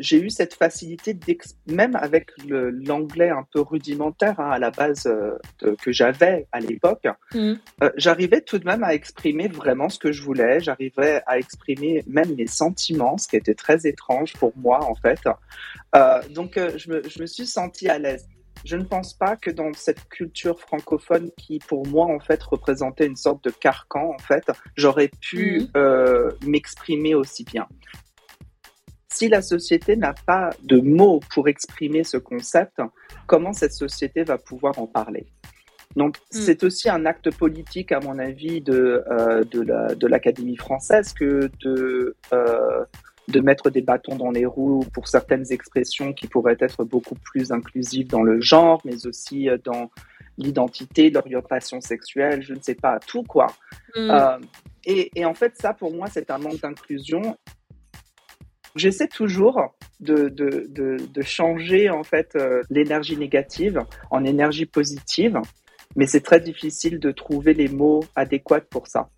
[0.00, 1.16] j'ai eu cette facilité,
[1.66, 5.36] même avec l'anglais un peu rudimentaire hein, à la base euh,
[5.82, 7.52] que j'avais à l'époque, mm.
[7.82, 10.60] euh, j'arrivais tout de même à exprimer vraiment ce que je voulais.
[10.60, 15.20] J'arrivais à exprimer même mes sentiments, ce qui était très étrange pour moi en fait.
[15.94, 18.26] Euh, donc je me, je me suis sentie à l'aise.
[18.64, 23.06] Je ne pense pas que dans cette culture francophone qui, pour moi, en fait, représentait
[23.06, 24.44] une sorte de carcan, en fait,
[24.76, 26.46] j'aurais pu mm.
[26.46, 27.66] m'exprimer aussi bien
[29.12, 32.80] si la société n'a pas de mots pour exprimer ce concept,
[33.26, 35.26] comment cette société va pouvoir en parler?
[35.96, 36.22] Donc, hmm.
[36.30, 42.16] c'est aussi un acte politique, à mon avis, de, euh, de l'Académie française que de,
[42.32, 42.84] euh,
[43.30, 47.52] de mettre des bâtons dans les roues pour certaines expressions qui pourraient être beaucoup plus
[47.52, 49.90] inclusives dans le genre, mais aussi euh, dans
[50.38, 53.46] l'identité, l'orientation sexuelle, je ne sais pas, tout quoi.
[53.94, 54.10] Hmm.
[54.10, 54.38] Euh,
[54.84, 57.36] et, et, en fait, ça, pour moi, c'est un manque d'inclusion.
[58.76, 63.80] J'essaie toujours de, de, de, de, changer en fait euh, l'énergie négative
[64.10, 65.40] en énergie positive,
[65.96, 69.08] mais c'est très difficile de trouver les mots adéquats pour ça.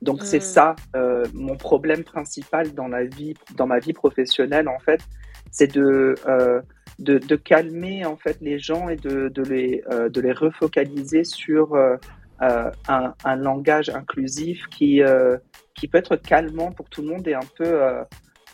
[0.00, 0.40] Donc c'est hmm.
[0.40, 5.00] ça euh, mon problème principal dans la vie, dans ma vie professionnelle en fait,
[5.50, 6.62] c'est de, euh,
[6.98, 11.76] de, de calmer en fait les gens et de, de les de les refocaliser sur
[12.40, 12.70] un,
[13.24, 15.02] un, langage inclusif qui
[15.74, 18.04] qui peut être calmant pour tout le monde et un peu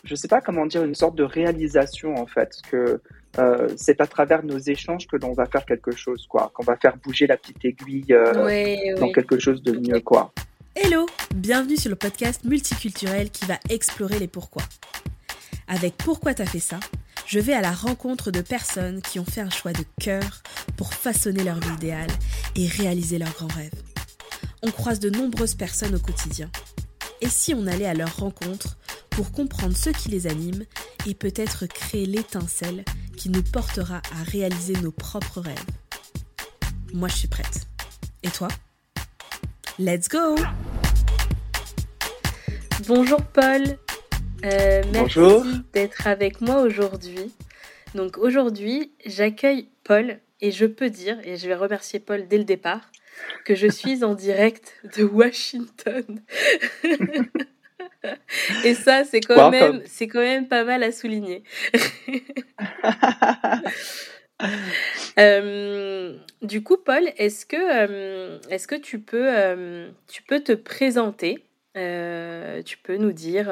[0.05, 3.01] je sais pas comment dire, une sorte de réalisation en fait, que
[3.39, 6.77] euh, c'est à travers nos échanges que l'on va faire quelque chose, quoi, qu'on va
[6.77, 10.31] faire bouger la petite aiguille euh, dans quelque chose de mieux, quoi.
[10.75, 14.63] Hello, bienvenue sur le podcast multiculturel qui va explorer les pourquoi.
[15.67, 16.79] Avec Pourquoi t'as fait ça,
[17.25, 20.43] je vais à la rencontre de personnes qui ont fait un choix de cœur
[20.77, 22.11] pour façonner leur vie idéale
[22.55, 23.81] et réaliser leurs grands rêves.
[24.61, 26.49] On croise de nombreuses personnes au quotidien.
[27.21, 28.77] Et si on allait à leur rencontre
[29.09, 30.65] pour comprendre ce qui les anime
[31.07, 32.83] et peut-être créer l'étincelle
[33.15, 35.55] qui nous portera à réaliser nos propres rêves.
[36.93, 37.67] Moi, je suis prête.
[38.23, 38.49] Et toi?
[39.79, 40.35] Let's go
[42.87, 43.77] Bonjour Paul.
[44.43, 45.19] Euh, merci
[45.73, 47.33] d'être avec moi aujourd'hui.
[47.95, 52.43] Donc aujourd'hui, j'accueille Paul et je peux dire, et je vais remercier Paul dès le
[52.43, 52.91] départ,
[53.43, 56.21] que je suis en direct de Washington.
[58.63, 61.43] Et ça, c'est quand, même, c'est quand même pas mal à souligner.
[65.17, 70.51] Euh, du coup, Paul, est-ce que, euh, est-ce que tu, peux, euh, tu peux te
[70.51, 71.45] présenter?
[71.73, 73.49] Tu peux nous dire,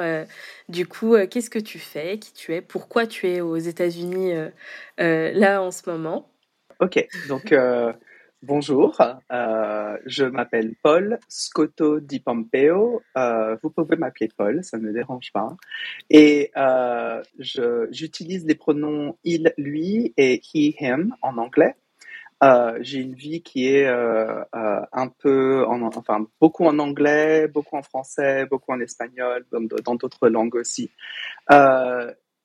[0.68, 4.34] du coup, qu'est-ce que tu fais, qui tu es, pourquoi tu es aux États-Unis
[4.98, 6.30] là en ce moment?
[6.80, 7.54] Ok, donc
[8.46, 9.00] Bonjour,
[9.32, 13.00] euh, je m'appelle Paul Scotto Di Pompeo.
[13.16, 15.56] Euh, vous pouvez m'appeler Paul, ça ne me dérange pas.
[16.10, 21.74] Et euh, j'utilise les pronoms il, lui et he, him en anglais.
[22.80, 28.44] J'ai une vie qui est un peu, en, enfin beaucoup en anglais, beaucoup en français,
[28.44, 30.90] beaucoup en espagnol, dans d'autres langues aussi.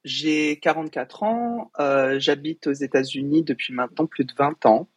[0.05, 1.71] j'ai 44 ans,
[2.19, 4.87] j'habite aux États-Unis depuis maintenant plus de 20 ans.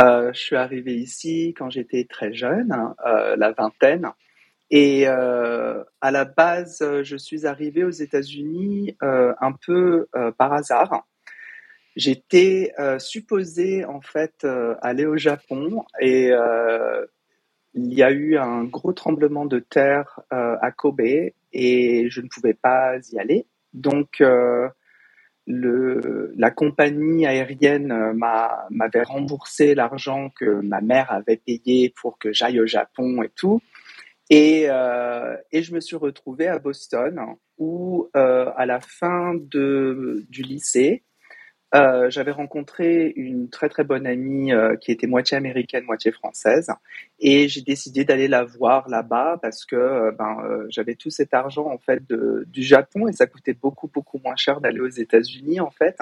[0.00, 4.08] Euh, je suis arrivé ici quand j'étais très jeune, hein, euh, la vingtaine.
[4.70, 11.06] Et euh, à la base, je suis arrivé aux États-Unis un peu par hasard.
[11.96, 14.44] J'étais supposé en fait
[14.82, 16.32] aller au Japon et
[17.74, 21.02] il y a eu un gros tremblement de terre à Kobe
[21.52, 23.46] et je ne pouvais pas y aller.
[23.74, 24.22] Donc
[25.46, 28.12] la compagnie aérienne euh,
[28.70, 33.60] m'avait remboursé l'argent que ma mère avait payé pour que j'aille au Japon et tout.
[34.30, 37.20] Et, euh, je me suis retrouvé à Boston
[37.58, 41.02] où, euh, à la fin de, du lycée,
[41.74, 46.70] euh, j'avais rencontré une très très bonne amie euh, qui était moitié américaine, moitié française,
[47.18, 51.66] et j'ai décidé d'aller la voir là-bas parce que euh, ben j'avais tout cet argent
[51.66, 55.70] en fait du Japon et ça coûtait beaucoup beaucoup moins cher d'aller aux États-Unis en
[55.70, 55.96] fait.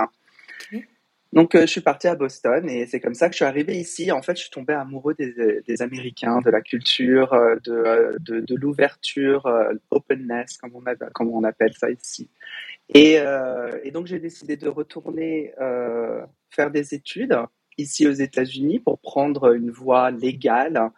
[1.33, 4.13] Donc je suis parti à Boston et c'est comme ça que je suis arrivé ici.
[4.13, 7.35] En fait, je suis tombé amoureux des, Américains, de la culture,
[7.65, 9.51] de, de, de l'ouverture,
[9.91, 10.83] openness comme on,
[11.15, 12.29] comme on appelle ça ici.
[12.95, 17.37] Et, euh, donc j'ai décidé de retourner euh, faire des études
[17.79, 20.91] ici aux États-Unis pour prendre une voie légale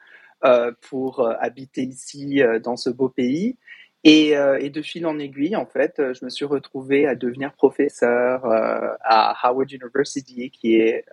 [0.44, 3.56] euh, pour habiter ici dans ce beau pays.
[4.04, 8.44] Et, et, de fil en aiguille, en fait, je me suis retrouvé à devenir professeur
[8.44, 11.06] à Howard University, qui est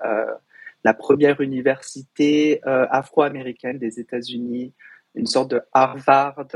[0.84, 4.74] la première université afro-américaine des États-Unis,
[5.16, 6.48] une sorte de Harvard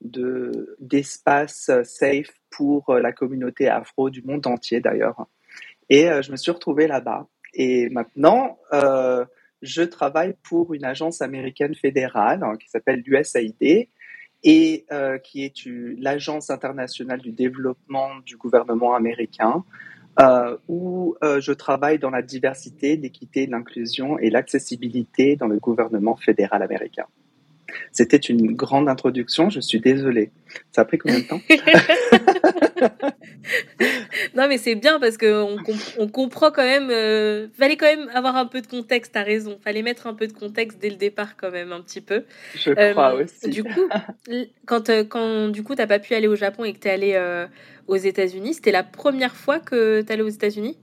[0.00, 5.26] de d'espace safe pour la communauté afro du monde entier d'ailleurs.
[5.88, 7.26] Et je me suis retrouvée là-bas.
[7.54, 8.58] Et maintenant,
[9.62, 13.88] je travaille pour une agence américaine fédérale hein, qui s'appelle l'USAID
[14.44, 15.66] et euh, qui est
[15.98, 19.64] l'agence internationale du développement du gouvernement américain,
[20.20, 26.16] euh, où euh, je travaille dans la diversité, l'équité, l'inclusion et l'accessibilité dans le gouvernement
[26.16, 27.06] fédéral américain.
[27.92, 30.30] C'était une grande introduction, je suis désolée.
[30.72, 31.40] Ça a pris combien de temps?
[34.34, 35.56] Non, mais c'est bien parce qu'on
[35.98, 36.88] on comprend quand même.
[36.90, 39.58] Euh, fallait quand même avoir un peu de contexte, t'as raison.
[39.62, 42.24] Fallait mettre un peu de contexte dès le départ, quand même, un petit peu.
[42.54, 43.50] Je crois euh, aussi.
[43.50, 43.88] Du coup,
[44.66, 47.46] quand, euh, quand du coup, t'as pas pu aller au Japon et que t'es allé
[47.86, 50.78] aux États-Unis, c'était la première fois que t'allais aux États-Unis?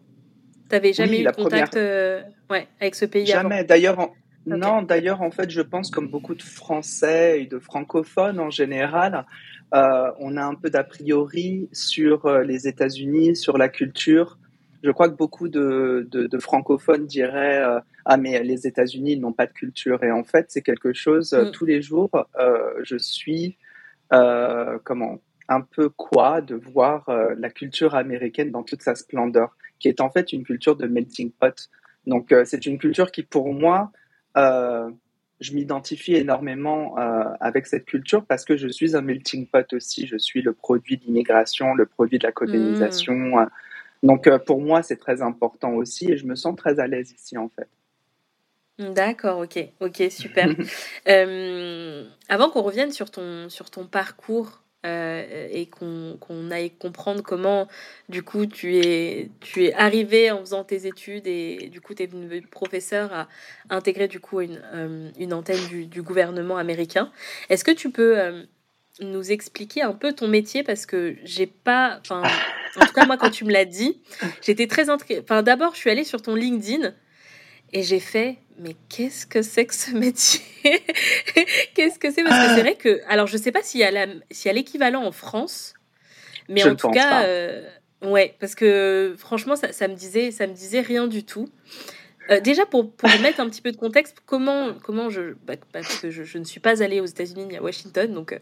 [0.69, 3.63] T'avais jamais eu de contact ouais, avec ce pays Jamais.
[3.63, 4.12] D'ailleurs,
[4.45, 9.25] non, d'ailleurs, en fait, je pense comme beaucoup de Français et de francophones en général,
[9.74, 14.39] euh, on a un peu d'a priori sur euh, les États-Unis, sur la culture.
[14.81, 16.07] Je crois que beaucoup de,
[16.39, 20.62] francophones diraient euh, ah mais les États-Unis n'ont pas de culture et en fait c'est
[20.62, 21.51] quelque chose mm.
[21.51, 22.09] tous les jours
[22.81, 23.57] je suis
[24.09, 25.19] comment
[25.50, 30.09] un peu quoi de voir la culture américaine dans toute sa splendeur qui est en
[30.09, 31.69] fait une culture de melting pot.
[32.07, 33.91] Donc c'est une culture qui pour moi
[34.38, 34.90] euh,
[35.40, 40.06] je m'identifie énormément euh, avec cette culture parce que je suis un melting pot aussi.
[40.08, 43.16] Je suis le produit d'immigration, le produit de la colonisation.
[43.16, 43.50] Mm.
[44.04, 47.12] Donc euh, pour moi, c'est très important aussi et je me sens très à l'aise
[47.12, 47.68] ici en fait.
[48.94, 50.48] D'accord, ok, ok, super.
[52.30, 57.68] avant qu'on revienne sur ton, sur ton parcours euh, et qu'on aille comprendre comment,
[58.08, 62.04] du coup, tu es, tu es arrivé en faisant tes études et du coup, tu
[62.04, 63.28] es devenu professeur à
[63.70, 67.12] intégrer du coup une, euh, une antenne du, gouvernement américain.
[67.50, 68.44] Est-ce que tu peux euh,
[69.02, 70.64] nous expliquer un peu ton métier?
[70.64, 74.00] Parce que j'ai pas, en tout cas, moi, quand tu me l'as dit,
[74.42, 75.24] j'étais très intriguée.
[75.44, 76.94] D'abord, je suis allée sur ton LinkedIn
[77.74, 80.42] et j'ai fait, mais qu'est-ce que c'est que ce métier?
[81.74, 82.24] Qu'est-ce que c'est?
[82.24, 85.74] Parce que c'est vrai que, alors je sais pas s'il y a l'équivalent en France,
[86.50, 87.62] mais en tout cas, euh,
[88.01, 91.48] ouais, parce que franchement, ça, ça, me disait, ça me disait rien du tout.
[92.30, 95.34] Euh, déjà, pour, pour mettre un petit peu de contexte, comment, comment je.
[95.48, 98.34] Bah, parce que je, je, ne suis pas allée aux États-Unis ni à Washington, donc
[98.34, 98.40] euh,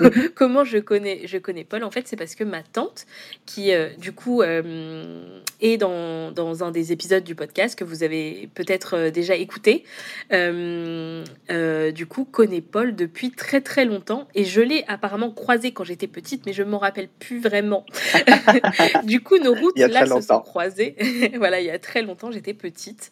[0.00, 0.30] mhm.
[0.34, 3.06] comment je connais, je connais Paul En fait, c'est parce que ma tante,
[3.44, 8.48] qui euh, du coup est dans, dans, un des épisodes du podcast que vous avez
[8.54, 9.84] peut-être déjà écouté,
[10.30, 16.06] du coup, connaît Paul depuis très très longtemps et je l'ai apparemment croisé quand j'étais
[16.06, 17.84] petite, mais je ne m'en rappelle plus vraiment.
[19.04, 20.96] du coup, nos routes là se sont croisées.
[21.36, 23.10] voilà, il y a très longtemps, j'étais petite.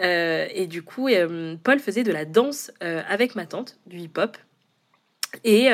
[0.00, 3.98] Euh, et du coup, euh, Paul faisait de la danse euh, avec ma tante, du
[3.98, 4.36] hip-hop.
[5.44, 5.68] Et,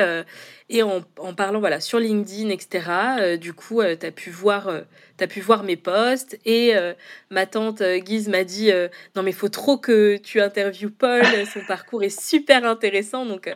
[0.67, 5.27] et en, en, parlant voilà, sur LinkedIn, etc., du coup, tu as, pu voir, as
[5.27, 6.37] pu voir mes posts.
[6.43, 6.73] Et
[7.29, 8.71] ma tante Guise m'a dit
[9.15, 13.25] Non, mais il faut trop que tu interviewes Paul, son parcours est super intéressant.
[13.25, 13.55] Donc,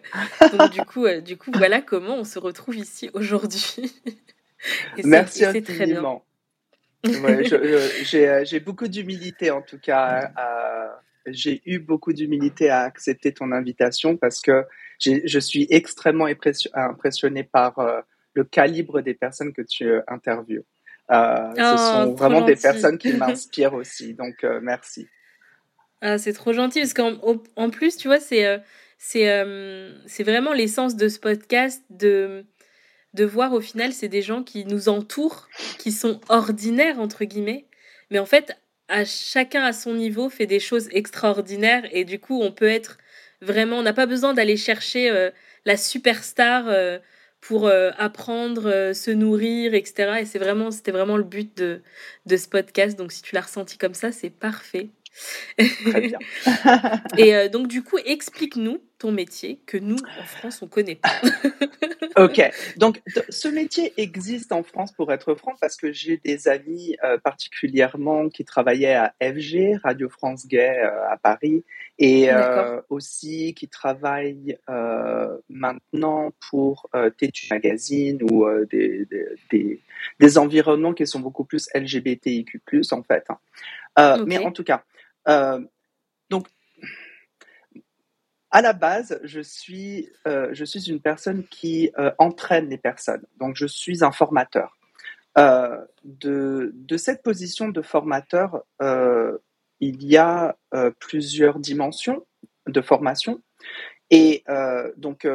[0.54, 3.94] donc du, coup, du coup, voilà comment on se retrouve ici aujourd'hui.
[5.04, 6.24] Merci infiniment.
[7.08, 10.32] Euh, j'ai beaucoup d'humilité en tout cas.
[11.28, 14.66] j'ai eu beaucoup d'humilité à accepter ton invitation parce que
[15.00, 16.28] je suis extrêmement
[16.74, 18.02] impressionné par euh,
[18.34, 20.64] le calibre des personnes que tu euh, interviews.
[21.10, 25.08] ce oh, sont vraiment des personnes qui m'inspirent aussi, donc merci.
[26.02, 27.18] Ah, c'est trop gentil parce qu'en
[27.56, 28.62] en plus, tu vois, c'est
[28.98, 32.46] c'est vraiment l'essence de ce podcast de
[33.14, 35.48] de voir au final, c'est des gens qui nous entourent,
[35.80, 37.66] qui sont ordinaires, entre guillemets.
[38.12, 42.42] Mais en fait, à chacun à son niveau fait des choses extraordinaires et du coup,
[42.42, 42.98] on peut être
[43.42, 45.32] vraiment, on n'a pas besoin d'aller chercher euh,
[45.66, 47.00] la superstar euh,
[47.42, 50.20] pour euh, apprendre, se nourrir, etc.
[50.22, 51.82] Et c'est vraiment, c'était vraiment le but de,
[52.26, 52.98] de ce podcast.
[52.98, 54.90] Donc, si tu l'as ressenti comme ça, c'est parfait.
[55.58, 56.20] Très bien.
[57.18, 61.10] et donc, du coup, explique-nous ton métier que nous, en France, on connaît pas.
[62.24, 66.98] ok, donc ce métier existe en France pour être franc parce que j'ai des amis
[67.04, 71.64] euh, particulièrement qui travaillaient à FG, Radio France Gay euh, à Paris,
[72.00, 74.58] et euh, aussi qui travaillent
[75.50, 79.08] maintenant pour Tétu Magazine ou des,
[79.52, 79.82] des,
[80.20, 83.26] des, environnements qui sont beaucoup plus LGBTIQ+, en fait.
[83.30, 84.24] Hein.
[84.28, 84.84] Mais en tout cas,
[86.30, 86.48] donc
[88.52, 93.26] à la base, je suis, euh, je suis une personne qui euh, entraîne les personnes.
[93.38, 94.78] Donc, je suis un formateur.
[95.38, 98.64] Euh, de, de, cette position de formateur,
[99.80, 100.58] il y a
[101.00, 102.26] plusieurs dimensions
[102.66, 103.42] de formation.
[104.10, 104.44] Et
[104.96, 105.28] donc,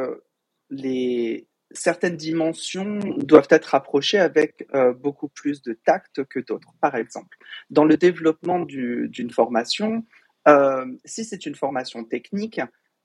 [0.69, 4.67] les, certaines dimensions doivent être approchées avec
[4.99, 6.73] beaucoup plus de tact que d'autres.
[6.81, 7.37] Par exemple,
[7.69, 10.03] dans le développement d'une formation,
[11.05, 12.61] si c'est une formation technique,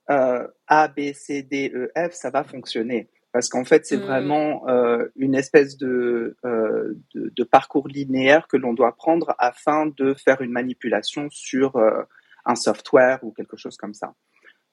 [0.07, 4.01] A, B, C, D, E, F, ça va fonctionner parce qu'en fait, c'est mmh.
[4.01, 9.85] vraiment euh, une espèce de, euh, de, de, parcours linéaire que l'on doit prendre afin
[9.85, 12.01] de faire une manipulation sur euh,
[12.45, 14.15] un software ou quelque chose comme ça.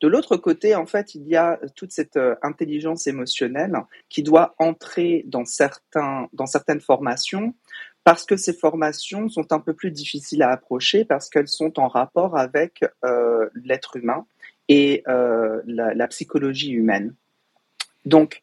[0.00, 3.76] De l'autre côté, en fait, il y a toute cette euh, intelligence émotionnelle
[4.08, 7.54] qui doit entrer dans, certains, dans certaines formations
[8.04, 11.88] parce que ces formations sont un peu plus difficiles à approcher parce qu'elles sont en
[11.88, 14.26] rapport avec euh, l'être humain
[14.68, 17.14] et euh, la, la, psychologie humaine.
[18.04, 18.42] Donc,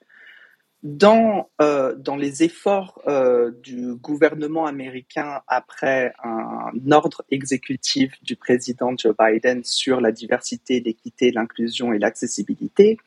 [0.83, 8.93] dans, euh, dans les efforts euh, du gouvernement américain après un ordre exécutif du président
[8.97, 12.97] Joe Biden sur la diversité, l'équité, l'inclusion et l'accessibilité,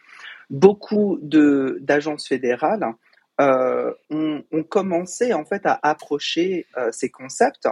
[0.48, 2.94] beaucoup d'agences fédérales
[3.42, 7.68] euh, ont, commencé en fait à approcher ces concepts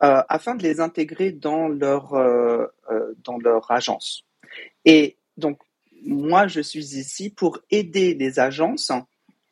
[0.00, 2.10] afin de les intégrer dans leur,
[3.24, 4.26] dans leur agence.
[4.84, 5.58] Et donc,
[6.04, 8.90] moi, je suis ici pour aider les agences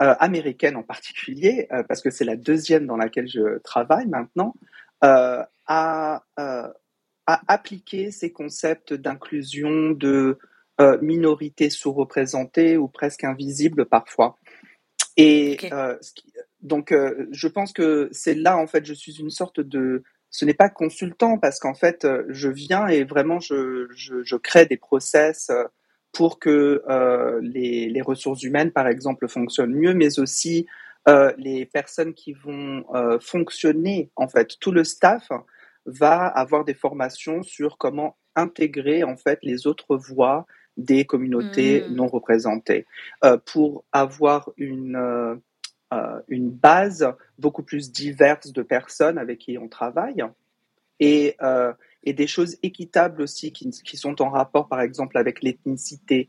[0.02, 4.54] euh, américaine en particulier, euh, parce que c'est la deuxième dans laquelle je travaille maintenant,
[5.04, 6.72] euh, à, à,
[7.26, 10.38] appliquer ces concepts d'inclusion, de
[11.02, 14.38] minorités sous-représentées ou presque invisibles parfois.
[15.18, 15.58] Et
[16.62, 16.94] donc,
[17.30, 20.02] je pense que c'est là, en fait, je suis une sorte de...
[20.30, 24.64] Ce n'est pas consultant parce qu'en fait, je viens et vraiment, je, je, je crée
[24.64, 25.50] des process
[26.12, 30.66] pour que euh, les, les, ressources humaines, par exemple, fonctionnent mieux, mais aussi
[31.08, 35.28] euh, les personnes qui vont euh, fonctionner, en fait, tout le staff
[35.86, 41.94] va avoir des formations sur comment intégrer en fait les autres voix des communautés mmh.
[41.94, 42.86] non représentées
[43.44, 45.40] pour avoir une
[46.28, 50.24] une base beaucoup plus diverse de personnes avec qui on travaille
[51.00, 51.36] et
[52.04, 56.28] et des choses équitables aussi qui, qui sont en rapport, par exemple, avec l'ethnicité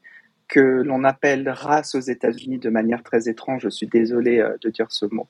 [0.52, 3.64] que l'on appelle race aux États-Unis de manière très étrange.
[3.64, 5.28] Je suis désolé euh, de dire ce mot.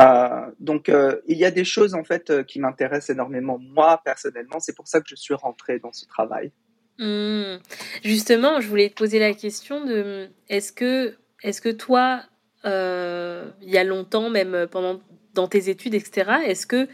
[0.00, 4.58] Euh, donc, euh, il y a des choses en fait qui m'intéressent énormément moi personnellement.
[4.58, 6.50] C'est pour ça que je suis rentrée dans ce travail.
[6.98, 7.58] Mmh.
[8.02, 12.22] Justement, je voulais te poser la question de est-ce que est-ce que toi,
[12.64, 15.00] il y a longtemps, même pendant
[15.34, 16.88] dans tes études, etc., est-ce que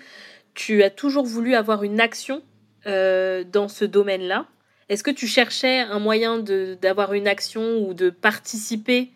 [0.52, 2.42] tu as toujours voulu avoir une action
[2.86, 4.46] euh, dans ce domaine-là
[4.88, 9.10] Est-ce que tu cherchais un moyen d'avoir une action ou de participer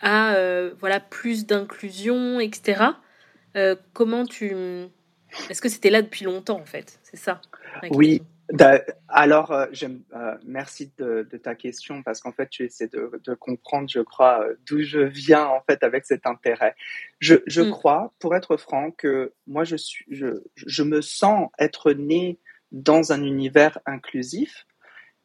[0.00, 2.82] à euh, voilà plus d'inclusion, etc.
[3.56, 4.54] Euh, comment tu
[5.50, 6.98] Est-ce que c'était là depuis longtemps en fait?
[7.02, 7.40] C'est ça
[7.90, 8.22] Oui.
[9.08, 9.54] Alors,
[10.44, 15.00] merci de, ta question parce qu'en fait, tu essaies de, comprendre, je crois, d'où je
[15.00, 16.74] viens en fait avec cet intérêt.
[17.18, 17.70] Je, je mm.
[17.70, 22.38] crois, pour être franc, que moi, je suis, je, je me sens être né
[22.72, 24.66] dans un univers inclusif.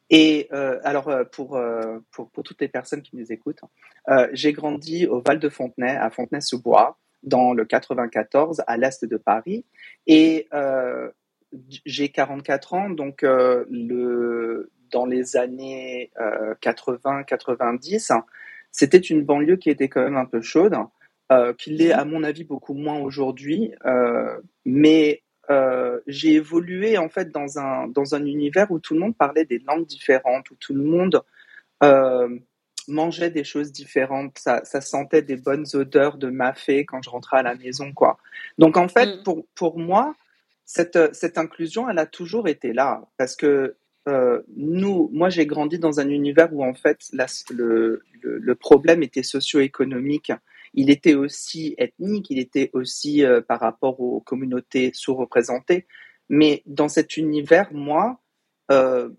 [0.10, 3.62] Et euh, alors euh, pour, euh, pour, pour toutes les personnes qui nous écoutent,
[4.10, 9.18] euh, j'ai grandi au Val de Fontenay, à Fontenay-sous-Bois, dans le 94, à l'est de
[9.18, 9.66] Paris,
[10.06, 11.10] et euh,
[11.86, 16.12] j'ai 44 ans, donc le dans les années
[16.62, 18.22] 80-90,
[18.72, 20.75] c'était une banlieue qui était quand même un peu chaude,
[21.58, 23.74] qui l'est à mon avis beaucoup moins aujourd'hui,
[24.66, 29.16] mais euh, j'ai évolué en fait dans un dans un univers où tout le monde
[29.16, 31.22] parlait des langues différentes, où tout le monde
[31.84, 32.27] euh,
[32.88, 34.38] mangeait des choses différentes.
[34.39, 38.18] Ça, ça sentait des bonnes odeurs de mafé quand je rentrais à la maison, quoi.
[38.58, 39.24] Donc en fait, mm.
[39.24, 40.16] pour pour moi,
[40.66, 43.75] cette cette inclusion, elle a toujours été là parce que
[44.08, 48.56] euh, nous, moi, j'ai grandi dans un univers où en fait la, le, le, le
[48.56, 50.32] problème était socio-économique
[50.74, 55.88] il était aussi ethnique, il était aussi euh, par rapport aux communautés sous-représentées.
[56.30, 58.22] Mais dans cet univers, moi,
[58.72, 59.10] euh,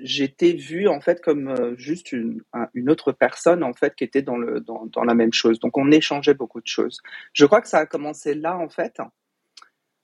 [0.00, 2.42] j'étais vue en fait comme euh, juste une,
[2.74, 5.58] une, autre personne en fait qui était dans, le, dans, dans, la même chose.
[5.60, 7.00] Donc on échangeait beaucoup de choses.
[7.32, 8.98] Je crois que ça a commencé là en fait.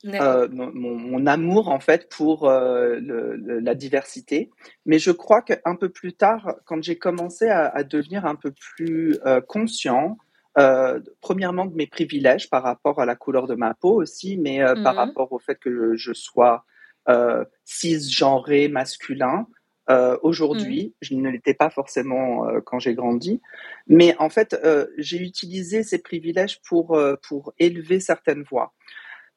[0.07, 4.51] Euh, mon, mon, amour en fait pour euh, le, la diversité,
[4.87, 8.51] mais je crois qu'un peu plus tard, quand j'ai commencé à, à, devenir un peu
[8.51, 10.17] plus euh, conscient
[10.59, 14.63] euh, premièrement de mes privilèges par rapport à la couleur de ma peau aussi, mais
[14.63, 16.65] euh, par mmh rapport au fait que je, sois
[17.09, 19.47] euh, cisgenré masculin.
[19.89, 20.93] Euh, Aujourd'hui, mmh.
[21.03, 23.41] je ne l'étais pas forcément quand j'ai grandi,
[23.87, 24.57] mais en fait,
[24.99, 28.73] j'ai utilisé ces privilèges pour pour élever certaines voix.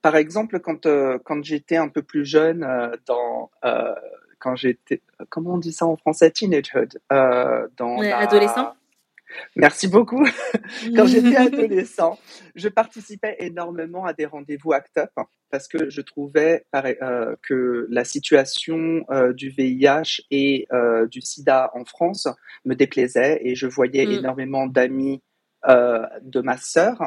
[0.02, 0.88] Par exemple, quand
[1.24, 2.68] quand j'étais un peu plus jeune,
[3.08, 3.50] dans
[4.38, 8.18] quand j'étais, comment on dit ça en français, teenagehood, dans ouais, la...
[8.20, 8.74] adolescent
[9.56, 10.26] Merci beaucoup.
[10.96, 12.18] Quand j'étais adolescent,
[12.56, 17.86] je participais énormément à des rendez-vous ACT UP hein, parce que je trouvais euh, que
[17.90, 22.28] la situation euh, du VIH et euh, du sida en France
[22.66, 24.12] me déplaisait et je voyais mm.
[24.12, 25.22] énormément d'amis
[25.66, 27.00] de ma sœur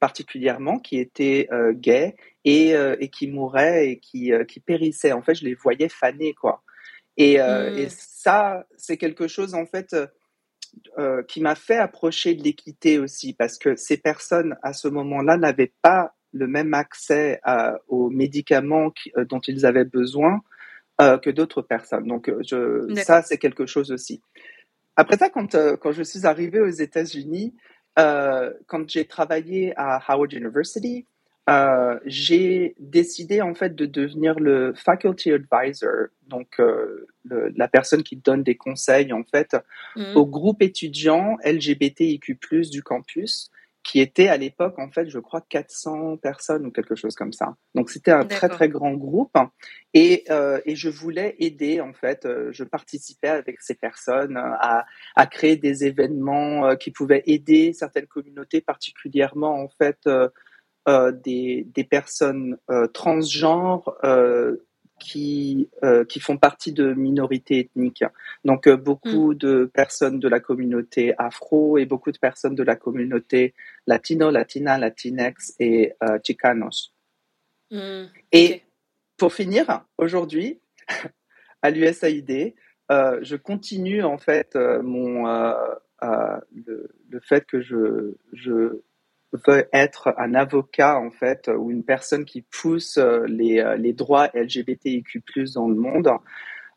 [0.00, 5.12] particulièrement qui étaient gays et, et, qui mouraient et qui, qui périssaient.
[5.12, 6.64] En fait, je les voyais faner quoi.
[7.16, 7.78] Et, mm.
[7.78, 9.94] et ça, c'est quelque chose en fait
[10.98, 15.36] euh, qui m'a fait approcher de l'équité aussi, parce que ces personnes, à ce moment-là,
[15.36, 17.40] n'avaient pas le même accès
[17.88, 20.40] aux médicaments euh, dont ils avaient besoin
[21.00, 22.06] euh, que d'autres personnes.
[22.06, 24.22] Donc, je, ça, c'est quelque chose aussi.
[24.96, 27.54] Après ça, quand, quand je suis arrivée aux États-Unis,
[27.96, 31.06] quand j'ai travaillé à Howard University,
[31.50, 38.14] euh, j'ai décidé en fait de devenir le faculty advisor, donc euh, la personne qui
[38.14, 39.56] donne des conseils en fait
[39.96, 40.14] mm.
[40.14, 42.38] au groupe étudiant LGBTIQ+
[42.70, 43.50] du campus,
[43.82, 47.56] qui était à l'époque en fait, je crois 400 personnes ou quelque chose comme ça.
[47.74, 49.36] Donc c'était un très très grand groupe
[49.94, 55.26] et, euh, et je voulais aider en fait, je participais avec ces personnes à, à
[55.26, 60.06] créer des événements qui pouvaient aider certaines communautés particulièrement en fait
[60.86, 64.56] des, des, personnes euh, transgenres euh,
[64.98, 65.68] qui,
[66.08, 68.04] qui font partie de minorités ethniques.
[68.44, 69.36] Donc beaucoup mm.
[69.36, 73.54] de personnes de la communauté afro et beaucoup de personnes de la communauté
[73.88, 76.92] latino, latina, latinex et chicanos.
[77.72, 78.04] Mm.
[78.30, 78.62] Et
[79.16, 80.60] pour finir, aujourd'hui,
[81.62, 82.54] à l'USAID,
[82.88, 88.82] je continue en fait mon le, le, fait que je, je
[89.32, 93.92] veut être un avocat en fait ou une personne qui pousse euh, les, euh, les
[93.92, 95.22] droits LGBTIQ+
[95.54, 96.10] dans le monde.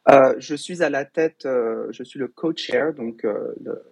[0.10, 3.84] Euh, je suis à la tête, euh, je suis le co-chair, donc le,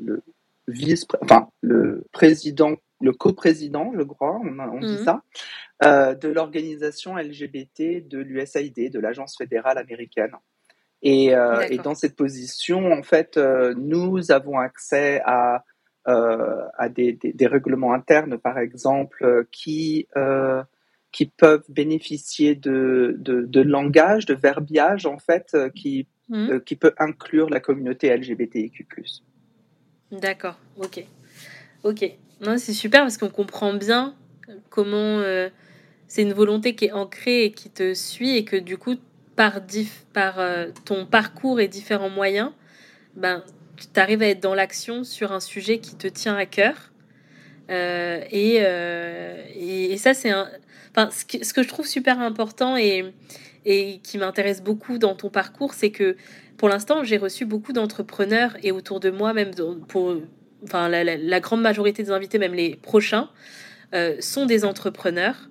[0.00, 0.22] le,
[0.68, 5.04] vice, enfin le président, le co-président, je crois, on, on dit mhm.
[5.04, 10.32] ça, de l'organisation LGBT de l'USAID, de l'agence fédérale américaine.
[11.02, 11.32] Et,
[11.70, 15.64] et, dans cette position, en fait, nous avons accès à
[16.06, 20.62] à des, des, règlements internes, par exemple, euh, qui, euh,
[21.12, 26.60] qui peuvent bénéficier de, de, de, langage, de verbiage, en fait, qui, mmh.
[26.60, 28.86] qui peut inclure la communauté LGBTIQ.
[30.12, 31.04] D'accord, ok.
[31.84, 32.10] Ok.
[32.40, 34.14] Non, c'est super parce qu'on comprend bien
[34.70, 35.22] comment
[36.08, 38.96] c'est une volonté qui est ancrée et qui te suit et que du coup,
[39.36, 39.60] par,
[40.12, 40.38] par
[40.84, 42.50] ton parcours et différents moyens,
[43.14, 43.44] ben,
[43.86, 46.90] tu arrives à être dans l'action sur un sujet qui te tient à cœur.
[47.70, 50.48] Euh, euh, et, et, ça, c'est un.
[50.90, 53.04] Enfin, ce que, ce que, je trouve super important et,
[53.64, 56.16] et qui m'intéresse beaucoup dans ton parcours, c'est que
[56.56, 59.52] pour l'instant, j'ai reçu beaucoup d'entrepreneurs et autour de moi, même
[59.88, 60.16] pour.
[60.64, 63.30] Enfin, la, grande majorité des invités, même les prochains,
[63.94, 65.48] euh, sont des entrepreneurs.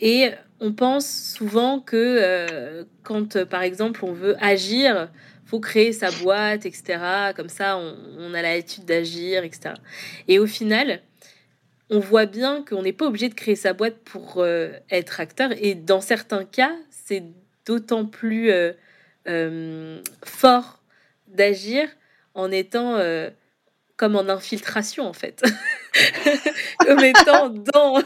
[0.00, 5.08] Et on pense souvent que quand, par exemple, on veut agir,
[5.50, 7.32] faut créer sa boîte, etc.
[7.34, 9.74] Comme ça, on, a l'habitude d'agir, etc.
[10.28, 11.02] Et au final,
[11.90, 15.50] on voit bien qu'on n'est pas obligé de créer sa boîte pour euh, être acteur.
[15.60, 17.24] Et dans certains cas, c'est
[17.66, 18.72] d'autant plus euh,
[19.26, 20.78] euh, fort
[21.26, 21.88] d'agir
[22.34, 23.00] en étant
[23.96, 25.42] comme en infiltration, en fait.
[26.86, 28.02] comme étant dans...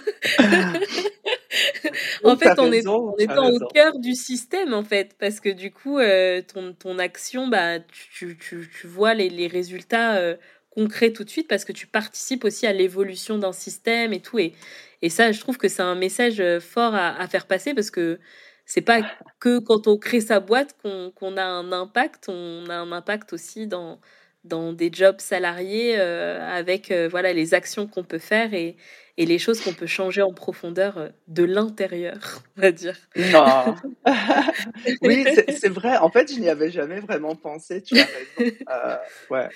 [2.24, 5.98] en fait, on est, on au cœur du système, en fait, parce que du coup,
[5.98, 10.36] euh, ton, ton action, bah, tu, tu, tu vois les, les résultats euh,
[10.70, 14.38] concrets tout de suite, parce que tu participes aussi à l'évolution d'un système et tout.
[14.38, 14.54] Et,
[15.02, 17.90] et ça, je trouve que c'est un message euh, fort à, à, faire passer, parce
[17.90, 18.18] que
[18.66, 19.02] c'est pas
[19.40, 23.66] que quand on crée sa boîte qu'on a un impact, on a un impact aussi
[23.66, 24.00] dans
[24.44, 28.76] dans des jobs salariés avec voilà les actions qu'on peut faire et,
[29.16, 32.96] et les choses qu'on peut changer en profondeur euh, de l'intérieur, on va dire.
[33.16, 33.76] Non.
[35.02, 35.96] oui, c'est vrai.
[35.98, 37.82] En fait, je n'y avais jamais vraiment pensé.
[37.82, 38.52] Tu as raison.
[38.70, 38.96] Euh,
[39.30, 39.48] ouais.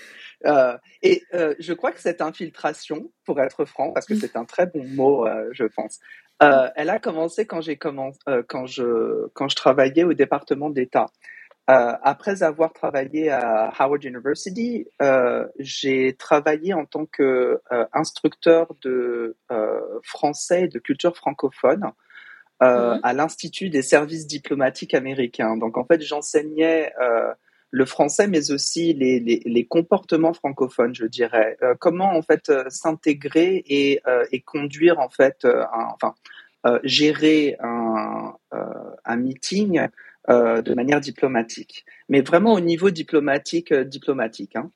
[0.46, 4.44] Euh, et euh, je crois que cette infiltration, pour être franc, parce que c'est un
[4.44, 5.98] très bon mot, euh, je pense,
[6.40, 8.18] elle a commencé quand j'ai commencé,
[8.48, 11.06] quand je quand je travaillais au département d'État.
[11.70, 17.84] Euh, après avoir travaillé à Howard University, euh, j'ai travaillé en tant que euh,
[18.82, 19.36] de
[20.02, 21.92] français et de culture francophone
[22.62, 23.00] mm-hmm.
[23.02, 25.58] à l'Institut des services diplomatiques américains.
[25.58, 26.92] Donc en fait, j'enseignais
[27.70, 31.58] le français, mais aussi les, les, les, comportements francophones, je dirais.
[31.80, 34.00] comment en fait s'intégrer et,
[34.32, 36.14] et, conduire en fait, un, enfin
[36.82, 38.34] gérer un,
[39.04, 39.86] un meeting
[40.28, 44.56] euh, de manière diplomatique, mais vraiment au niveau diplomatique, euh, diplomatique.
[44.56, 44.70] Hein.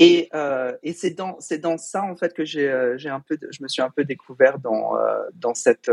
[0.00, 3.62] Et, euh, et c'est dans c'est dans ça en fait que j'ai un peu je
[3.62, 4.92] me suis un peu découvert dans
[5.34, 5.90] dans cette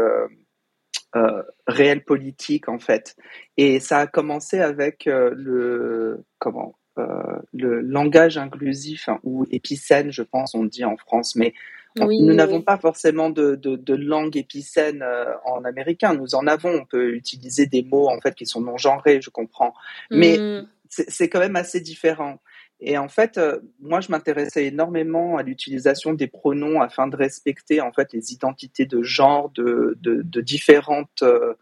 [1.67, 3.15] réelle politique en fait.
[3.57, 10.55] Et ça a commencé avec le comment le langage inclusif hein, ou épicène, je pense,
[10.55, 11.53] on dit en France, mais
[11.97, 15.03] nous n'avons pas forcément de, de, de langue épicène
[15.45, 16.13] en américain.
[16.13, 16.69] Nous en avons.
[16.69, 19.73] On peut utiliser des mots en fait qui sont non genrés, je comprends,
[20.11, 20.67] mais mm.
[20.89, 22.39] c'est quand même assez différent.
[22.79, 27.81] Et en fait, euh, moi, je m'intéressais énormément à l'utilisation des pronoms afin de respecter
[27.81, 31.53] en fait les identités de genre de, de, de différentes euh,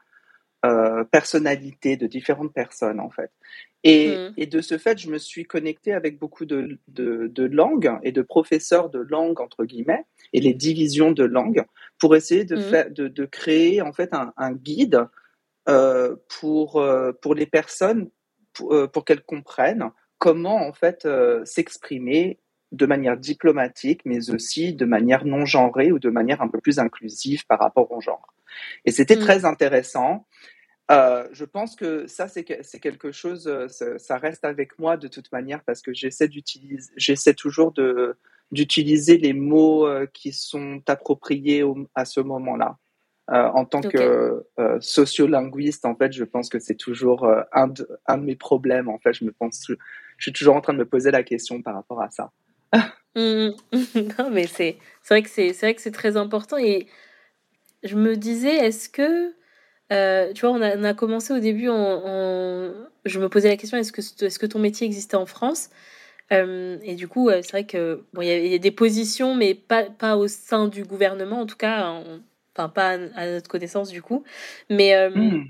[0.65, 3.32] euh personnalités, de différentes personnes en fait.
[3.84, 4.34] Et, mmh.
[4.38, 8.13] et, de ce fait, je me suis connectée avec beaucoup de, de, de, langues et
[8.13, 11.65] de professeurs de langues entre guillemets et les divisions de langues
[12.00, 12.93] pour essayer de, mmh.
[12.93, 15.06] de, de créer en fait un, un guide
[15.67, 18.10] euh, pour euh, pour les personnes
[18.54, 22.39] pour, pour qu'elles comprennent comment en fait euh, s'exprimer
[22.72, 26.80] de manière diplomatique, mais aussi de manière non genrée ou de manière un peu plus
[26.80, 28.34] inclusive par rapport au genre.
[28.86, 29.19] Et c'était mm.
[29.19, 30.26] très intéressant.
[30.91, 33.67] Euh, je pense que ça, c'est quelque chose, euh,
[33.98, 37.74] ça, reste avec moi de toute manière parce que j'essaie d'utiliser, j'essaie toujours
[38.52, 41.63] d'utiliser les mots qui sont appropriés
[41.96, 42.78] à ce moment-là.
[43.30, 44.46] en tant que
[44.82, 48.89] sociolinguiste, en fait, je pense que c'est toujours un, de, un de mes problèmes.
[48.89, 49.76] En fait, je me pense, je
[50.19, 52.32] suis toujours en train de me poser la question par rapport à ça.
[53.15, 53.50] Mmh.
[54.17, 56.88] non, mais c'est vrai que c'est vrai que c'est très important et
[57.84, 59.36] je me disais est-ce que
[59.91, 62.72] euh, tu vois on a, on a, commencé au début en,
[63.06, 65.69] je me posais la question est-ce que ton métier existait en France?
[66.32, 69.84] Euh, et du coup c'est vrai que bon il y, a des positions mais pas
[69.84, 72.02] pas au sein du gouvernement en tout cas
[72.56, 74.24] enfin pas à, notre connaissance du coup.
[74.69, 75.48] Mais euh, mmh.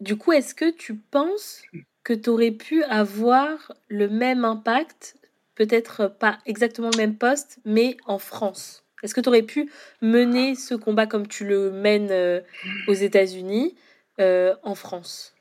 [0.00, 1.62] du coup est-ce que tu penses
[2.02, 5.16] que tu aurais pu avoir le même impact,
[5.54, 8.83] peut-être pas exactement le même poste, mais en France?
[9.04, 12.40] Est-ce que tu aurais pu mener ce combat comme tu le mènes euh,
[12.88, 13.76] aux États-Unis
[14.18, 15.34] euh, en France?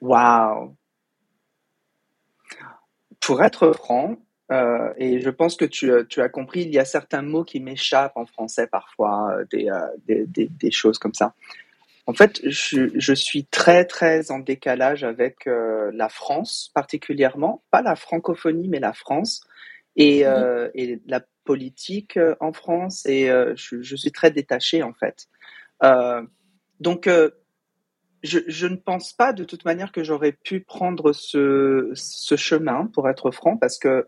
[0.00, 0.76] Waouh!
[3.18, 4.16] Pour être franc,
[4.52, 7.60] euh, et je pense que tu, tu, as compris, il y a certains mots qui
[7.60, 9.68] m'échappent en français parfois, des,
[10.06, 11.34] des, des, choses comme ça.
[12.08, 17.82] En fait, je, je, suis très très en décalage avec euh, la France particulièrement, pas
[17.82, 19.42] la francophonie mais la France
[19.94, 24.82] et, mmh euh, et la politique euh, en France et euh, je, suis très détaché
[24.82, 25.26] en fait.
[25.82, 26.22] Euh,
[26.78, 27.08] donc
[28.22, 31.94] je, ne pense pas de toute manière que j'aurais pu prendre ce,
[32.36, 34.06] chemin pour être franc parce que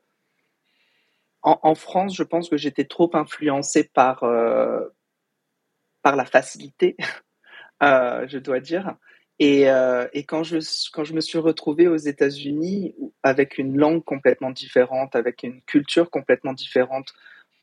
[1.42, 4.20] en, France, je pense que j'étais trop influencé par
[6.02, 6.96] par la facilité
[7.80, 8.96] je dois dire.
[9.38, 9.62] Et,
[10.12, 10.58] et, quand, je,
[10.92, 16.10] quand je me suis retrouvée aux États-Unis avec une langue complètement différente, avec une culture
[16.10, 17.12] complètement différente,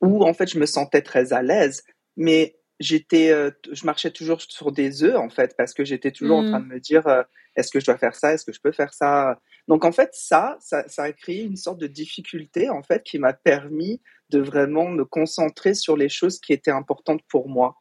[0.02, 1.84] où en fait je me sentais très à l'aise,
[2.16, 6.38] mais j'étais, euh, je marchais toujours sur des œufs en fait, parce que j'étais toujours
[6.38, 6.70] en train mmh.
[6.70, 7.24] de me dire euh,
[7.56, 9.40] est-ce que je dois faire ça, est-ce que je peux faire ça?
[9.68, 13.20] Donc en fait ça, ça, ça a créé une sorte de difficulté en fait qui
[13.20, 17.78] m'a permis de vraiment me concentrer sur les choses qui étaient importantes pour moi.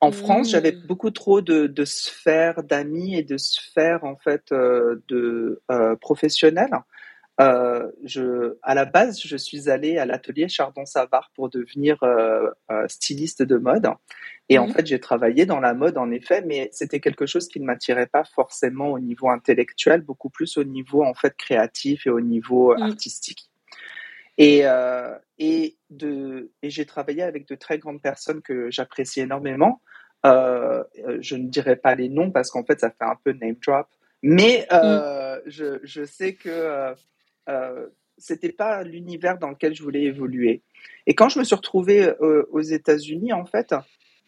[0.00, 0.86] En France, j'avais mmh.
[0.86, 5.60] beaucoup trop de, de sphères d'amis et de sphères en fait euh, de
[6.00, 6.70] professionnels.
[7.40, 12.50] Euh, je, à la base, je suis allée à l'atelier Chardon Savard pour devenir euh,
[12.70, 13.88] euh, styliste de mode.
[14.48, 14.72] Et en mmh.
[14.72, 18.06] fait, j'ai travaillé dans la mode, en effet, mais c'était quelque chose qui ne m'attirait
[18.06, 22.74] pas forcément au niveau intellectuel, beaucoup plus au niveau en fait créatif et au niveau
[22.76, 22.82] mmh.
[22.82, 23.50] artistique.
[24.36, 29.80] Et, euh, et, de, et j'ai travaillé avec de très grandes personnes que j'apprécie énormément.
[30.24, 33.86] Je ne dirai pas les noms parce qu'en fait, ça fait un peu name drop.
[34.22, 35.42] Mais euh, mm.
[35.46, 36.94] je, je, sais que
[37.48, 37.86] euh, euh,
[38.20, 40.62] c'était pas l'univers dans lequel je voulais évoluer.
[41.06, 43.72] Et quand je me suis retrouvée aux États-Unis, en fait,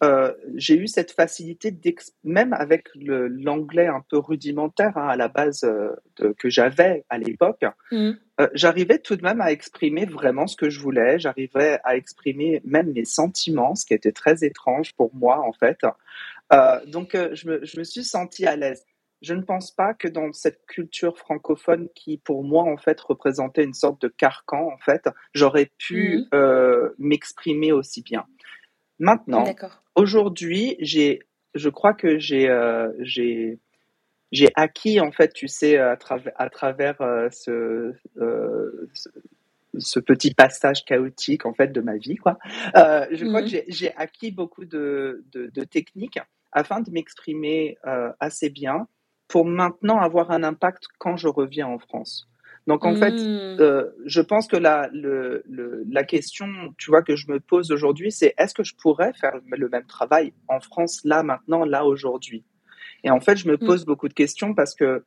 [0.02, 1.76] euh, j'ai eu cette facilité,
[2.24, 7.18] même avec l'anglais un peu rudimentaire hein, à la base euh, de, que j'avais à
[7.18, 8.12] l'époque, mmh.
[8.40, 12.62] euh, j'arrivais tout de même à exprimer vraiment ce que je voulais, j'arrivais à exprimer
[12.64, 15.78] même mes sentiments, ce qui était très étrange pour moi en fait.
[16.52, 18.84] Euh, donc je me, je, me, suis sentie à l'aise.
[19.22, 23.64] Je ne pense pas que dans cette culture francophone qui pour moi en fait représentait
[23.64, 26.94] une sorte de carcan en fait, j'aurais pu mmh.
[26.98, 28.26] m'exprimer aussi bien.
[29.00, 29.46] Maintenant,
[29.94, 31.20] aujourd'hui, j'ai,
[31.54, 33.58] je crois que j'ai, euh, j'ai,
[34.30, 38.90] j'ai acquis en fait, tu sais, à, travers à travers euh, ce, euh,
[39.78, 42.38] ce, petit passage chaotique en fait de ma vie, quoi.
[42.76, 46.18] Euh, je crois que mmh j'ai acquis beaucoup de, de, de, techniques
[46.52, 47.78] afin de m'exprimer
[48.18, 48.86] assez bien
[49.30, 52.28] pour maintenant avoir un impact quand je reviens en France.
[52.66, 53.60] Donc en fait, mmh.
[53.60, 55.44] euh, je pense que la, le,
[55.88, 59.38] la question, tu vois, que je me pose aujourd'hui, c'est est-ce que je pourrais faire
[59.56, 62.44] le même travail en France là maintenant, là aujourd'hui?
[63.04, 63.66] Et en fait, je me mmh.
[63.66, 65.04] pose beaucoup de questions parce que,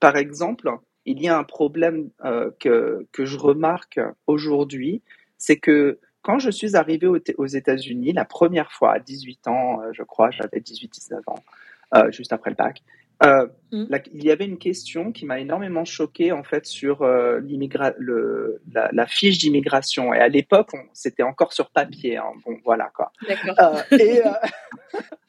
[0.00, 0.70] par exemple,
[1.04, 5.02] il y a un problème euh, que, que je remarque aujourd'hui,
[5.36, 9.90] c'est que quand je suis arrivée aux, États-Unis la première fois à 18 ans, euh,
[9.92, 12.82] je crois, j'avais 18-19 ans, juste après le bac,
[13.22, 13.86] euh, mm.
[14.12, 18.88] il y avait une question qui m'a énormément choquée en fait sur euh, le, la,
[18.92, 20.14] la, fiche d'immigration.
[20.14, 22.16] Et à l'époque, c'était encore sur papier.
[22.16, 22.32] Hein.
[22.44, 23.12] Bon, voilà quoi.
[23.28, 23.82] D'accord.
[23.92, 24.22] et,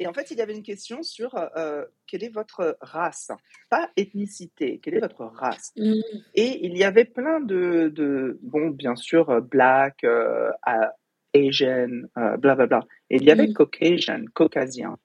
[0.00, 3.30] Et en fait, il y avait une question sur euh, quelle est votre race,
[3.68, 5.72] pas ethnicité, quelle est votre race?
[5.76, 6.00] Mm.
[6.34, 10.50] Et il y avait plein de, de bon, bien sûr, euh, black, euh,
[11.34, 12.66] Asian, euh, blablabla.
[12.66, 12.86] Bla, bla.
[13.10, 13.52] Et il y avait mm.
[13.52, 14.96] Caucasian, caucasien.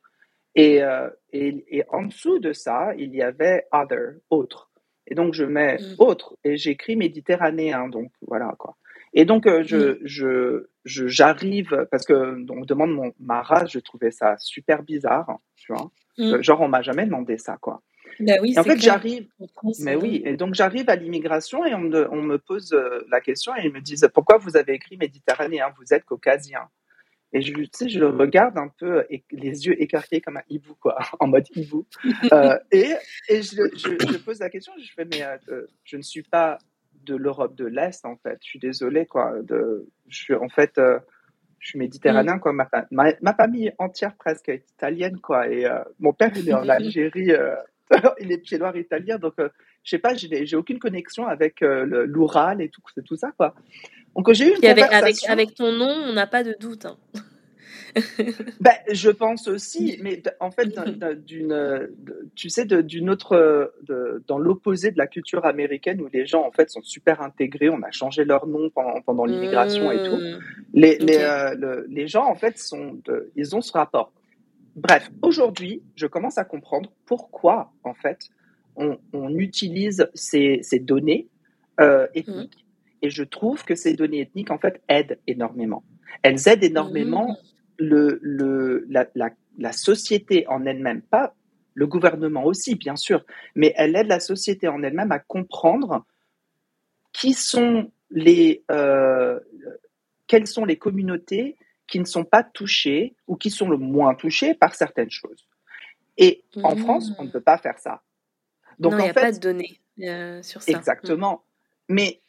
[0.56, 4.72] Et, euh, et, et, en dessous de ça, il y avait other, autre.
[5.08, 5.96] Et donc, je mets mm.
[6.00, 7.90] autre et j'écris méditerranéen.
[7.90, 8.76] Donc, voilà quoi.
[9.14, 10.00] Et donc, euh, je,
[10.84, 12.14] je, j'arrive, parce que
[12.50, 15.92] on me demande mon, ma race, je trouvais ça super bizarre, tu vois.
[16.18, 16.34] Mm.
[16.34, 17.82] Euh, genre, on m'a jamais demandé ça, quoi.
[18.22, 19.28] Ben oui, en fait, j'arrive,
[19.82, 22.74] mais oui, et donc j'arrive à l'immigration et on me, on me pose
[23.12, 26.62] la question et ils me disent pourquoi vous avez écrit méditerranéen, vous êtes caucasien.
[27.36, 30.76] Et je, tu sais, je le regarde un peu, les yeux écarqués comme un hibou,
[30.80, 31.86] quoi, en mode hibou.
[32.32, 32.94] euh, et
[33.28, 35.22] et je, je, je, pose la question, je fais, mais
[35.84, 36.58] je ne suis pas
[37.06, 38.38] de l'Europe de l'Est, en fait.
[38.42, 39.34] Je suis désolée, quoi.
[39.42, 41.00] De, je suis, en fait, euh,
[41.60, 42.40] je suis méditerranéen, mm.
[42.40, 42.54] quoi.
[42.54, 45.50] Ma, ma, famille entière presque est italienne, quoi.
[45.50, 47.56] Et euh, mon père, il est en Algérie, euh,
[48.20, 52.70] il est pied noir italien, donc je sais pas, j'ai aucune connexion avec l'Oural et
[52.70, 53.54] tout, tout ça, quoi.
[54.16, 56.86] Donc j'ai eu une avec, avec, avec, ton nom, on n'a pas de doute.
[56.86, 56.98] Hein.
[58.60, 60.68] ben, je pense aussi, mais en fait,
[61.26, 61.90] d'une,
[62.36, 63.74] tu sais, d'une autre,
[64.28, 67.82] dans l'opposé de la culture américaine où les gens en fait sont super intégrés, on
[67.84, 70.18] a changé leur nom pendant, pendant l'immigration et tout.
[70.18, 70.40] Mmh.
[70.74, 73.00] Les, les, euh, les, gens en fait sont,
[73.36, 74.12] ils ont ce rapport.
[74.76, 78.30] Bref, aujourd'hui, je commence à comprendre pourquoi en fait
[78.76, 81.30] on, on utilise ces, ces données
[81.80, 82.65] euh, ethniques.
[83.06, 83.08] Mmh.
[83.08, 85.84] Et je trouve que ces données ethniques en fait aident énormément.
[86.24, 87.38] Elles aident énormément mmh
[87.78, 91.36] le, le, la, la, la société en elle-même, pas
[91.74, 96.06] le gouvernement aussi, bien sûr, mais elle aide la société en elle-même à comprendre
[97.12, 99.40] qui sont les, euh,
[100.28, 104.54] quelles sont les communautés qui ne sont pas touchées ou qui sont le moins touchées
[104.54, 105.48] par certaines choses.
[106.18, 106.80] Et en mmh.
[106.80, 108.02] France, on ne peut pas faire ça.
[108.80, 110.72] Donc il n'y a pas de données euh, sur ça.
[110.72, 111.44] Exactement.
[111.90, 112.22] Mais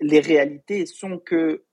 [0.00, 1.64] les réalités sont que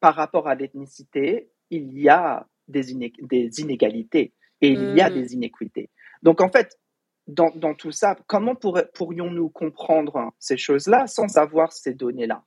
[0.00, 5.14] par rapport à l'ethnicité, il y a des, inégalités et il y a mmh.
[5.14, 5.90] des inéquités.
[6.22, 6.78] Donc en fait,
[7.26, 12.44] dans, tout ça, comment pourrions-nous comprendre ces choses-là sans avoir ces données-là?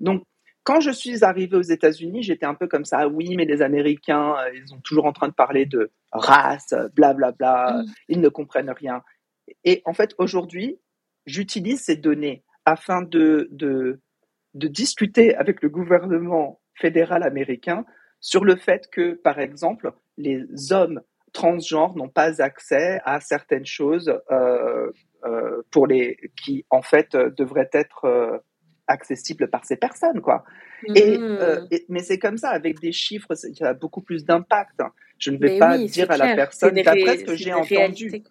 [0.00, 0.24] Donc,
[0.64, 2.98] quand je suis arrivée aux États-Unis, j'étais un peu comme ça.
[3.02, 6.74] Ah oui, mais les Américains, euh, ils sont toujours en train de parler de race,
[6.94, 7.32] blablabla.
[7.32, 7.86] Bla, bla, mmh.
[8.08, 9.02] Ils ne comprennent rien.
[9.62, 10.80] Et en fait, aujourd'hui,
[11.24, 14.00] j'utilise ces données afin de, de,
[14.56, 17.84] de discuter avec le gouvernement fédéral américain
[18.20, 21.00] sur le fait que, par exemple, les hommes
[21.32, 24.90] transgenres n'ont pas accès à certaines choses euh,
[25.24, 28.38] euh, pour les qui en fait devraient être euh,
[28.86, 30.44] accessibles par ces personnes quoi.
[30.88, 31.66] Mm-hmm.
[31.70, 34.80] Et, mais c'est comme ça avec des chiffres, il y a beaucoup plus d'impact.
[35.18, 38.22] Je ne vais pas dire à la personne d'après ce que j'ai entendu.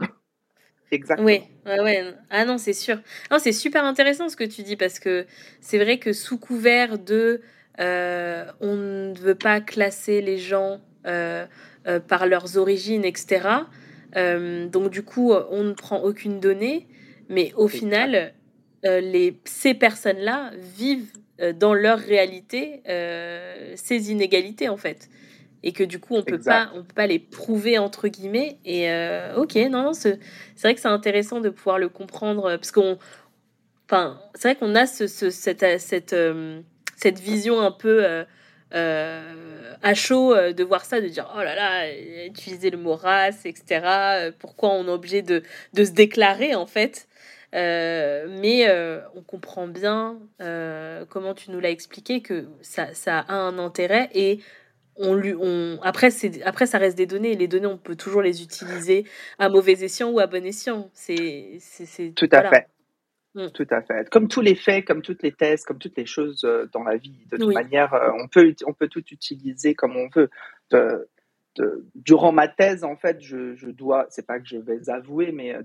[0.91, 1.26] Exactement.
[1.26, 2.13] Oui, ouais, ouais.
[2.30, 2.98] Ah non, c'est sûr.
[3.32, 5.26] Non, c'est super intéressant ce que tu dis parce que
[5.62, 7.41] c'est vrai que sous couvert de
[7.80, 11.45] euh, on ne veut pas classer les gens euh,
[11.88, 13.67] euh, par leurs origines, etc.
[14.71, 16.88] donc du coup, on ne prend aucune donnée,
[17.28, 18.34] mais au final,
[18.84, 21.12] les, ces personnes-là vivent
[21.56, 22.82] dans leur réalité
[23.76, 25.10] ces inégalités en fait
[25.65, 28.88] et que du coup on peut pas on peut pas les prouver entre guillemets et
[29.36, 30.19] ok non, non c'est
[30.62, 32.97] vrai que c'est intéressant de pouvoir le comprendre parce qu'on
[33.89, 36.15] enfin c'est vrai qu'on a ce, cette, cette
[36.95, 38.23] cette vision un peu euh,
[38.73, 41.91] euh, à chaud euh, de voir ça, de dire oh là là,
[42.25, 44.32] utiliser le mot race, etc.
[44.39, 47.08] Pourquoi on est obligé de, de se déclarer en fait
[47.54, 48.69] mais
[49.15, 50.19] on comprend bien
[51.08, 54.41] comment tu nous l'as expliqué que ça, ça, a un intérêt et
[54.97, 56.10] on lui, on, après,
[56.43, 57.36] après, ça reste des données.
[57.36, 59.05] Les données, on peut toujours les utiliser
[59.39, 60.89] à mauvais escient ou à bon escient.
[60.93, 62.67] C'est, c'est, Tout à fait.
[63.36, 63.49] Mm.
[63.53, 64.10] Tout à fait.
[64.10, 66.95] Comme tous les faits, comme toutes les thèses, comme toutes les choses euh, dans la
[66.95, 70.29] vie, de toute manière, euh, on peut, on peut tout utiliser comme on veut.
[71.95, 75.58] durant ma thèse, en fait, je, je dois, c'est pas que je vais avouer, mais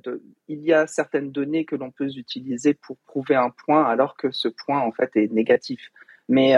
[0.48, 4.32] il y a certaines données que l'on peut utiliser pour prouver un point, alors que
[4.32, 5.80] ce point, en fait, est négatif.
[6.28, 6.54] Mais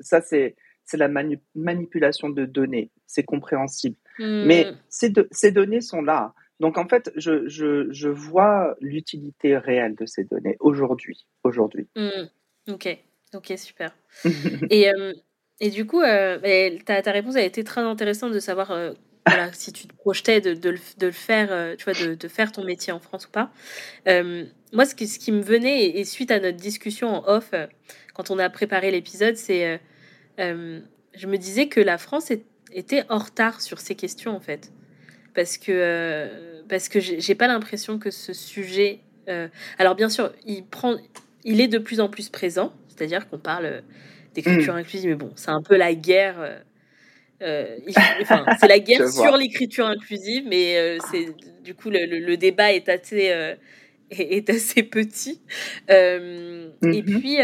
[0.00, 1.08] ça, c'est c'est la
[1.54, 2.90] manipulation de données.
[3.06, 3.96] C'est compréhensible.
[4.18, 4.44] Hmm.
[4.46, 6.34] Mais ces, ces données sont là.
[6.60, 11.26] Donc en fait, je, je, je vois l'utilité réelle de ces données aujourd'hui.
[11.42, 11.88] Aujourd'hui.
[11.96, 12.28] Hmm.
[12.68, 12.98] Ok,
[13.34, 13.94] ok, super.
[14.70, 15.12] et, euh,
[15.60, 16.38] et du coup, euh,
[16.84, 18.92] ta, ta, réponse a été très intéressante de savoir euh,
[19.26, 22.52] voilà, si tu te projetais de, de, de le faire, tu vois, de, de, faire
[22.52, 23.50] ton métier en France ou pas.
[24.06, 27.52] moi, ce qui, ce qui me venait, et, suite à notre discussion en off,
[28.14, 29.80] quand on a préparé l'épisode, c'est
[30.38, 32.32] je me disais que la France
[32.72, 34.72] était en retard sur ces questions en fait
[35.34, 39.00] parce que euh, parce que j'ai pas l'impression que ce sujet.
[39.28, 40.96] Euh, alors bien sûr, il prend,
[41.44, 43.82] il est de plus en plus présent, c'est-à-dire qu'on parle
[44.34, 44.78] d'écriture mm.
[44.78, 46.36] inclusive, mais bon, c'est un peu la guerre.
[47.42, 53.56] Euh, c'est la guerre sur l'écriture inclusive, mais c'est du coup le, débat est assez
[54.10, 55.42] est, assez petit.
[55.88, 57.20] Et mm-hmm.
[57.20, 57.38] puis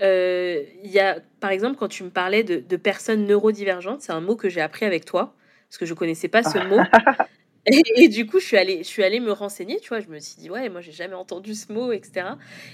[0.00, 4.20] il y a par exemple quand tu me parlais de, de personnes neurodivergentes, c'est un
[4.20, 5.34] mot que j'ai appris avec toi
[5.68, 6.80] parce que je connaissais pas ce mot.
[7.66, 10.18] Et, du coup, je suis, allée, je suis allée me renseigner, tu vois, je me
[10.18, 12.26] suis dit, ouais, moi, j'ai jamais entendu ce mot, etc.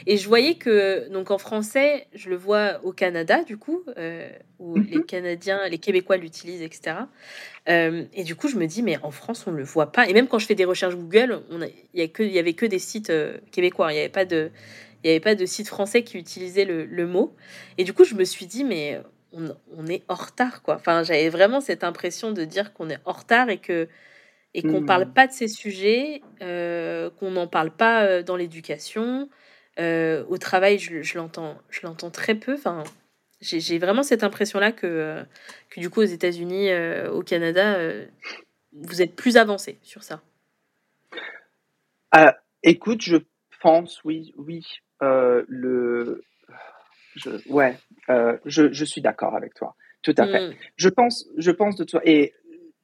[0.06, 4.28] Et je voyais que, donc en français, je le vois au Canada, du coup, euh,
[4.60, 5.04] où les mhm.
[5.04, 6.98] Canadiens, les Québécois l'utilisent, etc.
[7.68, 10.08] Euh, et du coup, je me dis, mais en France, on le voit pas.
[10.08, 11.42] Et même quand je fais des recherches Google,
[11.92, 14.50] il y, y avait que des sites euh, québécois, il n'y avait pas de...
[15.06, 17.32] Il n'y avait pas de site français qui utilisait le, le, mot.
[17.78, 20.74] Et du coup, je me suis dit, mais on, est en retard, quoi.
[20.74, 23.86] Enfin, j'avais vraiment cette impression de dire qu'on est en retard et que
[24.52, 25.12] et qu'on ne parle hmm.
[25.12, 29.30] pas de ces sujets, euh, qu'on n'en parle pas euh, dans l'éducation.
[29.78, 32.54] Euh, au travail, je, l'entends, je l'entends très peu.
[32.54, 32.82] Enfin,
[33.40, 35.22] j'ai vraiment cette impression-là que,
[35.70, 36.70] que du coup, aux États-Unis,
[37.12, 37.78] au Canada,
[38.72, 40.20] vous êtes plus avancé sur ça.
[42.64, 43.18] écoute, je
[43.60, 44.64] pense, oui, oui.
[45.00, 46.22] Le,
[47.16, 47.76] je, ouais,
[48.10, 50.48] euh, je, je, suis d'accord avec toi, tout à fait.
[50.48, 50.54] Mm.
[50.76, 52.00] Je pense, je pense de toi.
[52.04, 52.34] Et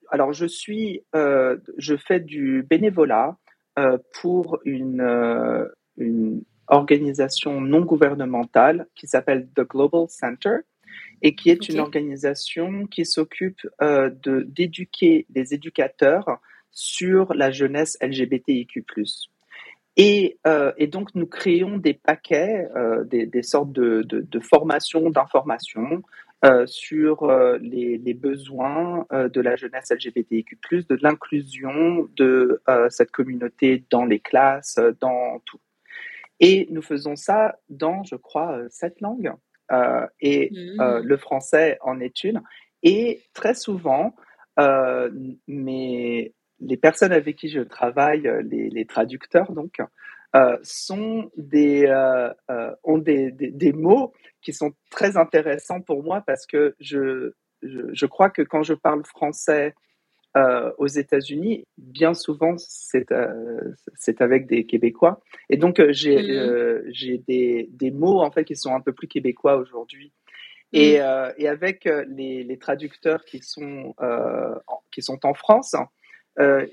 [0.09, 3.37] alors, je suis, euh, je fais du bénévolat
[3.79, 10.57] euh, pour une, euh, une organisation non gouvernementale qui s'appelle The Global Center
[11.23, 17.97] et qui est une organisation qui s'occupe euh, de d'éduquer les éducateurs sur la jeunesse
[18.01, 18.85] LGBTIQ+.
[19.97, 24.41] Et, euh, et, donc, nous créons des paquets, euh, des, des, sortes de, de, de
[24.41, 26.03] formations, d'informations
[26.45, 34.05] euh, sur les, les, besoins de la jeunesse LGBTIQ+, de l'inclusion de cette communauté dans
[34.05, 35.61] les classes, dans tout.
[36.41, 39.33] Et nous faisons ça dans, je crois, sept langues.
[40.21, 41.03] et mmh.
[41.05, 42.43] le français en est une.
[42.83, 44.17] Et très souvent,
[45.47, 49.79] mes les personnes avec qui je travaille, euh, les, traducteurs donc,
[50.35, 56.47] euh, sont des, euh, ont des, des, mots qui sont très intéressants pour moi parce
[56.47, 59.75] que je, je, crois que quand je parle français
[60.79, 63.05] aux États-Unis, bien souvent c'est
[63.95, 65.21] c'est avec des Québécois
[65.51, 66.85] et donc j'ai mmh.
[66.87, 70.11] j'ai des, des mots en fait qui sont un peu plus québécois aujourd'hui.
[70.73, 71.33] Et, mmh.
[71.37, 73.95] et, avec les, les, traducteurs qui sont,
[74.91, 75.77] qui sont en France,
[76.39, 76.67] euh,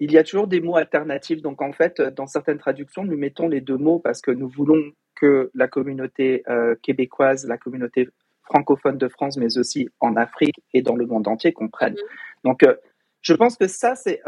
[0.00, 1.42] il y a toujours des mots alternatifs.
[1.42, 4.92] Donc en fait, dans certaines traductions, nous mettons les deux mots parce que nous voulons
[5.14, 8.08] que la communauté euh, québécoise, la communauté
[8.42, 11.94] francophone de France, mais aussi en Afrique et dans le monde entier comprennent.
[11.94, 12.44] Mm-hmm.
[12.44, 12.76] Donc euh,
[13.20, 14.22] je pense que ça, c'est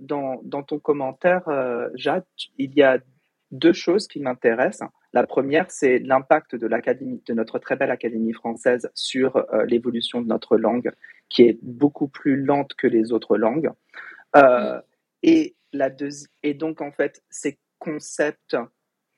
[0.00, 1.42] dans, dans, ton commentaire,
[1.94, 2.24] Jade,
[2.56, 2.98] il y a
[3.50, 4.88] deux choses qui m'intéressent.
[5.12, 10.26] La première, c'est l'impact de l'académie, de notre très belle académie française sur l'évolution de
[10.26, 10.92] notre langue
[11.28, 13.70] qui est beaucoup plus lente que les autres langues.
[14.36, 14.80] Euh,
[15.22, 15.90] et, la
[16.42, 18.56] et donc, en fait, ces concepts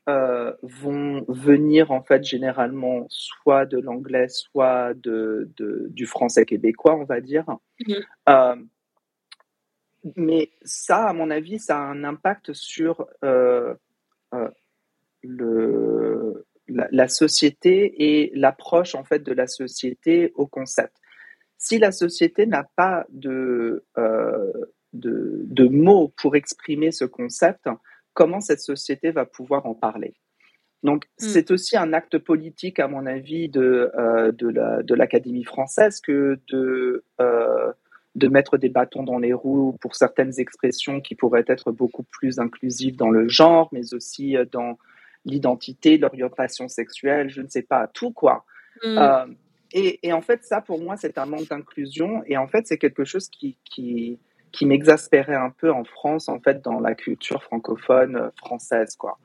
[0.09, 6.97] euh, vont venir, en fait, généralement, soit de l'anglais, soit de, de, du français québécois,
[6.97, 7.45] on va dire.
[8.29, 8.57] Euh,
[10.17, 13.07] mais ça, à mon avis, ça a un impact sur
[15.23, 20.95] le, la, la, société et l'approche, en fait, de la société au concept
[21.61, 24.51] si la société n'a pas de, euh,
[24.95, 27.69] de, de, mots pour exprimer ce concept,
[28.15, 30.15] comment cette société va pouvoir en parler?
[30.83, 31.09] Donc, hmm.
[31.29, 37.05] c'est aussi un acte politique, à mon avis, de, euh, de l'Académie française que de,
[37.21, 37.73] euh,
[38.15, 42.39] de mettre des bâtons dans les roues pour certaines expressions qui pourraient être beaucoup plus
[42.39, 44.79] inclusives dans le genre, mais aussi dans
[45.25, 48.45] l'identité, l'orientation sexuelle, je ne sais pas, tout quoi.
[48.83, 49.35] Hmm.
[49.73, 52.23] et, et, en fait, ça, pour moi, c'est un manque d'inclusion.
[52.27, 54.19] Et en fait, c'est quelque chose qui, qui,
[54.53, 59.19] qui m'exaspérait un peu en France, en fait, dans la culture francophone euh, française, quoi.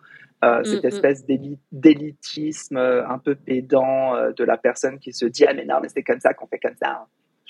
[0.44, 0.88] Euh, cette mm, mm.
[0.88, 1.26] espèce
[1.72, 5.78] d'élitisme euh, un peu pédant euh, de la personne qui se dit ah mais non
[5.82, 7.08] mais c'est comme ça qu'on fait comme ça.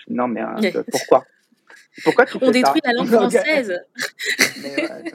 [0.10, 0.41] Non mais
[0.91, 1.26] pourquoi?
[2.03, 3.82] Pourquoi tu On détruit la langue française.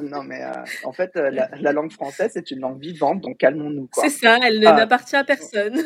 [0.01, 0.41] non, mais
[0.85, 3.89] en fait, la, langue française, c'est une langue vivante, donc calmons-nous.
[3.93, 4.75] C'est ça, elle ah.
[4.75, 5.77] n'appartient à personne.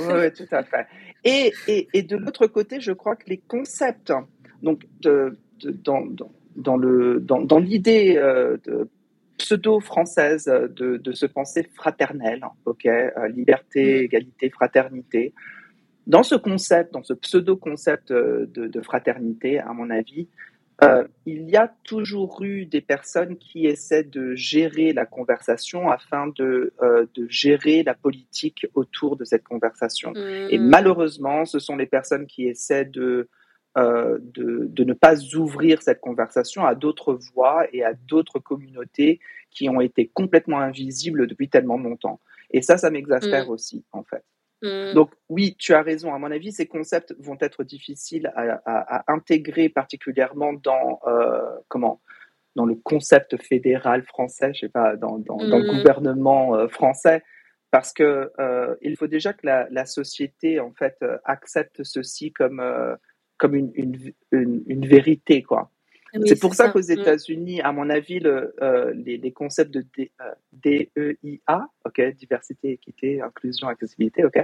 [0.00, 0.86] oui, tout à fait.
[1.24, 4.12] Et, et, et de l'autre côté, je crois que les concepts,
[4.62, 8.88] donc de, dans, dans, dans, le, dans, dans l'idée de
[9.38, 12.88] pseudo-française de, de, se penser fraternelle, ok,
[13.34, 14.04] liberté, mm.
[14.04, 15.34] égalité, fraternité.
[16.06, 20.28] Dans ce concept, dans ce pseudo-concept de, de, fraternité, à mon avis,
[20.82, 26.26] euh, il y a toujours eu des personnes qui essaient de gérer la conversation afin
[26.36, 30.12] de, euh, de gérer la politique autour de cette conversation.
[30.14, 30.68] Et mm.
[30.68, 33.28] malheureusement, ce sont les personnes qui essaient de
[33.76, 39.18] euh, de, de, ne pas ouvrir cette conversation à d'autres voix et à d'autres communautés
[39.50, 42.20] qui ont été complètement invisibles depuis tellement longtemps.
[42.52, 43.50] Et ça, ça m'exaspère mm.
[43.50, 44.22] aussi, en fait.
[44.64, 44.94] Mm.
[44.94, 46.14] Donc oui, tu as raison.
[46.14, 52.00] À mon avis, ces concepts vont être difficiles à, à, intégrer, particulièrement dans euh, comment
[52.56, 55.76] dans le concept fédéral français, je sais pas, dans, dans, dans le mm.
[55.76, 57.24] gouvernement euh, français,
[57.72, 62.62] parce que euh, il faut déjà que la, la, société en fait accepte ceci comme
[63.36, 65.72] comme une, une, une, vérité, quoi.
[66.26, 66.90] C'est pour ça, qu'aux mm.
[66.92, 69.84] États-Unis, à mon avis, le, euh, les, les, concepts de
[70.52, 74.38] DEIA, e ok, diversité, équité, inclusion, accessibilité, ok.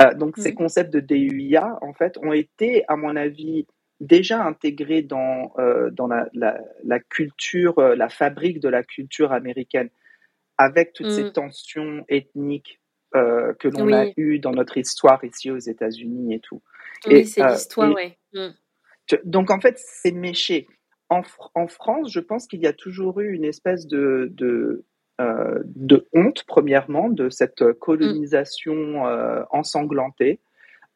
[0.00, 0.56] Euh, donc ces mm.
[0.56, 3.66] concepts de DEIA, en fait, ont été, à mon avis,
[4.00, 9.90] déjà intégrés dans euh, dans la, la, la culture, la fabrique de la culture américaine,
[10.56, 11.32] avec toutes ces mm.
[11.32, 12.80] tensions ethniques
[13.12, 16.60] que l'on a eues dans notre histoire ici aux États-Unis et tout.
[17.06, 18.12] Oui, c'est l'histoire, oui.
[18.34, 18.50] Mm.
[19.24, 20.68] Donc en fait, c'est méché.
[21.10, 21.22] En,
[21.54, 24.84] en, France, je pense qu'il y a toujours eu une espèce de, de,
[25.20, 30.40] euh, de honte, premièrement, de cette colonisation euh, ensanglantée.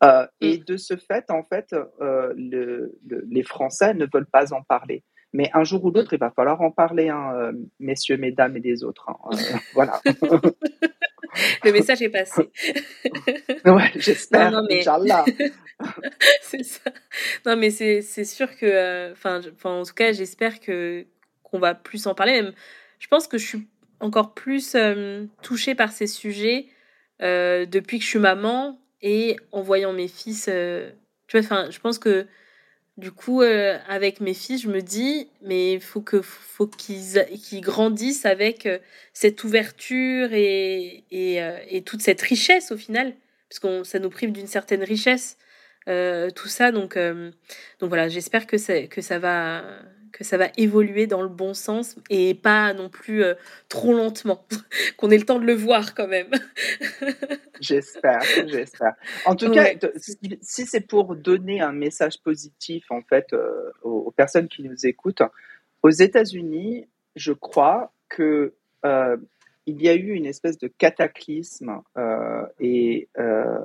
[0.04, 0.64] Euh, et mm.
[0.64, 5.02] de ce fait, en fait, le, les Français ne veulent pas en parler.
[5.32, 5.94] Mais un jour ou mm.
[5.94, 9.08] l'autre, il va falloir en parler, hein, messieurs, mesdames et des autres.
[9.08, 9.36] Hein.
[9.74, 10.00] Voilà.
[11.64, 12.50] Le message est passé.
[13.64, 14.50] ouais, j'espère.
[14.50, 14.82] Non, mais...
[16.42, 16.90] c'est ça.
[17.46, 21.06] Non, mais c'est sûr que, euh, enfin, en tout cas, j'espère que
[21.42, 22.42] qu'on va plus en parler.
[22.42, 22.52] Même,
[22.98, 23.68] je pense que je suis
[24.00, 24.76] encore plus
[25.42, 26.66] touchée par ces sujets
[27.20, 30.44] depuis que je suis maman et en voyant mes fils.
[30.46, 32.26] tu vois, enfin, je pense que
[32.98, 37.24] du coup, euh, avec mes fils, je me dis, mais il faut que faut qu'ils
[37.42, 38.78] qu'ils grandissent avec euh,
[39.14, 43.14] cette ouverture et, et, euh, et, toute cette richesse au final,
[43.48, 45.38] parce que ça nous prive d'une certaine richesse,
[45.86, 46.70] tout ça.
[46.70, 49.64] Donc, donc voilà, j'espère que, que ça va
[50.12, 53.34] que ça va évoluer dans le bon sens et pas non plus euh,
[53.68, 54.46] trop lentement,
[54.96, 56.30] qu'on ait le temps de le voir quand même.
[57.60, 58.94] j'espère, j'espère.
[59.24, 59.70] En tout cas,
[60.40, 65.22] si, c'est pour donner un message positif en fait euh, aux, personnes qui nous écoutent,
[65.82, 66.86] aux États-Unis,
[67.16, 68.54] je crois que
[68.84, 69.16] euh,
[69.66, 71.82] il y a eu une espèce de cataclysme
[72.58, 73.08] et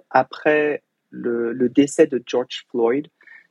[0.09, 3.07] après le, le, décès de George Floyd,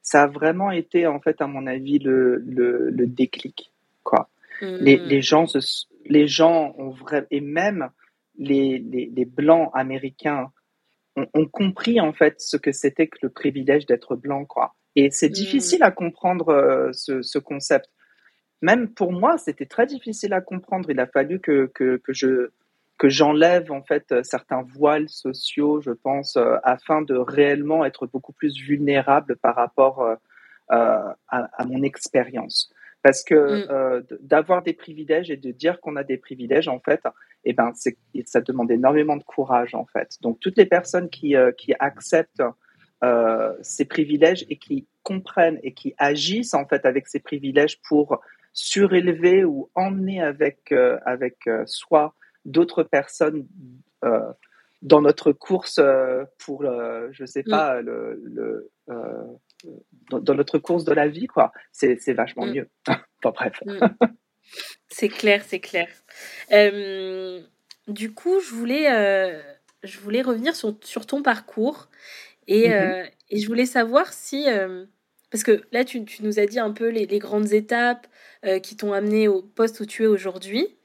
[0.06, 3.72] ça a vraiment été, en fait, à mon avis, le, le, le déclic.
[4.04, 4.30] Quoi.
[4.60, 5.02] Les, mm.
[5.02, 5.46] les, gens
[6.06, 7.90] les gens ont vraiment, et même
[8.38, 10.52] les, les, les blancs américains
[11.16, 14.44] ont, ont, compris, en fait, ce que c'était que le privilège d'être blanc.
[14.44, 14.76] Quoi.
[14.94, 15.32] Et c'est mm.
[15.32, 17.90] difficile à comprendre euh, ce, ce concept.
[18.62, 20.88] Même pour moi, c'était très difficile à comprendre.
[20.88, 22.50] Il a fallu que, que, que je
[22.98, 28.06] que j'enlève en fait euh, certains voiles sociaux, je pense, euh, afin de réellement être
[28.06, 30.14] beaucoup plus vulnérable par rapport euh,
[30.70, 32.72] à, à, mon expérience.
[33.02, 34.18] Parce que mm.
[34.20, 37.00] d'avoir des privilèges et de dire qu'on a des privilèges, en fait,
[37.44, 37.72] eh ben,
[38.24, 40.16] ça demande énormément de courage, en fait.
[40.22, 42.42] Donc, toutes les personnes qui, qui acceptent
[43.60, 48.20] ces privilèges et qui comprennent et qui agissent, en fait, avec ces privilèges pour
[48.52, 50.72] surélever ou emmener avec,
[51.04, 52.12] avec soi
[52.46, 53.46] d'autres personnes
[54.04, 54.32] euh,
[54.82, 57.50] dans notre course euh, pour, euh, je sais mm.
[57.50, 58.70] pas, le, le
[60.10, 61.52] dans, notre course de la vie, quoi.
[61.72, 62.52] C'est, vachement mm.
[62.52, 62.68] mieux.
[63.24, 63.62] enfin, bref.
[63.66, 63.88] Mm.
[64.88, 65.88] C'est clair, c'est clair.
[67.88, 69.42] du coup, je voulais,
[69.82, 71.88] je voulais revenir sur, sur ton parcours
[72.46, 73.10] et, mm-hmm.
[73.30, 74.46] et, je voulais savoir si,
[75.32, 78.06] parce que là, tu, tu, nous as dit un peu les, les grandes étapes
[78.62, 80.76] qui t'ont amené au poste où tu es aujourd'hui.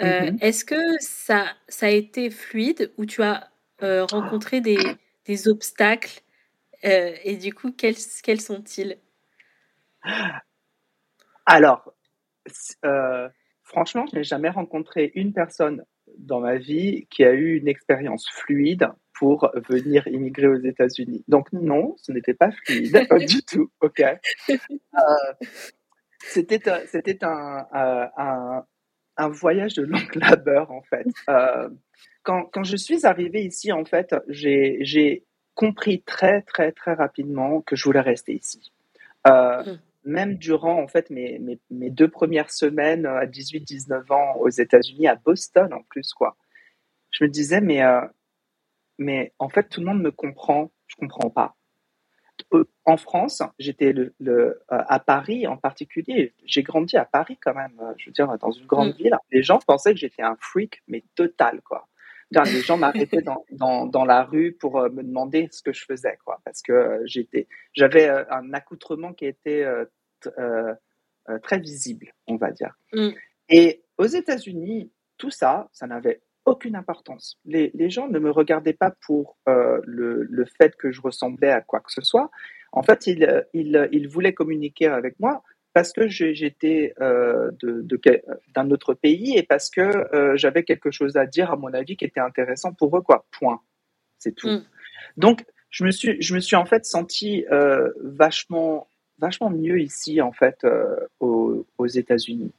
[0.00, 3.50] Euh, mmh est-ce que ça, ça a été fluide ou tu as
[3.82, 4.78] euh, rencontré des,
[5.26, 6.22] des obstacles
[6.82, 8.96] et du coup, quels, quels sont-ils?
[11.44, 11.92] Alors,
[13.62, 15.84] franchement, je n'ai jamais rencontré une personne
[16.18, 18.88] dans ma vie qui a eu une expérience fluide
[19.20, 21.24] pour venir immigrer aux États-Unis.
[21.28, 23.70] Donc non, ce n'était pas fluide, pas du tout.
[23.80, 24.00] Ok?
[24.00, 24.58] Euh,
[26.20, 28.64] c'était c'était un, euh, un,
[29.24, 31.06] un, voyage de longue labeur en fait.
[31.28, 31.68] Euh,
[32.22, 37.76] quand, quand je suis arrivée ici, en fait, j'ai compris très très très rapidement que
[37.76, 38.72] je voulais rester ici.
[39.26, 44.36] Euh, mm même durant en fait mes, mes, mes deux premières semaines à 18-19 ans
[44.38, 46.36] aux États-Unis, à Boston en plus quoi,
[47.10, 48.00] je me disais mais euh,
[48.98, 51.56] mais en fait tout le monde me comprend, je comprends pas.
[52.52, 56.34] Euh, en France, j'étais le, le, euh, à Paris en particulier.
[56.44, 57.80] J'ai grandi à Paris quand même.
[57.96, 58.96] Je veux dire dans une grande mm.
[58.96, 59.16] ville.
[59.30, 61.86] Les gens pensaient que j'étais un freak mais total quoi
[62.30, 65.84] les gens m'arrêtaient dans, dans, dans, la rue pour euh, me demander ce que je
[65.84, 69.66] faisais, quoi, parce que euh, j'étais, j'avais euh, un accoutrement qui était
[71.42, 72.76] très visible, on va dire.
[72.92, 73.10] Mm.
[73.48, 77.38] Et aux États-Unis, tout ça, ça n'avait aucune importance.
[77.44, 81.60] Les, les, gens ne me regardaient pas pour le, le, fait que je ressemblais à
[81.60, 82.30] quoi que ce soit.
[82.72, 87.50] En fait, ils, ils, ils voulaient communiquer avec moi parce que j'étais euh,
[88.54, 91.96] d'un autre pays et parce que euh, j'avais quelque chose à dire, à mon avis,
[91.96, 93.24] qui était intéressant pour eux, quoi.
[93.30, 93.60] Point.
[94.18, 94.48] C'est tout.
[94.48, 94.64] Mm.
[95.16, 98.88] Donc, je me suis, je me suis en fait senti euh, vachement,
[99.18, 100.66] vachement mieux ici, en fait,
[101.20, 102.52] aux, aux États-Unis.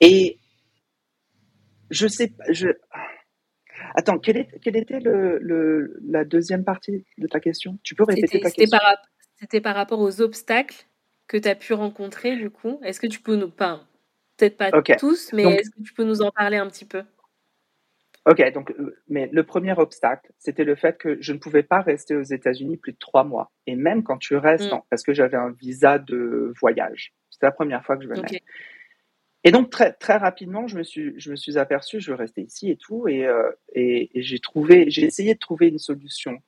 [0.00, 0.38] Et
[1.90, 2.68] je sais pas, je.
[3.96, 7.78] Attends, quelle, est, quelle était le, le, la deuxième partie de ta question?
[7.82, 8.78] Tu peux répéter ta question?
[9.36, 10.86] C'était par rapport aux obstacles
[11.26, 13.48] que tu as pu rencontrer du coup Est-ce que tu peux nous.
[13.48, 13.86] Enfin,
[14.36, 17.02] peut-être pas tous, mais est-ce que tu peux nous en parler un petit peu?
[18.26, 21.82] Ok, donc, euh, mais le premier obstacle, c'était le fait que je ne pouvais pas
[21.82, 23.52] rester aux États-Unis plus de trois mois.
[23.66, 24.80] Et même quand tu restes, mm.
[24.88, 27.12] parce que j'avais un visa de voyage.
[27.28, 28.42] C'était la première fois que je venais.
[29.44, 32.42] Et donc très très rapidement, je me suis je me suis aperçu, je veux rester
[32.42, 36.40] ici et tout, et, euh, et j'ai trouvé, j'ai essayé de trouver une solution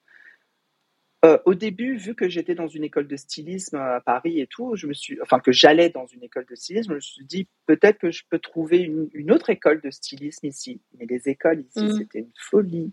[1.27, 4.77] euh, au début, vu que j'étais dans une école de stylisme à Paris et tout,
[4.77, 7.49] je me suis, enfin que j'allais dans une école de stylisme, je me suis dit
[7.67, 10.81] peut-être que je peux trouver une, autre école de stylisme ici.
[10.97, 11.99] Mais les écoles ici, mmh.
[11.99, 12.93] c'était une folie.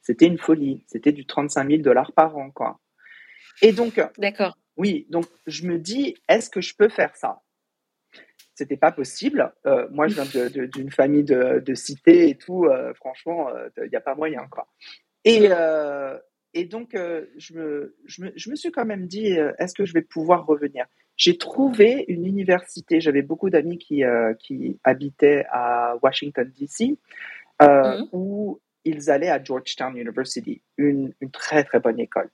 [0.00, 0.84] C'était une folie.
[0.86, 2.80] C'était du 35 000 dollars par an, quoi.
[3.60, 4.56] Et donc, d'accord.
[4.76, 7.42] Oui, donc je me dis, est-ce que je peux faire ça?
[8.54, 9.52] C'était pas possible.
[9.66, 12.66] Euh, moi, je viens d'une famille de, cité et tout.
[12.66, 14.68] Euh, franchement, il n'y a pas moyen, quoi.
[15.24, 15.50] Et.
[16.54, 19.74] Et donc, euh, je, me, je, me, je, me, suis quand même dit, euh, est-ce
[19.74, 20.86] que je vais pouvoir revenir?
[21.16, 26.96] J'ai trouvé une université, j'avais beaucoup d'amis qui, euh, qui habitaient à Washington, D.C.,
[27.60, 28.04] mmh.
[28.12, 32.30] où ils allaient à Georgetown University, une, une très, très bonne école.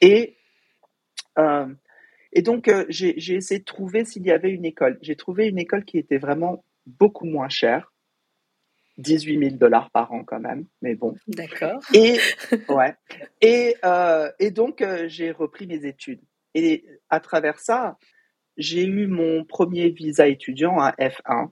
[0.00, 0.36] Et,
[2.32, 4.98] et donc, j'ai essayé de trouver s'il y avait une école.
[5.00, 7.92] J'ai trouvé une école qui était vraiment beaucoup moins chère,
[8.98, 11.14] 18 000 dollars par an quand même, mais bon.
[11.28, 11.80] D'accord.
[11.94, 12.18] Et
[12.68, 12.94] ouais.
[13.40, 16.20] Et euh, et donc euh, j'ai repris mes études.
[16.54, 17.96] Et à travers ça,
[18.56, 21.50] j'ai eu mon premier visa étudiant à F1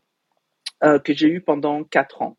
[0.84, 2.36] euh, que j'ai eu pendant quatre ans.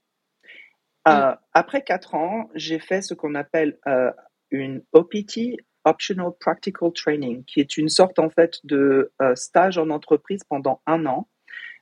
[1.07, 1.37] Euh, mm.
[1.53, 4.11] Après quatre ans, j'ai fait ce qu'on appelle euh,
[4.51, 5.57] une OPT,
[5.87, 11.05] Optional Practical Training, qui est une sorte en fait de stage en entreprise pendant un
[11.05, 11.27] an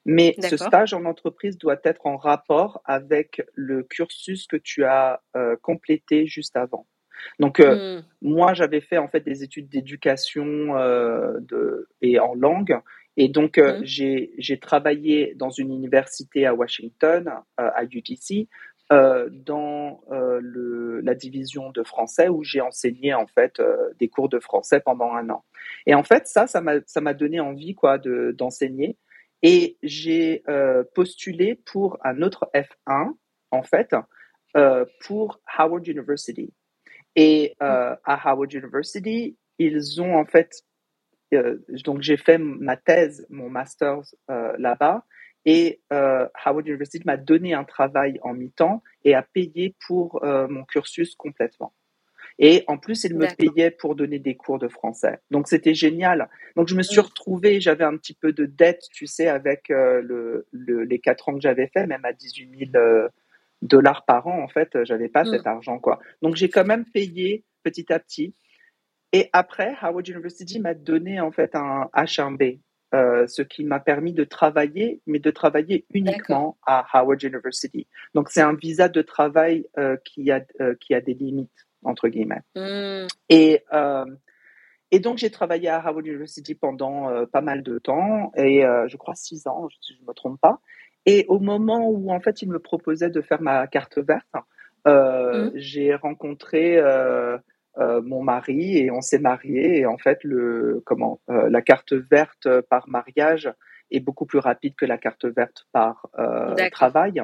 [0.05, 5.21] mais ce stage en entreprise doit être en rapport avec le cursus que tu as
[5.35, 6.85] euh, complété juste avant.
[7.39, 8.03] Donc euh, hmm.
[8.21, 12.79] moi j'avais fait en fait des études d'éducation euh, de, et en langue
[13.17, 13.81] et donc hmm.
[13.83, 18.47] j'ai travaillé dans une université à Washington à UTC
[18.89, 23.61] dans le, la division de français où j'ai enseigné en fait
[23.99, 25.43] des cours de français pendant un an.
[25.85, 28.97] Et en fait ça ça m'a donné envie quoi de d'enseigner
[29.47, 33.13] et j'ai euh, postulé pour un autre F1,
[33.51, 33.95] en fait,
[34.57, 36.51] euh, pour Howard University.
[37.15, 40.63] Et euh, à Howard University, ils ont en fait,
[41.31, 45.05] donc j'ai fait ma thèse, mon master's là-bas,
[45.45, 51.15] et Howard University m'a donné un travail en mi-temps et a payé pour mon cursus
[51.15, 51.73] complètement.
[52.37, 55.19] Et en plus, il me payait pour donner des cours de français.
[55.31, 56.29] Donc c'était génial.
[56.55, 60.01] Donc je me suis retrouvée, j'avais un petit peu de dette, tu sais, avec euh,
[60.01, 63.07] le, le, les quatre ans que j'avais fait, même à 18 000 euh,
[63.61, 65.49] dollars par an, en fait, j'avais pas cet mm.
[65.49, 65.99] argent, quoi.
[66.21, 68.35] Donc j'ai quand même payé petit à petit.
[69.13, 72.59] Et après, Howard University m'a donné en fait un H1B,
[72.93, 77.87] euh, ce qui m'a permis de travailler, mais de travailler uniquement à Howard University.
[78.13, 82.07] Donc c'est un visa de travail euh, qui a euh, qui a des limites entre
[82.07, 82.41] guillemets.
[82.55, 83.07] Hmm.
[83.29, 83.63] Et,
[84.91, 89.15] Et donc, j'ai travaillé à Harvard University pendant pas mal de temps, et je crois
[89.15, 90.61] six ans, si je ne me trompe pas.
[91.05, 94.25] Et au moment où, en fait, il me proposait de faire ma carte verte,
[94.85, 95.51] mmh.
[95.55, 96.79] j'ai rencontré
[97.77, 99.79] mon mari et on s'est mariés.
[99.79, 103.51] Et en fait, le, comment, la carte verte par mariage
[103.91, 106.07] est beaucoup plus rapide que la carte verte par
[106.71, 107.21] travail.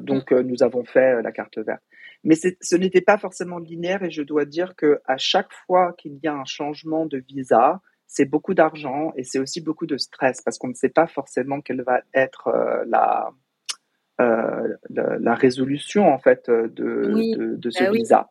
[0.00, 0.40] donc, mmh.
[0.40, 1.82] nous avons fait la carte verte.
[2.24, 6.18] Mais ce n'était pas forcément linéaire et je dois dire que à chaque fois qu'il
[6.22, 10.40] y a un changement de visa, c'est beaucoup d'argent et c'est aussi beaucoup de stress
[10.42, 13.30] parce qu'on ne sait pas forcément quelle va être euh, la,
[14.20, 18.30] euh, la, résolution en fait de, de, ce bah visa.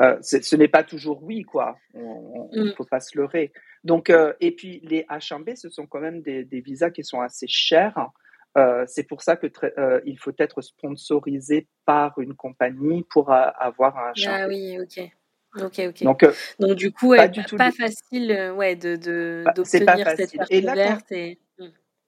[0.00, 1.76] Euh, ce n'est pas toujours oui quoi.
[1.94, 2.74] Il ne mm.
[2.74, 3.52] faut pas se leurrer.
[3.84, 7.46] Donc et puis les H1B, ce sont quand même des, des visas qui sont assez
[7.48, 8.10] chers.
[8.56, 9.46] Euh, c'est pour ça que
[9.78, 15.10] euh, il faut être sponsorisé par une compagnie pour avoir un Ah oui, ok.
[15.62, 16.02] Ok, ok.
[16.02, 20.50] Donc, euh, Donc du coup, pas, du pas facile ouais, de, de, d'obtenir cette carte
[20.50, 21.12] et verte.
[21.12, 21.38] Et...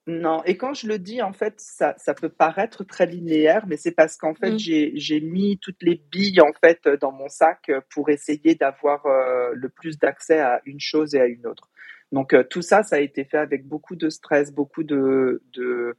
[0.07, 3.77] Non, et quand je le dis, en fait, ça, ça peut paraître très linéaire, mais
[3.77, 4.59] c'est parce qu'en fait, hmm.
[4.95, 9.05] j'ai, mis toutes les billes en fait dans mon sac pour essayer d'avoir
[9.53, 11.69] le plus d'accès à une chose et à une autre.
[12.13, 15.97] Donc tout ça, ça a été fait avec beaucoup de stress, beaucoup de, de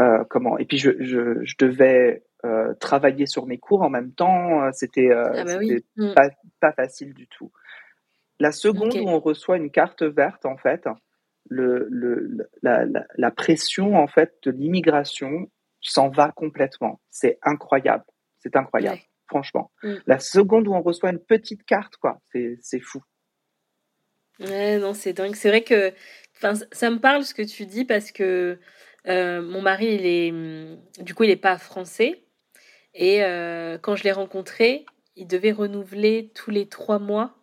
[0.00, 4.62] euh, comment Et puis je, je, devais euh, travailler sur mes cours en même temps.
[4.62, 5.58] Euh, c'était ah bah
[5.96, 6.14] mm.
[6.14, 6.30] pas,
[6.60, 7.52] pas, facile du tout.
[8.38, 10.88] La seconde où on reçoit une carte verte, en fait,
[11.50, 12.86] le, le, la,
[13.16, 17.00] la, pression en fait de l'immigration s'en va complètement.
[17.10, 18.04] C'est incroyable.
[18.38, 19.70] C'est incroyable, franchement.
[19.82, 19.94] Mm.
[20.06, 23.02] La seconde où on reçoit une petite carte, quoi, c'est fou.
[24.38, 25.34] Ouais, non, c'est dingue.
[25.34, 25.92] C'est vrai que
[26.32, 28.58] ça me parle ce que tu dis parce que
[29.08, 32.24] euh, mon mari, il est, hum, du coup, il n'est pas français.
[32.94, 34.86] Et euh, quand je l'ai rencontré,
[35.16, 37.39] il devait renouveler tous les trois mois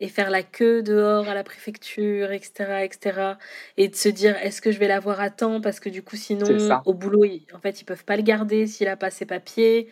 [0.00, 3.34] et faire la queue dehors à la préfecture, etc., etc.
[3.76, 5.60] Et de se dire, est-ce que je vais l'avoir à temps?
[5.60, 8.88] Parce que du coup, sinon, au boulot, en fait, ils peuvent pas le garder s'il
[8.88, 9.88] a pas ses papiers.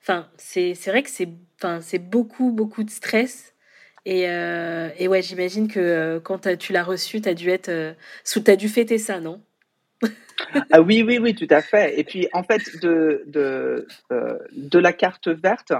[0.00, 1.28] Enfin, c'est vrai que c'est
[1.62, 3.54] enfin, beaucoup, beaucoup de stress.
[4.04, 7.94] Et, euh, et ouais, j'imagine que quand tu l'as reçu, tu as dû être...
[8.24, 9.40] sous, as dû fêter ça, non?
[10.70, 11.98] Ah oui, oui, oui, tout à fait.
[11.98, 15.72] Et puis, en fait, de, de, euh, de la carte verte,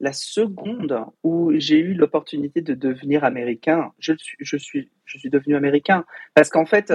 [0.00, 5.30] la seconde où j'ai eu l'opportunité de devenir américain, je suis, je suis, je suis
[5.30, 6.04] devenu américain.
[6.34, 6.92] Parce qu'en fait,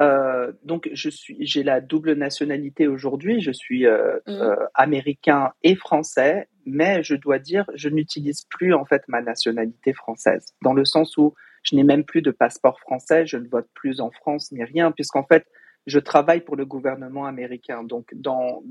[0.00, 3.40] euh, donc, je suis, j'ai la double nationalité aujourd'hui.
[3.40, 4.18] Je suis euh,
[4.74, 10.46] américain et français, mais je dois dire, je n'utilise plus en fait ma nationalité française,
[10.62, 14.00] dans le sens où je n'ai même plus de passeport français, je ne vote plus
[14.00, 15.46] en France ni rien, puisqu'en fait,
[15.86, 17.82] je travaille pour le gouvernement américain.
[17.82, 18.62] Donc, dans,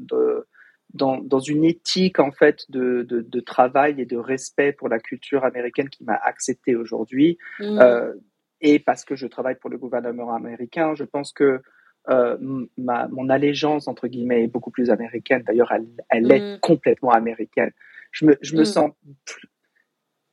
[0.93, 5.43] dans, dans, une éthique en fait de, de, travail et de respect pour la culture
[5.43, 7.79] américaine qui m'a accepté aujourd'hui, mm.
[7.79, 8.13] euh,
[8.61, 11.61] et parce que je travaille pour le gouvernement américain, je pense que
[12.09, 12.37] euh,
[12.77, 15.43] ma, mon allégeance entre guillemets est beaucoup plus américaine.
[15.45, 16.59] D'ailleurs, elle, elle est mm.
[16.61, 17.71] complètement américaine.
[18.11, 18.65] Je me, je me mm.
[18.65, 18.91] sens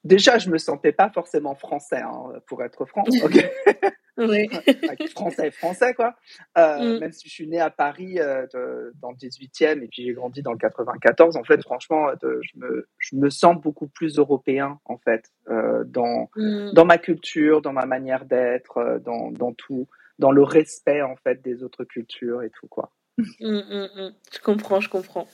[0.05, 3.05] déjà, je me sentais pas forcément français, hein, pour être franc.
[5.11, 6.15] Français, français, quoi.
[6.57, 7.01] Euh, mm.
[7.01, 8.47] Même si je suis né à Paris euh,
[9.01, 12.59] dans le 18e et puis j'ai grandi dans le 94, en fait, franchement, euh, je,
[12.59, 15.31] me, je me sens beaucoup plus européen, en fait,
[15.87, 16.73] dans, mm.
[16.73, 19.89] dans ma culture, dans ma manière d'être, dans, dans tout,
[20.19, 22.93] dans le respect, en fait, des autres cultures et tout, quoi.
[23.19, 25.27] Mm, je comprends, je comprends.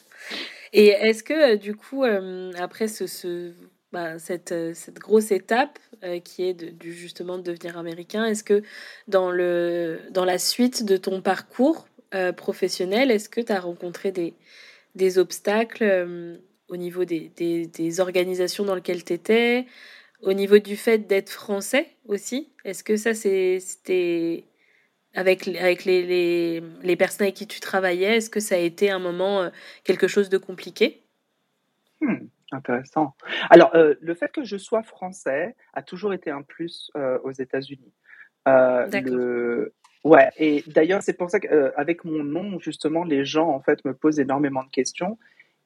[0.73, 3.53] Et est-ce que, du coup, après ce, ce
[3.93, 8.25] bah, cette, euh, cette, grosse étape euh, qui est de, justement de devenir américain.
[8.25, 8.63] Est-ce que
[9.09, 14.13] dans, le, dans la suite de ton parcours euh, professionnel, est-ce que tu as rencontré
[14.13, 14.35] des,
[14.95, 16.39] des obstacles
[16.69, 19.67] au niveau des, des, des, organisations dans lesquelles tu étais,
[20.23, 22.53] au niveau du fait d'être français aussi?
[22.65, 24.45] Est-ce que ça, c'était
[25.15, 28.91] avec, avec les, les, les, personnes avec qui tu travaillais, est-ce que ça a été
[28.91, 29.51] un moment
[29.83, 31.03] quelque chose de compliqué?
[32.01, 32.29] Hmm.
[32.53, 33.15] Intéressant.
[33.49, 37.31] Alors, euh, le fait que je sois français a toujours été un plus euh, aux
[37.31, 37.93] États-Unis.
[38.49, 39.75] Euh, le...
[40.03, 43.95] Ouais, et d'ailleurs, c'est pour ça qu'avec mon nom, justement, les gens, en fait, me
[43.95, 45.19] posent énormément de questions.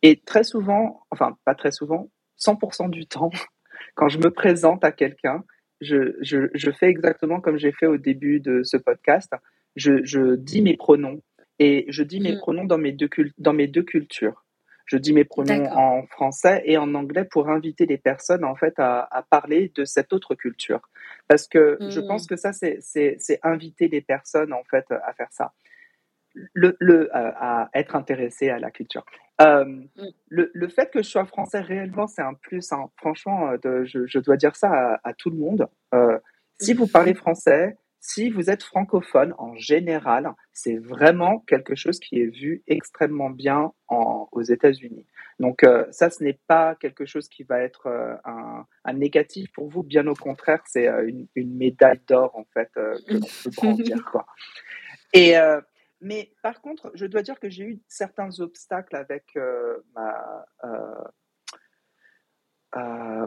[0.03, 3.31] Et très souvent, enfin, pas très souvent, 100% du temps,
[3.95, 5.45] quand je me présente à quelqu'un,
[5.81, 9.33] je, je, je, fais exactement comme j'ai fait au début de ce podcast.
[9.77, 11.23] Je, je dis mes pronoms
[11.59, 12.39] et je dis mes mmh.
[12.39, 13.09] pronoms dans mes deux,
[13.39, 14.44] dans mes deux cultures.
[14.87, 18.75] Je dis mes pronoms en français et en anglais pour inviter les personnes en fait
[18.79, 20.89] à, à parler de cette autre culture.
[21.29, 22.07] Parce que je hmm.
[22.07, 25.53] pense que ça, c'est inviter les personnes en fait à faire ça.
[26.53, 29.05] Le, le, euh, à être intéressé à la culture.
[29.41, 29.87] Euh, hmm.
[30.29, 32.73] le, le, fait que je sois français réellement, c'est un plus.
[32.73, 32.91] Hein.
[32.97, 35.69] Franchement, euh, de, je, je, dois dire ça à, à, tout le monde.
[35.95, 36.19] Euh,
[36.61, 37.77] Si vous parlez français,
[38.07, 43.73] si vous êtes francophone, en général, c'est vraiment quelque chose qui est vu extrêmement bien
[43.89, 45.07] aux États-Unis.
[45.41, 49.71] Donc euh, ça, ce n'est pas quelque chose qui va être euh, un, négatif pour
[49.71, 49.83] vous.
[49.83, 54.05] Bien au contraire, c'est euh, une, médaille d'or en fait que l'on peut grandir.
[54.13, 54.27] quoi.
[55.15, 55.37] Et
[56.03, 59.35] mais par contre, je dois dire que j'ai eu certains obstacles avec
[59.95, 60.45] ma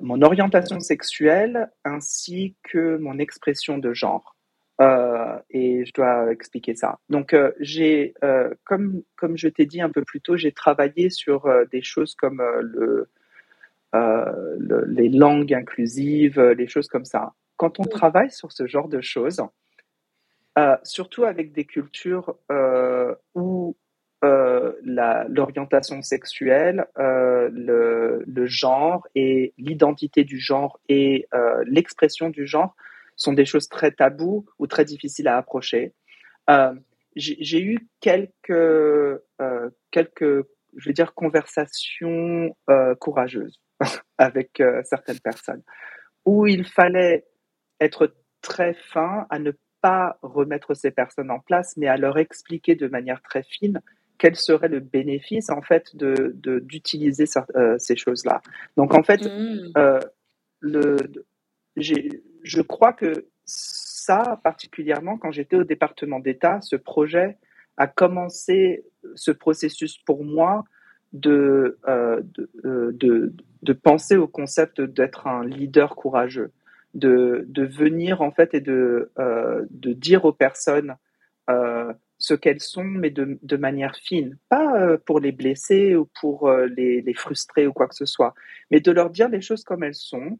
[0.03, 4.36] mon orientation sexuelle ainsi que mon expression de genre.
[4.79, 6.99] Euh, et je dois expliquer ça.
[7.09, 11.09] Donc, euh, j'ai, euh, comme, comme je t'ai dit un peu plus tôt, j'ai travaillé
[11.09, 13.09] sur des choses comme le,
[14.87, 17.33] les langues inclusives, les choses comme ça.
[17.55, 19.41] Quand on travaille sur ce genre de choses,
[20.83, 22.35] surtout avec des cultures
[23.33, 23.75] où
[24.21, 31.27] l'orientation sexuelle, le, le, genre et l'identité du genre et
[31.65, 32.75] l'expression du genre
[33.17, 35.93] sont des choses très taboues ou très difficiles à approcher.
[36.49, 36.73] Euh,
[37.15, 40.45] j'ai eu quelques, euh, quelques,
[40.77, 43.59] je veux dire, conversations euh, courageuses
[44.17, 45.63] avec certaines personnes
[46.25, 47.25] où il fallait
[47.79, 49.51] être très fin à ne
[49.81, 53.81] pas remettre ces personnes en place, mais à leur expliquer de manière très fine
[54.19, 57.25] quel serait le bénéfice en fait de d'utiliser
[57.77, 58.41] ces choses-là.
[58.75, 59.99] Donc en fait, mmh.
[60.61, 60.97] le,
[62.47, 67.37] je crois que ça, particulièrement quand j'étais au département d'État, ce projet
[67.77, 68.85] a commencé
[69.15, 70.63] ce processus pour moi
[71.13, 72.21] de, euh,
[72.65, 76.51] euh, de, penser au concept d'être un leader courageux,
[76.93, 80.95] de, de, venir en fait et de, euh, de dire aux personnes
[82.19, 87.01] ce qu'elles sont, mais de, de, manière fine, pas pour les blesser ou pour les,
[87.01, 88.33] les, frustrer ou quoi que ce soit,
[88.71, 90.37] mais de leur dire les choses comme elles sont,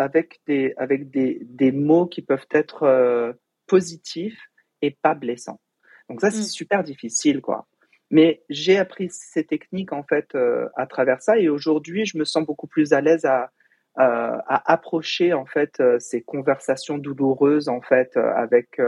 [0.00, 3.34] avec des, avec des, des mots qui peuvent être euh,
[3.66, 4.40] positifs
[4.80, 5.60] et pas blessants.
[6.08, 6.56] Donc ça, c'est mm.
[6.60, 7.66] super difficile, quoi.
[8.10, 11.38] Mais j'ai appris ces techniques, en fait, euh, à travers ça.
[11.38, 13.52] Et aujourd'hui, je me sens beaucoup plus à l'aise à,
[13.94, 18.80] à approcher, en fait, euh, ces conversations douloureuses, en fait, avec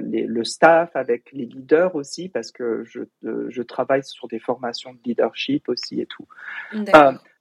[0.00, 4.94] les, le staff, avec les leaders aussi, parce que je, je travaille sur des formations
[4.94, 6.26] de leadership aussi et tout.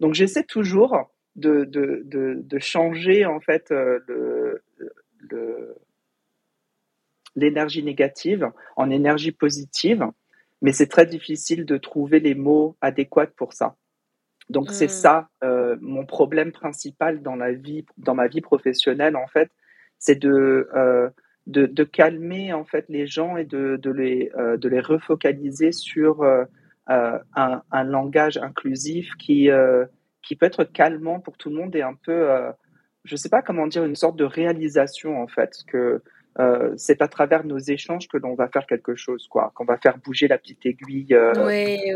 [0.02, 1.08] donc j'essaie toujours
[1.38, 2.04] de, de,
[2.42, 4.64] de, changer en fait euh, le,
[5.30, 5.76] le,
[7.36, 10.06] l'énergie négative en énergie positive,
[10.62, 13.76] mais c'est très difficile de trouver les mots adéquats pour ça.
[14.50, 14.90] Donc c'est mm.
[14.90, 19.52] ça euh, mon problème principal dans la vie, dans ma vie professionnelle en fait,
[20.00, 21.10] c'est de, euh,
[21.46, 26.24] de, de calmer en fait les gens et de, de les de les refocaliser sur
[26.88, 29.50] un, un, langage inclusif qui
[30.28, 32.52] qui peut être calmant pour tout le monde et un peu, euh,
[33.06, 36.02] je ne sais pas comment dire, une sorte de réalisation en fait, que
[36.40, 39.78] euh, c'est à travers nos échanges que l'on va faire quelque chose, quoi, qu'on va
[39.78, 41.34] faire bouger la petite aiguille euh,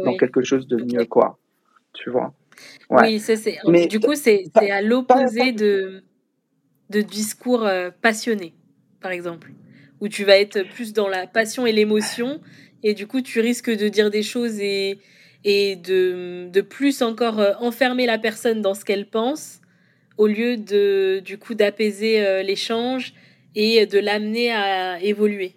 [0.03, 1.37] dans quelque chose de mieux, quoi.
[1.93, 2.33] Tu vois.
[2.89, 6.03] Oui, c'est, Mais, du coup, c'est, à l'opposé de,
[6.89, 7.67] de discours
[8.01, 8.53] passionnés,
[9.01, 9.51] par exemple,
[9.99, 12.39] où tu vas être plus dans la passion et l'émotion,
[12.81, 14.99] et du coup, tu risques de dire des choses et
[15.43, 19.61] et de, de plus encore euh, enfermer la personne dans ce qu'elle pense
[20.17, 23.13] au lieu de du coup d'apaiser euh, l'échange
[23.55, 25.55] et de l'amener à évoluer.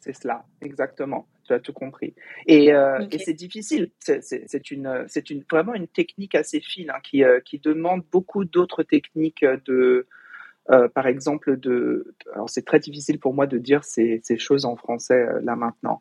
[0.00, 1.26] C'est cela, exactement.
[1.44, 2.14] Tu as tout compris.
[2.46, 3.90] Et, euh, et c'est difficile.
[3.98, 8.84] C'est une, c'est une, vraiment une technique assez fine hein, qui, qui demande beaucoup d'autres
[8.84, 10.06] techniques de,
[10.66, 12.14] par exemple, de.
[12.32, 16.00] Alors c'est très difficile pour moi de dire ces, ces choses en français là maintenant.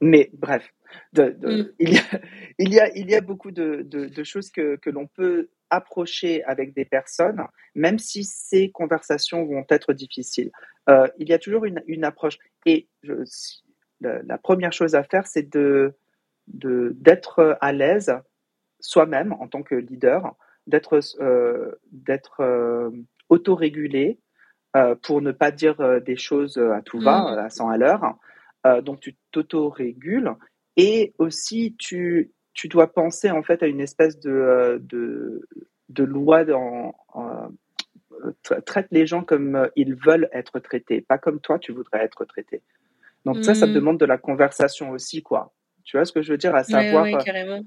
[0.00, 0.72] Mais bref,
[1.14, 1.22] mm.
[1.78, 2.20] il, y a,
[2.58, 6.42] il, y a, il y a beaucoup de, de, choses que, que l'on peut approcher
[6.44, 7.42] avec des personnes,
[7.74, 10.50] même si ces conversations vont être difficiles.
[10.88, 12.38] Euh, il y a toujours une, une approche.
[12.66, 13.24] Et je,
[14.00, 15.94] la, première chose à faire, c'est de
[16.46, 18.12] d'être à l'aise
[18.80, 20.34] soi-même en tant que leader,
[20.66, 22.90] d'être euh, d'être euh,
[23.28, 24.18] autorégulé
[24.76, 27.38] euh, pour ne pas dire des choses à tout va, mm.
[27.38, 28.18] à 100 à l'heure.
[28.82, 30.34] Donc tu t'auto-régules
[30.76, 35.48] et aussi tu, tu dois penser en fait à une espèce de, euh, de,
[35.88, 37.48] de loi dans, euh,
[38.66, 42.62] traite les gens comme ils veulent être traités, pas comme toi tu voudrais être traité.
[43.24, 43.74] Donc ça, ça mmh.
[43.74, 45.52] demande de la conversation aussi, quoi.
[45.84, 47.06] Tu vois ce que je veux dire, à savoir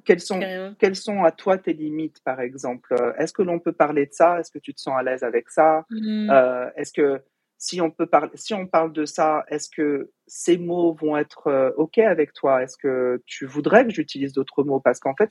[0.05, 0.39] quelles, sont,
[0.79, 2.95] quelles sont à toi tes limites, par exemple?
[3.17, 4.39] Est-ce que l'on peut parler de ça?
[4.39, 5.85] Est-ce que tu te sens à l'aise avec ça?
[5.89, 6.31] Mmh.
[6.75, 7.21] Est-ce que
[7.63, 11.47] si on peut parler, si on parle de ça, est-ce que ces mots vont être
[11.47, 12.61] euh, ok avec toi?
[12.61, 14.81] Est-ce que tu voudrais que j'utilise d'autres mots?
[14.81, 15.29] Parce qu'en fait,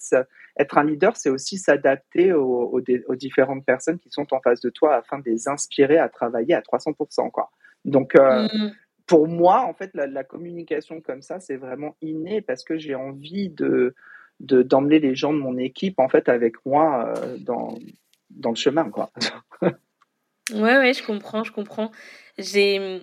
[0.56, 2.80] être un leader, c'est aussi s'adapter aux,
[3.16, 6.62] différentes personnes qui sont en face de toi afin de les inspirer à travailler à
[6.62, 7.30] 300%.
[7.30, 7.50] Quoi.
[7.84, 8.72] Donc, euh, mmh.
[9.06, 13.50] pour moi, en fait, la, communication comme ça, c'est vraiment inné parce que j'ai envie
[13.50, 13.94] de
[14.40, 17.78] d'emmener les gens de mon équipe en fait avec moi euh, dans
[18.30, 19.12] dans le chemin quoi.
[20.50, 21.92] Ouais, ouais, je comprends, je comprends.
[22.36, 23.00] J'ai,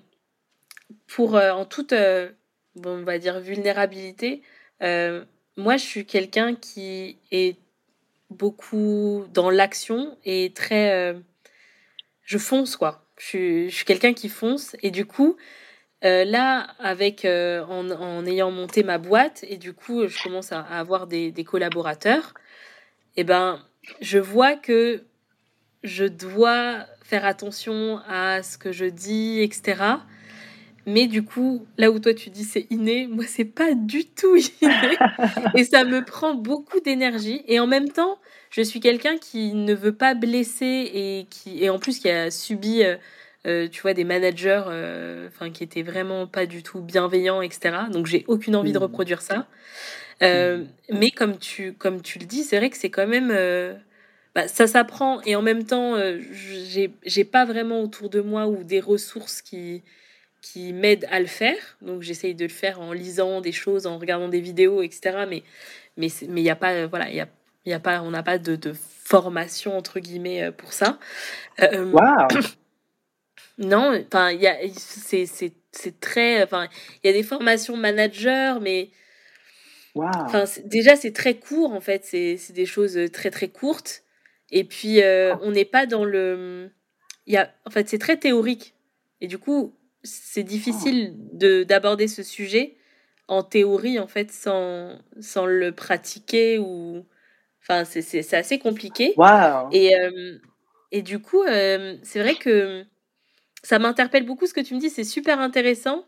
[1.08, 2.30] pour, euh, en toute, euh,
[2.76, 4.42] bon, on va dire, vulnérabilité,
[4.82, 5.24] euh,
[5.58, 7.58] moi, je suis quelqu'un qui est
[8.30, 11.16] beaucoup dans l'action et très.
[12.24, 13.06] je fonce, quoi.
[13.18, 15.38] Je suis, je suis quelqu'un qui fonce et du coup,
[16.04, 21.08] là, avec, en, en, ayant monté ma boîte et du coup, je commence à, avoir
[21.08, 22.34] des, des collaborateurs,
[23.18, 23.66] et eh ben,
[24.02, 25.04] je vois que
[25.84, 29.98] je dois faire attention à ce que je dis, etc.
[30.86, 34.36] Mais du coup, là où toi tu dis c'est inné, moi c'est pas du tout
[34.62, 34.98] inné.
[35.56, 37.44] et ça me prend beaucoup d'énergie.
[37.48, 38.18] Et en même temps,
[38.50, 42.32] je suis quelqu'un qui ne veut pas blesser et qui et en plus qui a
[42.32, 42.96] subi, euh,
[43.46, 47.76] euh, tu vois, des managers, euh, enfin qui étaient vraiment pas du tout bienveillants, etc.
[47.92, 48.84] Donc j'ai aucune envie de mmh.
[48.84, 49.48] reproduire ça.
[50.22, 50.66] Mmh.
[50.92, 53.32] Mais comme tu comme tu le dis, c'est vrai que c'est quand même
[54.36, 58.64] bah, ça s'apprend et en même temps, euh, j'ai pas vraiment autour de moi ou
[58.64, 59.84] des ressources qui,
[60.42, 61.78] qui m'aident à le faire.
[61.82, 65.26] Donc j'essaye de le faire en lisant des choses, en regardant des vidéos, etc.
[65.28, 65.44] Mais
[65.98, 67.28] mais mais il y a pas voilà il y a,
[67.66, 71.00] y a pas on n'a pas de, de, formation entre guillemets euh, pour ça.
[71.62, 71.92] Euh,
[73.58, 76.68] non, enfin il y a c'est c'est très enfin
[77.04, 78.92] il y a des formations manager mais
[79.96, 84.04] Enfin, déjà, c'est très court en fait, c'est des choses très très courtes.
[84.52, 86.72] Et puis, euh, on n'est pas dans le.
[87.28, 87.52] Il y a...
[87.66, 88.76] En fait, c'est très théorique.
[89.22, 92.78] Et du coup, c'est difficile de d'aborder ce sujet
[93.28, 97.06] en théorie, en fait, sans, sans le pratiquer ou.
[97.62, 99.22] Enfin, c'est assez compliqué.
[99.72, 100.40] Et, euh,
[100.92, 102.86] et du coup, euh, c'est vrai que
[103.64, 104.90] ça m'interpelle beaucoup ce que tu me dis.
[104.92, 106.06] C'est super intéressant.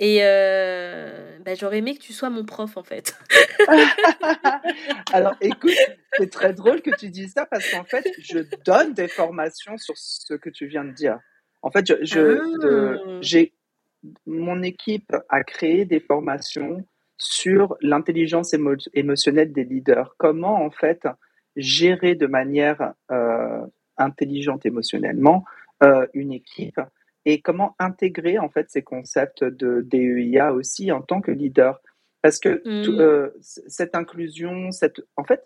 [0.00, 3.18] Et euh, bah, j'aurais aimé que tu sois mon prof, en fait.
[5.12, 5.72] Alors, écoute,
[6.16, 9.96] c'est très drôle que tu dises ça parce qu'en fait, je donne des formations sur
[9.96, 11.18] ce que tu viens de dire.
[11.62, 13.18] En fait, je, ah.
[13.20, 13.54] j'ai,
[14.26, 16.86] mon équipe a créé des formations
[17.16, 18.54] sur l'intelligence
[18.94, 20.14] émotionnelle des leaders.
[20.16, 21.08] Comment, en fait,
[21.56, 25.44] gérer de manière euh, intelligente émotionnellement
[25.82, 26.80] euh, une équipe
[27.28, 31.78] et comment intégrer en fait ces concepts de DEIA aussi en tant que leader?
[32.22, 33.00] Parce que mmh.
[33.00, 35.44] euh, cette inclusion, cette, en fait,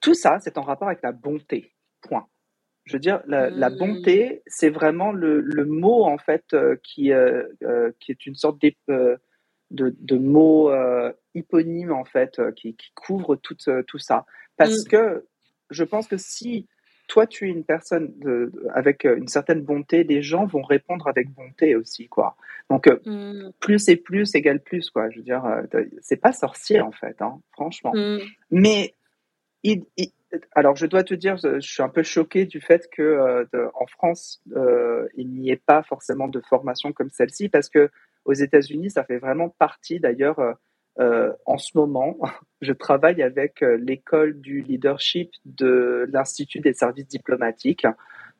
[0.00, 1.74] tout ça, c'est en rapport avec la bonté.
[2.00, 2.26] Point.
[2.84, 3.76] Je veux dire, la, mmh.
[3.76, 7.44] bonté, c'est vraiment le, le, mot en fait euh, qui, euh,
[8.00, 9.18] qui est une sorte de,
[9.70, 10.72] de mot
[11.34, 13.56] hyponyme en fait qui, qui couvre tout,
[13.86, 14.24] tout ça.
[14.56, 14.88] Parce mmh.
[14.88, 15.26] que
[15.68, 16.66] je pense que si
[17.10, 18.14] toi, tu es une personne
[18.72, 22.36] avec euh, une certaine bonté, les gens vont répondre avec bonté aussi, quoi.
[22.70, 23.52] Donc, euh, mm.
[23.58, 25.10] plus et plus égale plus, quoi.
[25.10, 25.62] Je veux dire, euh,
[26.00, 27.90] c'est pas sorcier, en fait, hein, franchement.
[27.96, 28.20] Mm.
[28.52, 28.94] Mais,
[30.52, 33.44] alors, je dois te dire, je suis un peu choquée du fait que
[33.74, 34.40] en France,
[35.16, 37.90] il n'y ait pas forcément de formation comme celle-ci, parce que
[38.24, 40.38] aux États-Unis, ça fait vraiment partie, d'ailleurs,
[41.00, 42.16] euh, en ce moment,
[42.60, 47.86] je travaille avec euh, l'école du leadership de l'Institut des services diplomatiques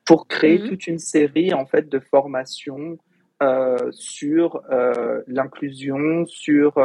[0.05, 0.69] pour créer mhm.
[0.69, 2.97] toute une série en fait de formations
[3.41, 4.61] euh, sur
[5.27, 6.75] l'inclusion, sur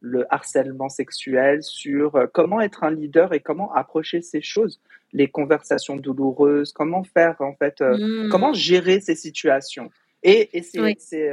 [0.00, 4.80] le harcèlement sexuel, sur comment être un leader et comment approcher ces choses,
[5.12, 8.28] les conversations douloureuses, comment faire en fait, mhm.
[8.30, 9.90] comment gérer ces situations.
[10.22, 11.30] Et, et c'est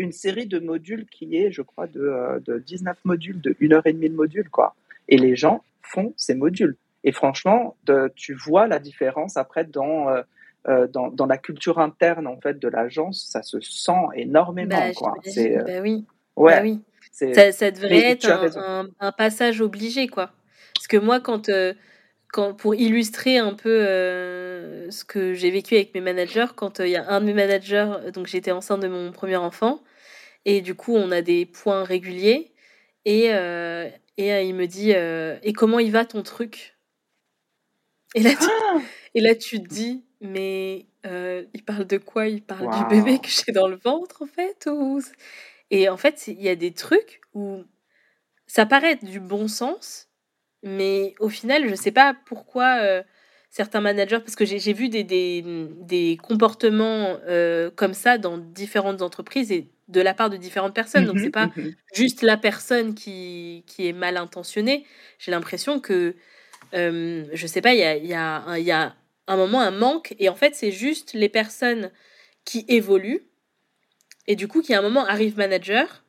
[0.00, 3.72] une série de modules qui est, je crois, de, euh, de 19 modules, de 1
[3.72, 4.74] heure et demie de modules, quoi.
[5.08, 6.76] Et les gens font ces modules.
[7.04, 10.22] Et franchement, de, tu vois la différence après dans, euh,
[10.68, 14.76] euh, dans, dans, la culture interne en fait de l'agence, ça se sent énormément.
[14.76, 15.14] Bah, quoi.
[15.22, 16.04] C'est, bah oui.
[16.36, 16.56] Ouais.
[16.56, 16.80] Bah oui.
[17.12, 20.30] Ça, ça, devrait être un, un, passage obligé, quoi.
[20.74, 21.50] Parce que moi, quand,
[22.32, 23.80] quand pour illustrer un peu
[24.90, 27.92] ce que j'ai vécu avec mes managers, quand il y a un de mes managers,
[28.12, 29.82] donc j'étais enceinte de mon premier enfant,
[30.44, 32.52] et du coup, on a des points réguliers.
[33.04, 36.76] Et, euh, et euh, il me dit euh, Et comment il va ton truc?
[38.14, 38.80] Et là, tu, ah
[39.14, 42.28] et là, tu te dis Mais il parle de quoi?
[42.28, 45.00] Il parle du bébé que j'ai dans le ventre, en fait ou...
[45.72, 47.62] Et en fait, il y a des trucs où
[48.48, 50.09] ça paraît être du bon sens,
[50.62, 53.02] mais au final, je sais pas pourquoi
[53.50, 59.02] certains managers, parce que j'ai vu des, des, des comportements euh, comme ça dans différentes
[59.02, 61.04] entreprises et de la part de différentes personnes.
[61.04, 64.86] Donc, c'est mmh pas mmh juste la personne qui, qui est mal intentionnée.
[65.18, 66.14] J'ai l'impression que,
[66.74, 68.94] euh, je sais pas, il y a, y, a y a
[69.26, 70.14] un moment un manque.
[70.20, 71.90] Et en fait, c'est juste les personnes
[72.44, 73.22] qui évoluent.
[74.28, 76.04] Et du coup, qui à un moment arrive manager,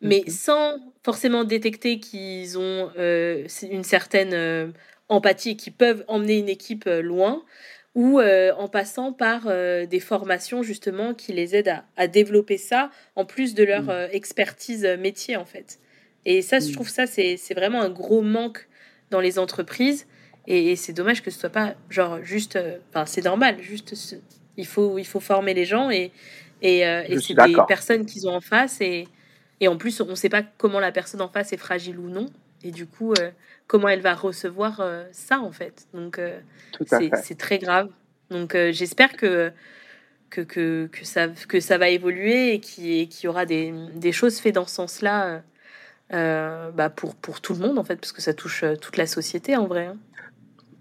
[0.00, 4.72] mais mmh sans forcément détecter qu'ils ont euh, une certaine
[5.08, 7.42] empathie qui peuvent emmener une équipe euh, loin
[7.94, 12.90] ou euh, en passant par euh, des formations justement qui les aident à, développer ça
[13.14, 14.08] en plus de leur mm.
[14.12, 15.78] expertise métier en fait.
[16.24, 16.72] Et ça, je mm.
[16.72, 18.68] trouve ça, c'est vraiment un gros manque
[19.10, 20.06] dans les entreprises.
[20.48, 22.58] Et, c'est dommage que ce soit pas genre juste.
[22.90, 23.94] Enfin, c'est normal, juste.
[24.56, 26.12] Il faut, il faut former les gens et,
[26.62, 28.80] et, et c'est des personnes qu'ils ont en face.
[28.80, 29.08] Et,
[29.60, 32.08] et en plus, on ne sait pas comment la personne en face est fragile ou
[32.08, 32.26] non.
[32.62, 33.14] Et du coup,
[33.66, 35.86] comment elle va recevoir euh, ça en fait.
[35.94, 36.38] Donc euh,
[36.86, 37.90] c'est très grave.
[38.30, 39.52] Donc euh, j'espère que
[40.28, 44.40] que, que, que, ça, que ça va évoluer et qu'il y aura des, des, choses
[44.40, 45.42] faites dans ce sens-là
[46.10, 49.56] bah pour, pour tout le monde en fait, parce que ça touche toute la société
[49.56, 49.86] en vrai.
[49.86, 49.96] Hein.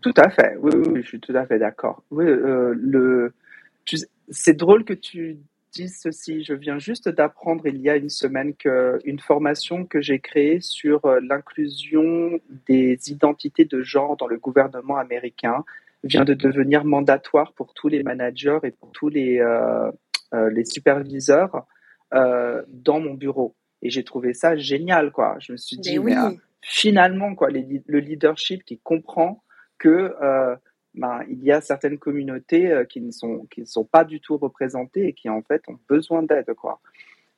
[0.02, 2.04] Tout à fait, oui, oui, je suis tout à fait d'accord.
[2.10, 3.34] Oui, le,
[4.30, 5.38] c'est drôle que tu
[5.88, 6.44] ceci.
[6.44, 11.06] Je viens juste d'apprendre il y a une semaine qu'une formation que j'ai créée sur
[11.06, 15.64] euh, l'inclusion des identités de genre dans le gouvernement américain
[16.04, 19.92] vient de devenir mandatoire pour tous les managers et pour tous les, euh,
[20.34, 21.66] euh, les superviseurs
[22.12, 23.56] dans mon bureau.
[23.82, 25.36] Et j'ai trouvé ça génial, quoi.
[25.40, 26.16] Je me suis dit, mais,
[26.62, 29.44] finalement, quoi, le leadership qui comprend
[29.80, 30.14] que
[30.96, 34.20] ben, il y a certaines communautés euh, qui ne sont qui ne sont pas du
[34.22, 36.80] tout représentées et qui en fait ont besoin d'aide quoi.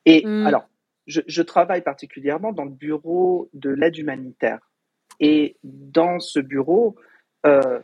[0.06, 0.48] Et mm.
[0.48, 0.68] alors,
[1.06, 4.60] je, je, travaille particulièrement dans le bureau de l'aide humanitaire
[5.20, 6.96] et dans ce bureau,
[7.46, 7.80] euh,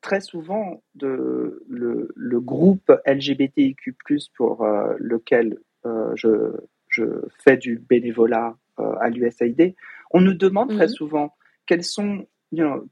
[0.00, 3.94] très souvent de, le, le, groupe LGBTIQ+
[4.36, 6.56] pour euh, lequel euh, je,
[6.88, 7.04] je
[7.44, 8.56] fais du bénévolat
[9.00, 9.74] à l'USAID,
[10.12, 10.90] on nous demande très mm.
[10.90, 11.34] souvent
[11.66, 12.26] quels sont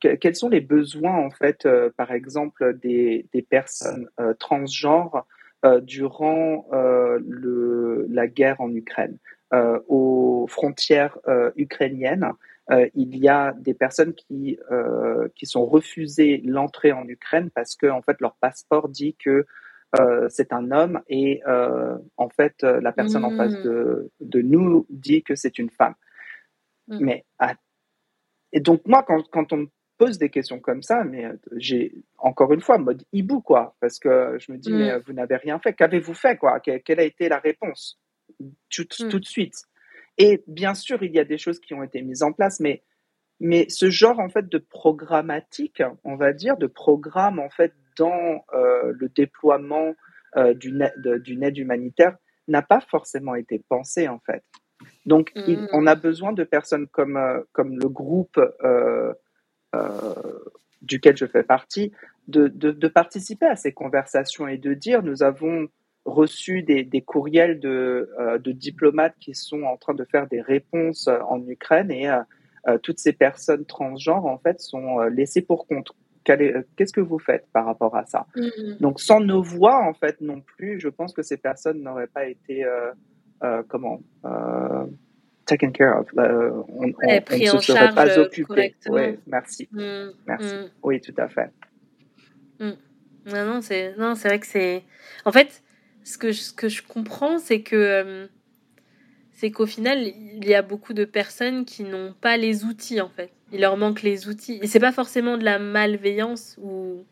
[0.00, 5.26] quels sont les besoins, en fait, euh, par exemple, des, des personnes euh, transgenres
[5.64, 9.18] euh, durant le, la guerre en Ukraine?
[9.88, 11.18] Aux frontières
[11.54, 12.32] ukrainiennes,
[12.94, 14.58] il y a des personnes qui,
[15.36, 19.46] qui sont refusées l'entrée en Ukraine parce que, en fait, leur passeport dit que
[20.28, 23.62] c'est un homme et en fait la personne en face mmh.
[23.62, 25.94] de, de, nous dit que c'est une femme.
[26.88, 26.98] Mmh.
[27.00, 27.54] Mais à
[28.56, 29.66] et donc, moi, quand, quand on me
[29.98, 33.98] pose des questions comme ça, mais euh, j'ai encore une fois mode hibou, quoi, parce
[33.98, 35.02] que je me dis, mais mm.
[35.06, 35.74] vous n'avez rien fait.
[35.74, 36.58] Qu'avez-vous fait, quoi?
[36.60, 38.00] Quelle a été la réponse?
[38.70, 39.08] Tout, mm.
[39.10, 39.56] tout, de suite
[40.16, 42.82] Et bien sûr, il y a des choses qui ont été mises en place, mais,
[43.40, 48.42] mais ce genre, en fait, de programmatique, on va dire, de programme, en fait, dans
[48.54, 49.94] euh, le déploiement
[50.38, 52.16] euh, d'une aide humanitaire
[52.48, 54.42] n'a pas forcément été pensé, en fait.
[55.04, 55.68] Donc, mm.
[55.72, 59.12] on a besoin de personnes comme, euh, comme le groupe euh,
[59.74, 60.14] euh,
[60.82, 61.92] duquel je fais partie,
[62.28, 65.68] de, de, participer à ces conversations et de dire, nous avons
[66.04, 68.10] reçu des, des courriels de,
[68.42, 72.08] de, diplomates qui sont en train de faire des réponses en Ukraine et
[72.82, 75.92] toutes ces personnes transgenres, en fait, sont laissées pour compte.
[76.24, 78.26] Qu'est-ce que vous faites par rapport à ça?
[78.34, 78.78] Mm.
[78.80, 82.26] Donc, sans nos voix, en fait, non plus, je pense que ces personnes n'auraient pas
[82.26, 82.64] été
[83.68, 84.86] comment euh,
[85.46, 86.08] taken care of.
[86.18, 88.74] Euh, on, ne se serait pas occupé.
[88.88, 89.68] Oui, merci.
[89.72, 90.54] Mm, merci.
[90.54, 90.70] Mm.
[90.82, 91.50] Oui, tout à fait.
[92.60, 92.72] Mm.
[93.26, 94.84] Non, non, c'est vrai que c'est.
[95.24, 95.62] En fait,
[96.04, 98.28] ce que je, ce que je comprends, c'est que
[99.32, 103.08] c'est qu'au final, il y a beaucoup de personnes qui n'ont pas les outils en
[103.08, 103.30] fait.
[103.52, 104.58] Il leur manque les outils.
[104.62, 107.04] Et c'est pas forcément de la malveillance ou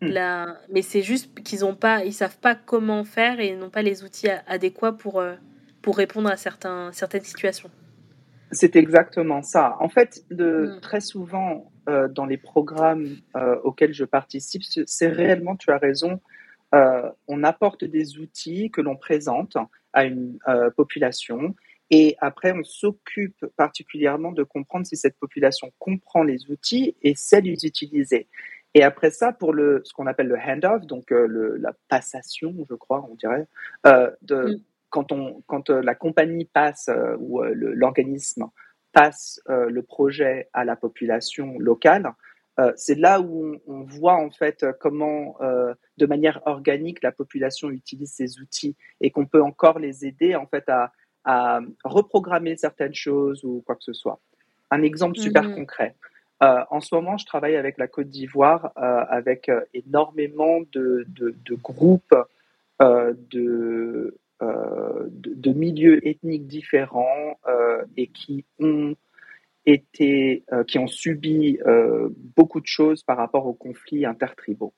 [0.00, 3.70] la, mais c'est juste qu'ils ont pas, ils savent pas comment faire et ils n'ont
[3.70, 5.22] pas les outils adéquats pour
[5.82, 7.70] pour répondre à certains, certaines situations.
[8.52, 9.76] C'est exactement ça.
[9.80, 10.80] En fait, de, mm.
[10.80, 16.20] très souvent, euh, dans les programmes euh, auxquels je participe, c'est réellement, tu as raison,
[16.74, 19.56] euh, on apporte des outils que l'on présente
[19.92, 20.38] à une
[20.76, 21.56] population
[21.90, 27.40] et après on s'occupe particulièrement de comprendre si cette population comprend les outils et sait
[27.40, 28.28] les utiliser.
[28.74, 32.74] Et après ça, pour le, ce qu'on appelle le handoff, donc le, la passation, je
[32.76, 33.48] crois, on dirait,
[34.22, 34.60] de, mm
[34.90, 38.50] quand, on, quand euh, la compagnie passe euh, ou euh, l'organisme
[38.92, 42.12] passe le projet à la population locale,
[42.74, 45.36] c'est là où on, voit en fait comment,
[45.96, 50.46] de manière organique, la population utilise ces outils et qu'on peut encore les aider en
[50.48, 50.92] fait à,
[51.24, 54.18] à, reprogrammer certaines choses ou quoi que ce soit.
[54.72, 55.54] Un exemple super mhm.
[55.54, 55.94] concret.
[56.40, 62.16] en ce moment, je travaille avec la Côte d'Ivoire, avec énormément de, de, de groupes
[62.80, 67.38] de, de, milieux ethniques différents
[67.96, 68.94] et qui ont
[69.66, 71.58] été, qui ont subi
[72.36, 74.72] beaucoup de choses par rapport aux conflits intertribaux.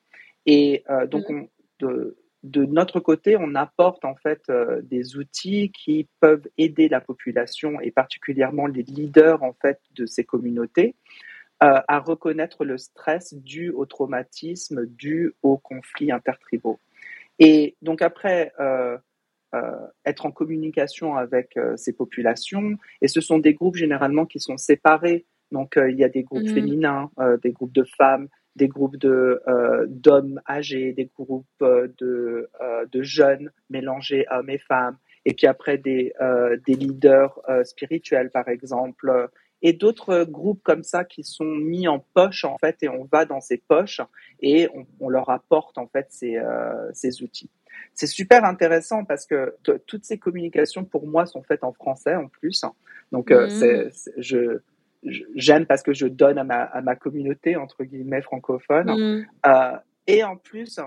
[0.47, 1.35] Et donc, mmh.
[1.35, 1.49] on,
[1.79, 7.01] de, de notre côté, on apporte en fait euh, des outils qui peuvent aider la
[7.01, 10.97] population et particulièrement les leaders en fait de ces communautés
[11.63, 16.81] euh, à reconnaître le stress dû au traumatisme, dû aux conflits intertribaux.
[17.39, 18.99] Et donc après euh,
[20.07, 25.27] être en communication avec ces populations, et ce sont des groupes généralement qui sont séparés.
[25.51, 26.55] Donc il y a des groupes mmh.
[26.55, 27.11] féminins,
[27.43, 32.87] des groupes de femmes, des groupes de euh, d'hommes âgés, des groupes euh, de euh,
[32.91, 36.13] de jeunes mélangés hommes et femmes, et puis après des
[36.67, 39.29] des leaders spirituels par exemple,
[39.63, 43.25] et d'autres groupes comme ça qui sont mis en poche en fait, et on va
[43.25, 44.01] dans ces poches
[44.41, 46.39] et on, on leur apporte en fait ces
[46.93, 47.51] ces outils.
[47.95, 49.55] C'est super intéressant parce que
[49.87, 52.65] toutes ces communications pour moi sont faites en français en plus.
[53.13, 53.49] Donc mmh.
[53.51, 54.61] c'est je
[55.35, 58.87] j'aime parce que je donne à ma, à ma communauté, entre guillemets, francophone.
[58.87, 59.27] Mm.
[59.47, 59.77] Euh,
[60.07, 60.81] et en plus,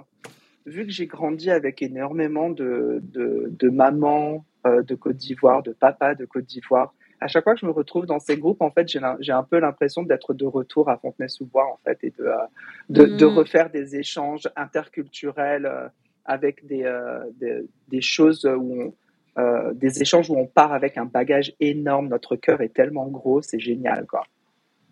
[0.66, 5.72] vu que j'ai grandi avec énormément de, de, de mamans euh, de Côte d'Ivoire, de
[5.72, 8.72] papas de Côte d'Ivoire, à chaque fois que je me retrouve dans ces groupes, en
[8.72, 13.08] fait, j'ai un peu l'impression d'être de retour à Fontenay-sous-Bois, en fait, et de, euh,
[13.08, 13.24] mm.
[13.24, 15.88] refaire des échanges interculturels euh,
[16.26, 18.94] avec des, euh, des, des, choses où on,
[19.38, 22.08] euh, des échanges où on part avec un bagage énorme.
[22.08, 24.24] Notre cœur est tellement gros, c'est génial, quoi.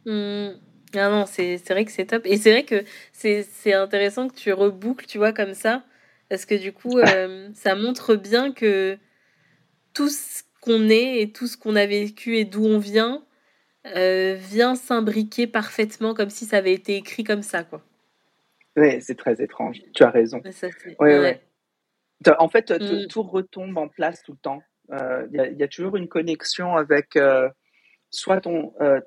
[0.06, 0.50] Mmh.
[0.96, 2.26] Ah non, c'est vrai que c'est top.
[2.26, 5.84] Et c'est vrai que c'est intéressant que tu reboucles, tu vois, comme ça.
[6.30, 8.98] Parce que du coup, euh, ça montre bien que
[9.94, 13.24] tout ce qu'on est et tout ce qu'on a vécu et d'où on vient
[13.96, 17.82] euh, vient s'imbriquer parfaitement comme si ça avait été écrit comme ça, quoi.
[18.76, 19.82] Oui, c'est très étrange.
[19.93, 20.41] Tu as raison.
[20.99, 21.41] Oui, ouais.
[22.39, 23.07] En fait, mmh.
[23.07, 24.61] tout retombe en place tout le temps.
[24.91, 27.49] Euh, il y, a toujours une connexion avec euh,
[28.09, 28.99] soit ton, euh,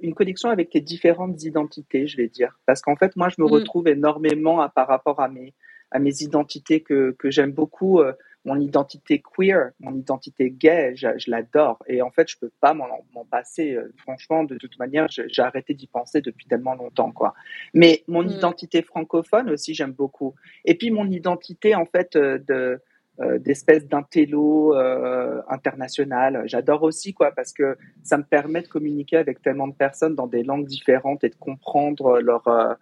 [0.00, 2.58] une connexion avec tes différentes identités, je vais dire.
[2.66, 3.52] Parce qu'en fait, moi, je me mmh.
[3.52, 5.54] retrouve énormément par rapport à mes,
[5.90, 8.00] à mes identités que, que j'aime beaucoup
[8.46, 11.82] mon identité queer, mon identité gay, je, l'adore.
[11.88, 13.74] Et en fait, je peux pas m'en passer.
[13.74, 17.34] Euh, franchement, de toute manière, j'ai arrêté d'y penser depuis tellement longtemps, quoi.
[17.74, 18.28] Mais mon mm.
[18.28, 20.34] identité francophone aussi, j'aime beaucoup.
[20.64, 22.80] Et puis mon identité, en fait, euh, de
[23.18, 24.74] euh, d'espèce d'intello
[25.48, 26.42] international.
[26.44, 30.26] J'adore aussi quoi parce que ça me permet de communiquer avec tellement de personnes dans
[30.26, 32.76] des langues différentes et de comprendre leur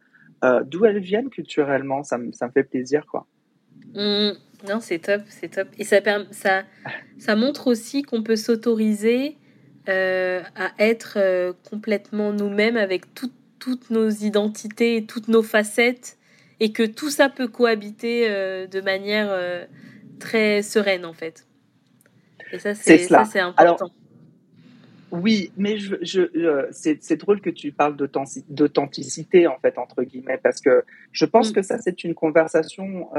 [0.65, 2.03] d'où elles viennent culturellement.
[2.03, 3.29] Ça me ça me fait plaisir quoi.
[3.95, 4.33] Mm.
[4.69, 5.69] Non, c'est top, c'est top.
[5.79, 6.01] Et ça,
[6.31, 6.65] ça,
[7.19, 9.37] ça montre aussi qu'on peut s'autoriser
[9.89, 16.17] euh, à être euh, complètement nous-mêmes avec toutes nos identités et toutes nos facettes
[16.61, 19.31] et que tout ça peut cohabiter euh, de manière
[20.19, 21.47] très sereine en fait.
[22.53, 23.55] Et ça, c'est important.
[23.57, 23.91] Alors,
[25.11, 27.97] oui, mais je, je, c'est drôle que tu parles
[28.49, 31.55] d'authenticité en fait entre guillemets parce que je pense mm.
[31.55, 33.11] que ça c'est une conversation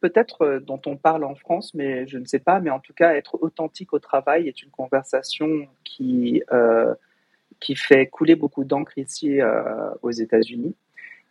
[0.00, 2.60] peut-être euh, dont on parle en France, mais je ne sais pas.
[2.60, 5.48] Mais en tout cas, être authentique au travail est une conversation
[5.84, 6.94] qui, euh,
[7.60, 10.74] qui fait couler beaucoup d'encre ici euh, aux États-Unis.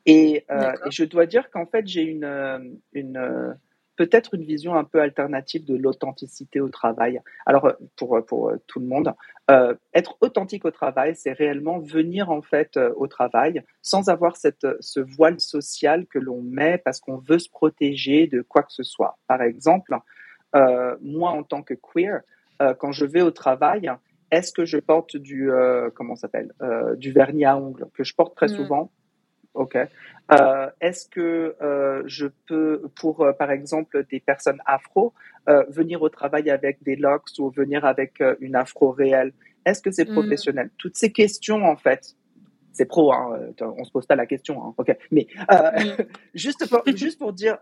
[0.05, 3.55] Et, et, je dois dire qu'en fait, j'ai une, une
[3.99, 7.19] peut-être une vision un peu alternative de l'authenticité au travail.
[7.45, 9.13] Alors euh, pour euh, pour euh, tout le monde,
[9.95, 14.99] être authentique au travail, c'est réellement venir en fait au travail sans avoir cette ce
[14.99, 19.17] voile social que l'on met parce qu'on veut se protéger de quoi que ce soit.
[19.27, 19.97] Par exemple,
[21.01, 22.21] moi en tant que queer,
[22.77, 23.91] quand je vais au travail,
[24.29, 25.49] est-ce que je porte du
[25.95, 26.53] comment s'appelle
[26.97, 28.55] du vernis à ongles que je porte très mmh.
[28.55, 28.91] souvent?
[29.53, 29.75] Ok.
[29.75, 35.13] Euh, Est-ce que euh, je peux, pour euh, par exemple des personnes afro,
[35.69, 39.33] venir au travail avec des locks ou venir avec une afro réelle
[39.65, 40.13] Est-ce que c'est mm.
[40.13, 40.69] professionnel?
[40.77, 42.15] Toutes ces questions, en fait,
[42.71, 44.63] c'est pro, hein, on se pose pas la question.
[44.63, 44.95] Hein, ok.
[45.09, 46.03] Mais mm.
[46.35, 47.57] juste pour juste pour dire,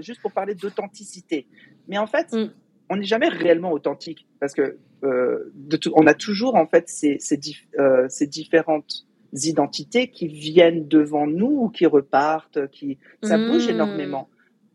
[0.00, 1.46] juste pour parler d'authenticité.
[1.86, 2.50] Mais en fait, mm.
[2.90, 7.38] on n'est jamais réellement authentique parce que de on a toujours en fait ces, ces,
[8.08, 13.70] ces différentes identités qui viennent devant nous ou qui repartent, qui ça bouge mmh.
[13.70, 14.28] énormément.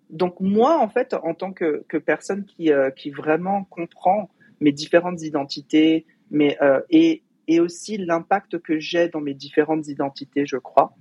[0.09, 4.29] Donc moi, en fait, en tant que, que personne qui, euh, qui vraiment comprend
[4.61, 10.45] mes différentes identités, mais euh, et, et aussi l'impact que j'ai dans mes différentes identités,
[10.45, 10.93] je crois,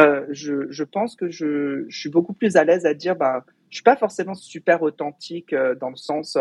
[0.00, 3.44] euh, je, je pense que je, je suis beaucoup plus à l'aise à dire, bah,
[3.70, 6.36] je suis pas forcément super authentique dans le sens,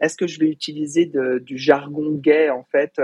[0.00, 3.00] est-ce que je vais utiliser de, du jargon gay en fait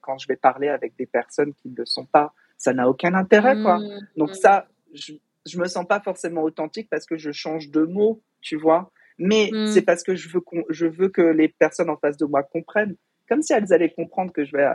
[0.00, 2.32] quand je vais parler avec des personnes qui ne le sont pas?
[2.62, 3.80] Ça n'a aucun intérêt, quoi.
[3.80, 4.34] Mmh, Donc mmh.
[4.34, 5.14] ça, je,
[5.46, 8.92] je me sens pas forcément authentique parce que je change de mots, tu vois.
[9.18, 9.66] Mais mmh.
[9.72, 12.94] c'est parce que je veux, je veux que les personnes en face de moi comprennent,
[13.28, 14.68] comme si elles allaient comprendre que je vais,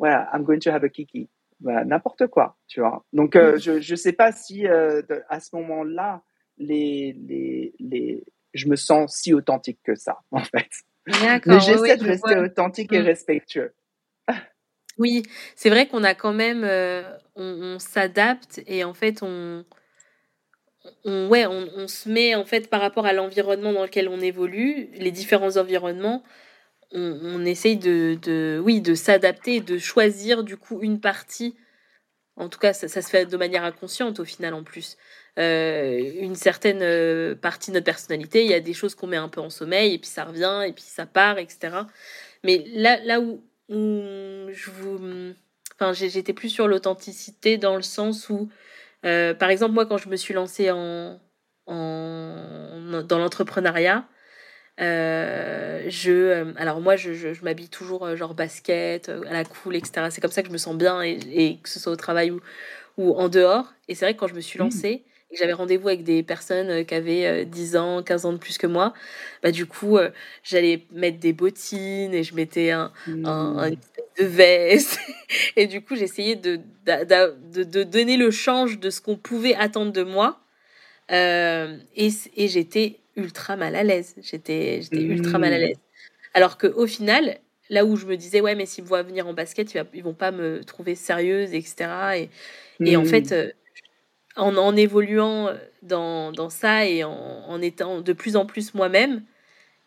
[0.00, 1.30] ouais, I'm going to have a kiki.
[1.60, 3.04] Bah, n'importe quoi, tu vois.
[3.14, 5.00] Donc, euh, je je sais pas si euh,
[5.30, 6.22] à ce moment-là,
[6.58, 8.22] les, les, les,
[8.52, 10.68] je me sens si authentique que ça, en fait.
[11.06, 13.72] Mais j'essaie de rester authentique et respectueux.
[14.98, 15.22] Oui,
[15.56, 17.02] c'est vrai qu'on a quand même, euh,
[17.36, 19.64] on, s'adapte et en fait on,
[21.04, 24.88] on ouais, on, se met en fait par rapport à l'environnement dans lequel on évolue,
[24.94, 26.22] les différents environnements,
[26.92, 31.56] on, essaye de, de, oui, de s'adapter, de choisir du coup une partie.
[32.36, 34.96] En tout cas, ça, se fait de manière inconsciente au final en plus.
[35.38, 39.16] Euh, une certaine euh, partie de notre personnalité, il y a des choses qu'on met
[39.16, 41.84] un peu en sommeil et puis ça revient et puis ça part, etc.
[42.44, 45.34] Mais là, là où, je vous.
[45.78, 48.50] Enfin, j'étais plus sur l'authenticité dans le sens où,
[49.06, 51.18] euh, par exemple, moi, quand je me suis lancée en,
[51.66, 54.04] en dans l'entrepreneuriat,
[54.80, 60.08] euh, je, euh, alors moi, je, je, m'habille toujours genre basket, à la cool, etc.
[60.10, 62.30] C'est comme ça que je me sens bien, et, et que ce soit au travail
[62.30, 62.40] ou,
[62.98, 63.72] ou en dehors.
[63.88, 64.62] Et c'est vrai que quand je me suis mmh.
[64.62, 65.04] lancée,
[65.38, 68.58] j'avais rendez-vous avec des personnes euh, qui avaient 10 euh, ans, 15 ans de plus
[68.58, 68.92] que moi,
[69.42, 70.10] bah, du coup, euh,
[70.42, 73.76] j'allais mettre des bottines et je mettais un, un, mmh.
[74.18, 74.98] de veste.
[75.56, 79.92] et du coup, j'essayais de, de, de, donner le change de ce qu'on pouvait attendre
[79.92, 80.40] de moi.
[81.10, 81.86] et,
[82.36, 84.16] et j'étais ultra mal à l'aise.
[84.20, 85.60] J'étais ultra mal à mmh.
[85.60, 85.76] l'aise.
[86.34, 87.38] Alors qu'au final,
[87.70, 90.14] là où je me disais, ouais, mais s'ils me voient venir en basket, ils vont
[90.14, 91.88] pas me trouver sérieuse, etc.
[92.16, 92.30] Et,
[92.84, 93.34] et en fait,
[94.36, 98.74] mmh en, évoluant euh, dans, dans, ça et en, en, étant de plus en plus
[98.74, 99.24] moi-même,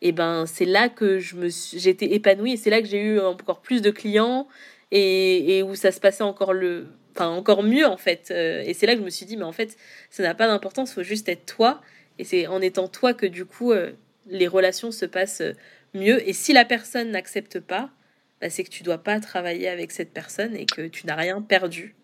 [0.01, 3.19] et ben c'est là que je me j'étais épanouie et c'est là que j'ai eu
[3.21, 4.47] encore plus de clients
[4.91, 8.29] et, et, où ça se passait encore le enfin encore mieux en fait.
[8.31, 9.77] Euh, et c'est là que je me suis dit mais en fait
[10.09, 11.81] ça n'a pas d'importance faut juste être toi.
[12.19, 13.93] Et c'est en étant toi que du coup euh,
[14.27, 15.41] les relations se passent
[15.93, 16.27] mieux.
[16.27, 17.89] Et si la personne n'accepte pas
[18.43, 21.41] bah, c'est que tu dois pas travailler avec cette personne et que tu n'as rien
[21.41, 21.95] perdu.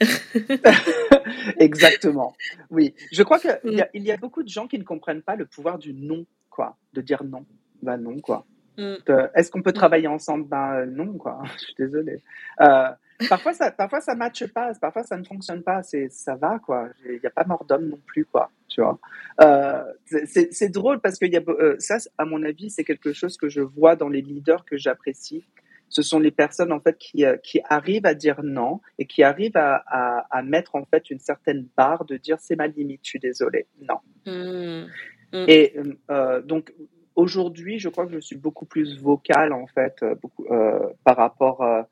[1.58, 2.36] Exactement.
[2.70, 5.22] Oui, je crois qu'il y, a, il y a beaucoup de gens qui ne comprennent
[5.22, 7.44] pas le pouvoir du non, quoi, de dire non.
[7.82, 8.46] Bah non, quoi.
[8.76, 8.94] Mm.
[9.34, 10.46] Est-ce qu'on peut travailler ensemble?
[10.46, 11.42] Ben non, quoi.
[11.58, 12.22] Je suis désolée.
[12.60, 12.90] Euh,
[13.28, 15.82] parfois ça, parfois ça matche pas, parfois ça ne fonctionne pas.
[15.82, 16.90] C'est, ça va, quoi.
[17.06, 18.52] Il n'y a pas mort d'homme non plus, quoi.
[18.68, 19.00] Tu vois?
[19.40, 19.82] Euh,
[20.26, 23.36] c'est, c'est drôle parce que y a, euh, ça, à mon avis, c'est quelque chose
[23.36, 25.44] que je vois dans les leaders que j'apprécie
[25.88, 29.22] ce sont les personnes en fait qui, euh, qui arrivent à dire non et qui
[29.22, 33.00] arrivent à, à, à mettre en fait une certaine barre de dire c'est ma limite,
[33.02, 33.98] je suis désolé, non.
[34.26, 34.86] Mmh.
[35.32, 35.44] Mmh.
[35.48, 35.76] Et
[36.10, 36.72] euh, donc
[37.14, 41.16] aujourd'hui, je crois que je suis beaucoup plus vocale en fait, euh, beaucoup euh, par
[41.16, 41.82] rapport euh,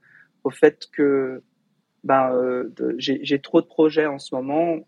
[0.45, 1.43] au fait que
[2.05, 2.31] ben
[2.99, 4.79] j'ai trop de projets en ce moment.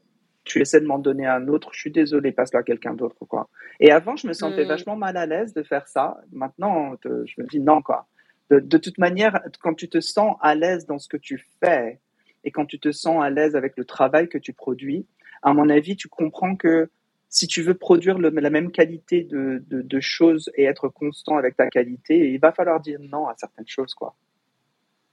[0.45, 3.51] Tu essaies de m'en donner un autre, je suis désolé, passe-le à quelqu'un d'autre quoi.
[3.81, 4.69] Et avant, je me sentais mmh.
[4.69, 6.19] vachement mal à l'aise de faire ça.
[6.33, 8.07] Maintenant, je me dis non quoi
[8.51, 12.01] de, toute manière, quand tu te sens à l'aise dans ce que tu fais
[12.45, 15.07] et quand tu te sens à l'aise avec le travail que tu produis,
[15.43, 16.91] à mon avis, tu comprends que
[17.29, 21.69] si tu veux produire la même qualité de, de, choses et être constant avec ta
[21.69, 24.17] qualité, il va falloir dire non à certaines choses, quoi.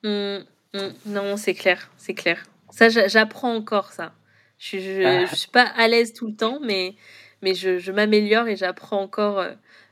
[0.04, 0.38] Mmh,
[0.74, 0.80] mmh.
[1.08, 2.46] non, c'est clair, c'est clair.
[2.70, 4.14] Ça, j'apprends encore ça.
[4.58, 5.36] Je, je, ah.
[5.36, 6.96] suis pas à l'aise tout le temps, mais,
[7.42, 9.52] mais je, je m'améliore et j'apprends encore euh,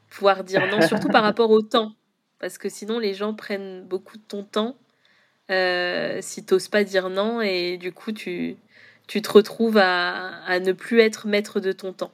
[0.09, 1.93] pouvoir dire non, surtout par rapport au temps
[2.43, 4.75] parce que sinon les gens prennent beaucoup de ton temps
[5.49, 8.57] euh, si t'oses pas dire non et du coup tu,
[9.07, 12.11] tu te retrouves à, à ne plus être maître de ton temps.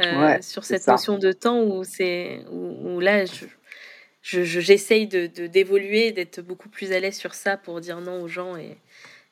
[0.00, 3.46] Euh, sur cette notion de temps où c'est où, là je,
[4.20, 8.28] je, j'essaye de, d'évoluer, d'être beaucoup plus à l'aise sur ça pour dire non aux
[8.28, 8.76] gens et,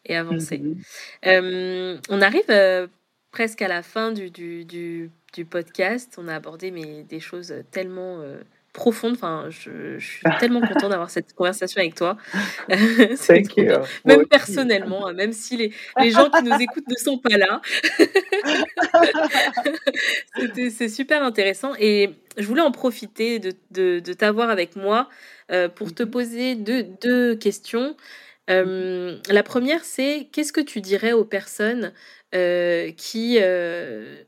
[0.07, 0.59] et avancer.
[0.59, 0.83] Mhm.
[1.27, 2.87] Euh, on arrive euh,
[3.33, 6.15] presque à la fin du, du, du, du, podcast.
[6.17, 8.25] On a abordé mais, des choses tellement
[8.77, 9.15] profonde.
[9.15, 12.17] Enfin, je, suis tellement contente d'avoir cette conversation avec toi.
[14.05, 17.61] même personnellement, hein, même si les, les, gens qui nous écoutent ne sont pas là.
[20.71, 21.73] c'est super intéressant.
[21.81, 25.09] Et je voulais en profiter de, de, de t'avoir avec moi
[25.51, 26.11] euh, pour te mhm.
[26.11, 27.97] poser deux, deux questions.
[28.51, 31.93] Euh, la première, c'est qu'est-ce que tu dirais aux personnes
[32.35, 33.39] euh, qui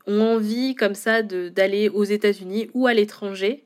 [0.07, 3.65] ont envie comme ça d'aller aux États-Unis ou à l'étranger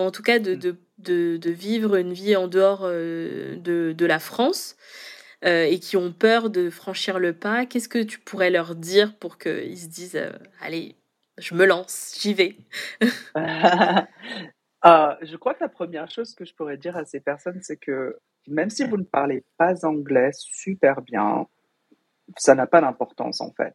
[0.00, 0.76] en tout cas de, mmh.
[0.98, 4.76] de, de, vivre une vie en dehors euh, de, de la France
[5.44, 9.16] euh, et qui ont peur de franchir le pas, qu'est-ce que tu pourrais leur dire
[9.18, 10.96] pour qu'ils se disent euh, allez,
[11.38, 12.56] je me lance, j'y vais?
[14.80, 17.76] Ah, Je crois que la première chose que je pourrais dire à ces personnes, c'est
[17.76, 18.16] que
[18.46, 21.48] même si vous ne parlez pas anglais super bien,
[22.36, 23.74] ça n'a pas d'importance en fait.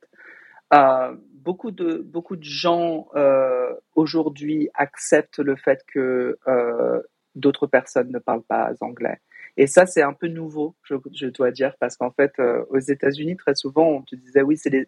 [0.74, 7.02] Euh, beaucoup de beaucoup de gens euh, aujourd'hui acceptent le fait que euh,
[7.36, 9.20] d'autres personnes ne parlent pas anglais.
[9.58, 12.34] Et ça, c'est un peu nouveau, je, je dois dire, parce qu'en fait,
[12.70, 14.88] aux États-Unis, très souvent, on te disait, oui, c'est les,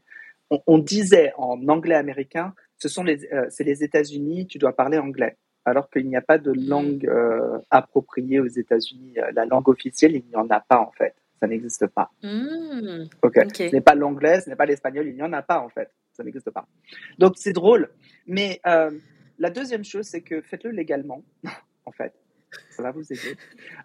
[0.50, 4.98] on, on, disait en anglais américain, ce sont les, c'est les États-Unis, tu dois parler
[4.98, 5.38] anglais.
[5.66, 9.16] Alors qu'il n'y a pas de langue euh, appropriée aux États-Unis.
[9.34, 11.16] La langue officielle, il n'y en a pas en fait.
[11.40, 12.12] Ça n'existe pas.
[12.24, 13.06] Mmh.
[13.22, 13.40] ok.
[13.56, 15.92] Ce n'est pas l'anglais, ce n'est pas l'espagnol, il n'y en a pas en fait.
[16.14, 16.68] Ça n'existe pas.
[17.20, 17.90] Donc c'est drôle.
[18.26, 21.24] Mais la deuxième chose, c'est que faites-le légalement,
[21.86, 22.14] en fait
[22.70, 23.36] ça va vous aider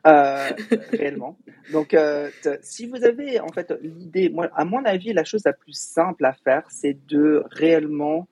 [0.07, 0.51] euh,
[0.93, 1.39] réellement.
[1.73, 2.31] Donc, euh,
[2.63, 6.25] si vous avez en fait l'idée, moi, à mon avis, la chose la plus simple
[6.25, 8.29] à faire, c'est de réellement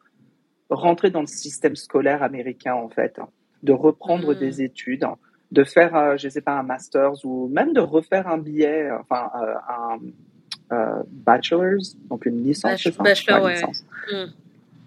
[0.71, 3.19] rentrer dans le système scolaire américain en fait,
[3.63, 4.39] de reprendre hmm.
[4.39, 5.07] des études,
[5.51, 9.31] de faire, euh, je sais pas, un master's ou même de refaire un billet, enfin
[10.71, 12.87] un bachelor's, donc une licence.
[12.99, 13.55] bachelor, ouais.
[13.55, 13.85] Licence.
[14.13, 14.27] Hmm.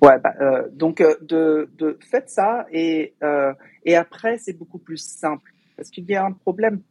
[0.01, 3.53] Ouais, bah, euh, donc euh, de, de faites ça et euh,
[3.85, 6.81] et après c'est beaucoup plus simple parce qu'il y a un problème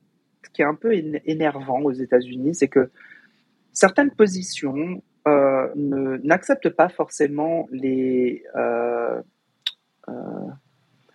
[0.53, 2.91] qui est un peu énervant aux États-Unis, c'est que
[3.73, 9.21] certaines positions euh, ne n'acceptent pas forcément les euh,
[10.09, 10.13] euh,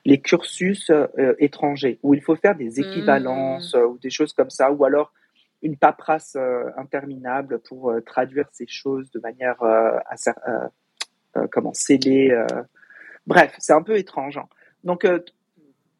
[0.06, 0.92] les cursus
[1.40, 3.80] étrangers où il faut faire des équivalences mmh.
[3.80, 5.12] ou des choses comme ça ou alors
[5.64, 6.38] une paperasse
[6.78, 9.62] interminable pour traduire ces choses de manière
[10.08, 10.32] assez
[11.38, 12.32] euh, comment sceller.
[12.32, 12.46] Euh,
[13.28, 14.38] bref, c'est un peu étrange.
[14.38, 14.48] Hein.
[14.84, 15.20] Donc, euh,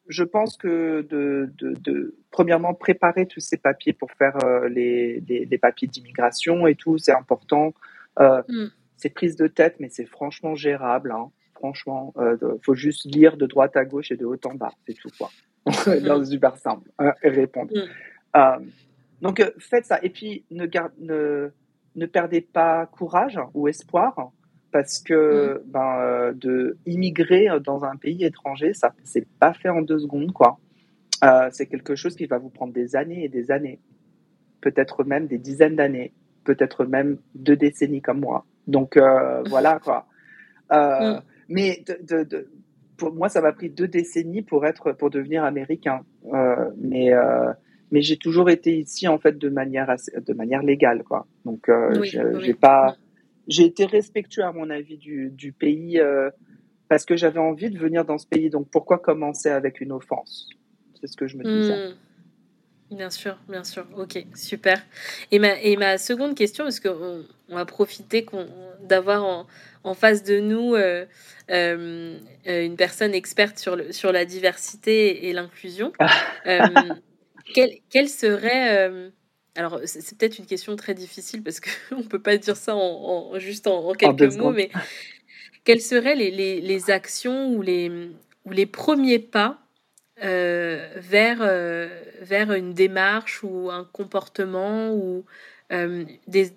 [0.08, 4.38] je pense que de, de, de, premièrement préparer tous ces papiers pour faire
[4.70, 7.74] les, les, les, papiers d'immigration et tout, c'est important.
[8.20, 8.68] Euh, mm.
[8.98, 11.12] C'est prise de tête, mais c'est franchement gérable.
[11.12, 11.32] Hein.
[11.66, 14.72] Franchement, il euh, faut juste lire de droite à gauche et de haut en bas,
[14.86, 15.32] c'est tout quoi.
[15.72, 17.72] c'est super simple hein, et répondre.
[17.74, 18.38] Mm.
[18.38, 18.66] Euh,
[19.22, 21.50] donc faites ça et puis ne, garde, ne,
[21.96, 24.32] ne perdez pas courage ou espoir
[24.72, 25.72] parce que mm.
[25.72, 30.34] ben, euh, de immigrer dans un pays étranger, ça c'est pas fait en deux secondes
[30.34, 30.60] quoi.
[31.24, 33.80] Euh, c'est quelque chose qui va vous prendre des années et des années,
[34.62, 36.14] peut-être même des dizaines d'années,
[36.44, 38.46] peut-être même deux décennies comme moi.
[38.68, 40.06] Donc euh, voilà quoi.
[40.70, 41.22] Mm.
[41.50, 42.50] Mais de, de,
[42.98, 46.02] pour moi, ça m'a pris deux décennies pour être pour devenir américain.
[46.78, 47.12] mais
[47.92, 51.28] mais j'ai toujours été ici en fait de manière assez, de manière légale quoi.
[51.46, 51.70] Donc
[52.04, 52.98] j'ai pas
[53.48, 56.30] j'ai été respectueux à mon avis du, du pays euh,
[56.88, 58.50] parce que j'avais envie de venir dans ce pays.
[58.50, 60.50] Donc pourquoi commencer avec une offense?
[61.00, 61.90] C'est ce que je me disais.
[61.90, 61.94] Hmm.
[62.92, 63.86] Bien sûr, bien sûr.
[63.98, 64.82] Ok, super.
[65.32, 68.26] Et ma, et ma seconde question, parce qu'on on va profiter
[68.84, 69.48] d'avoir en,
[69.84, 71.06] en, face de nous euh,
[71.50, 75.94] euh, une personne experte sur, le, sur la diversité et l'inclusion.
[77.54, 79.12] quelle, quelle serait
[79.58, 83.40] alors, c'est peut-être une question très difficile parce qu'on ne peut pas dire ça en,
[83.40, 84.70] juste en, quelques mots, mais
[85.64, 86.30] quelles seraient les,
[86.62, 87.90] les, actions ou les,
[88.46, 89.65] ou les premiers pas
[90.24, 91.90] euh, vers, euh,
[92.22, 95.26] vers une démarche ou un comportement ou
[95.74, 96.54] euh, des,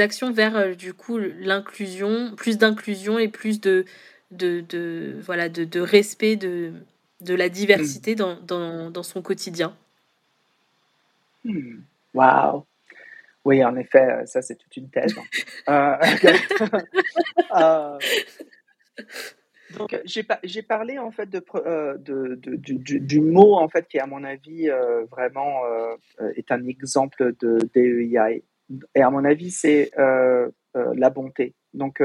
[0.00, 3.86] actions vers du coup l'inclusion, plus d'inclusion et plus de,
[4.30, 6.72] de, voilà, de, respect de,
[7.22, 9.74] de la diversité dans, dans, son quotidien
[11.44, 11.78] mmh.
[12.12, 12.66] Wow.
[13.44, 15.14] Oui, en effet, ça c'est toute une thèse.
[15.68, 15.96] euh,
[19.76, 24.70] donc j'ai parlé en fait de, euh, du, mot en fait qui à mon avis
[24.70, 25.62] euh, vraiment
[26.36, 28.44] est un exemple de DEI
[28.94, 31.54] et à mon avis c'est la bonté.
[31.74, 32.02] Donc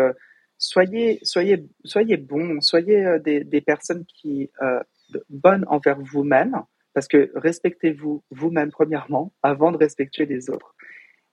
[0.57, 4.49] soyez soyez soyez bons, soyez des, des personnes qui
[5.29, 6.63] bonnes envers vous-même
[6.93, 10.75] parce que respectez-vous vous-même premièrement avant de respecter les autres.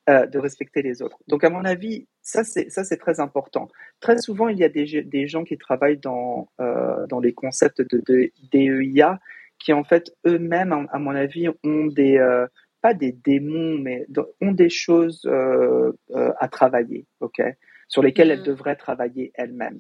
[0.09, 1.19] Euh, de respecter les autres.
[1.29, 3.69] Donc, à mon avis, ça c'est ça c'est très important.
[4.01, 7.83] Très souvent, il y a des, des gens qui travaillent dans euh, dans les concepts
[7.83, 9.21] de, de DEIA
[9.59, 12.47] qui en fait eux-mêmes, à mon avis, ont des euh,
[12.81, 14.07] pas des démons, mais
[14.41, 17.43] ont des choses à travailler, ok,
[17.87, 18.45] sur lesquelles elles mmh.
[18.45, 19.79] devraient travailler elles-mêmes.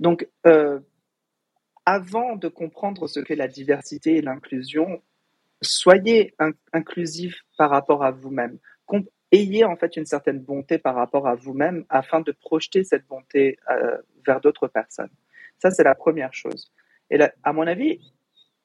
[0.00, 0.26] Donc,
[1.84, 5.02] avant de comprendre ce qu'est la diversité et l'inclusion,
[5.60, 6.34] soyez
[6.72, 8.58] inclusif par rapport à vous-même.
[9.30, 13.58] Ayez en fait une certaine bonté par rapport à vous-même afin de projeter cette bonté
[13.70, 15.10] euh, vers d'autres personnes.
[15.58, 16.72] Ça, c'est la première chose.
[17.10, 18.00] Et à mon avis,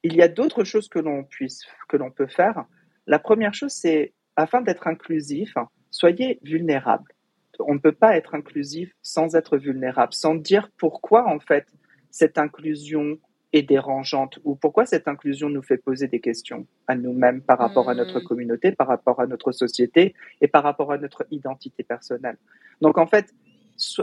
[0.04, 2.66] il y a d'autres choses que l'on puisse, que l'on peut faire.
[3.08, 5.54] La première chose, c'est afin d'être inclusif,
[5.92, 7.12] soyez vulnérable.
[7.60, 11.68] On ne peut pas être inclusif sans être vulnérable, sans dire pourquoi en fait
[12.10, 13.20] cette inclusion
[13.54, 17.88] est dérangeante ou pourquoi cette inclusion nous fait poser des questions à nous-mêmes par rapport
[17.90, 18.24] à notre mmh.
[18.24, 22.38] communauté, par rapport à notre société et par rapport à notre identité personnelle.
[22.82, 23.34] Donc en fait,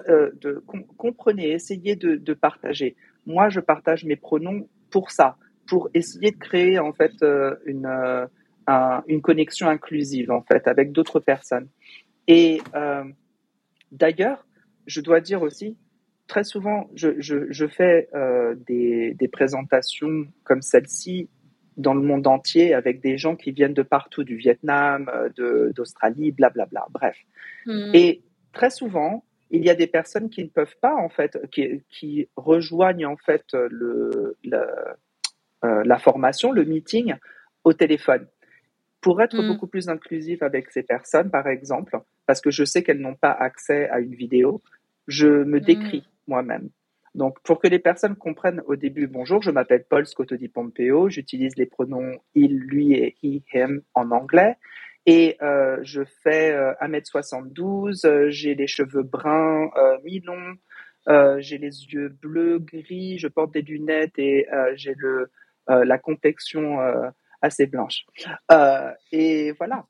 [0.08, 0.62] euh, de,
[0.96, 2.96] comprenez, essayez de, de, partager.
[3.26, 5.36] Moi, je partage mes pronoms pour ça,
[5.66, 8.26] pour essayer de créer en fait euh, une, euh,
[9.06, 11.68] une connexion inclusive en fait avec d'autres personnes.
[12.26, 12.60] Et
[13.90, 14.46] d'ailleurs,
[14.86, 15.76] je dois dire aussi,
[16.30, 18.08] très souvent, je, je, je fais
[18.68, 21.28] des, des, présentations comme celle-ci
[21.76, 25.10] dans le monde entier avec des gens qui viennent de partout, du Vietnam,
[25.74, 27.16] d'Australie, blablabla, bref.
[27.66, 27.90] Hmm.
[27.94, 31.82] Et très souvent, il y a des personnes qui ne peuvent pas en fait, qui,
[31.88, 34.36] qui rejoignent en fait le,
[35.62, 37.14] euh, la formation, le meeting
[37.64, 38.26] au téléphone.
[39.02, 39.46] Pour être mm.
[39.46, 43.32] beaucoup plus inclusive avec ces personnes, par exemple, parce que je sais qu'elles n'ont pas
[43.32, 44.62] accès à une vidéo,
[45.06, 45.60] je me mm.
[45.60, 46.70] décris moi-même.
[47.14, 51.56] Donc, pour que les personnes comprennent au début, bonjour, je m'appelle Paul Scotto Pompeo, j'utilise
[51.56, 54.56] les pronoms il, lui et he, him en anglais.
[55.06, 59.70] Et euh, je fais 1m72, euh, euh, j'ai les cheveux bruns
[60.04, 60.56] mi-longs,
[61.40, 65.30] j'ai les yeux bleus, gris, je porte des lunettes et j'ai le
[65.68, 66.78] la complexion
[67.42, 68.04] assez blanche.
[69.10, 69.86] et voilà.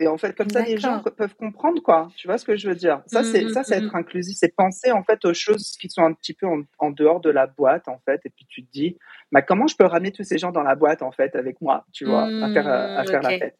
[0.00, 2.08] Et en fait, comme ça, les gens peuvent comprendre, quoi.
[2.16, 3.02] Tu vois ce que je veux dire?
[3.06, 3.96] Ça, c'est ça, c'est mmh, être mmh.
[3.96, 6.46] inclusif, c'est penser en fait aux choses qui sont un petit peu
[6.78, 8.20] en, dehors de la boîte, en fait.
[8.24, 8.98] Et puis tu te dis,
[9.30, 11.86] bah, comment je peux ramener tous ces gens dans la boîte, en fait, avec moi,
[11.92, 13.58] tu vois, à faire à faire la fête?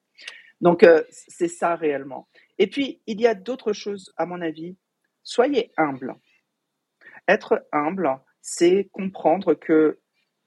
[0.61, 2.28] Donc, euh, c'est ça réellement.
[2.59, 4.77] Et puis, il y a d'autres choses, à mon avis.
[5.23, 6.16] Soyez humble.
[7.28, 10.01] Être humble, c'est comprendre que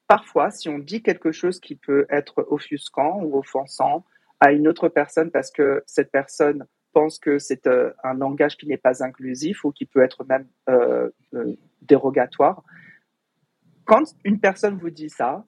[0.08, 4.06] parfois, si on dit quelque chose qui peut être offusquant ou offensant
[4.40, 8.68] à une autre personne parce que cette personne pense que c'est euh, un langage qui
[8.68, 11.10] n'est pas inclusif ou qui peut être même euh,
[11.82, 12.64] dérogatoire,
[13.86, 15.46] quand une personne vous dit ça,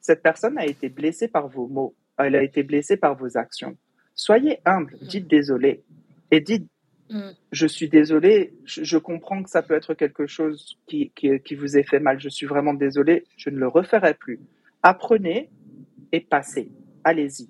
[0.00, 3.76] cette personne a été blessée par vos mots, elle a été blessée par vos actions.
[4.14, 5.06] Soyez humble, mm.
[5.06, 5.84] dites désolé.
[6.30, 6.68] Et dites,
[7.10, 7.30] mm.
[7.52, 11.84] je suis désolé, je, comprends que ça peut être quelque chose qui, qui, vous ait
[11.84, 14.40] fait mal, je suis vraiment désolé, je ne le referai plus.
[14.82, 15.50] Apprenez
[16.12, 16.72] et passez.
[17.04, 17.48] Allez-y.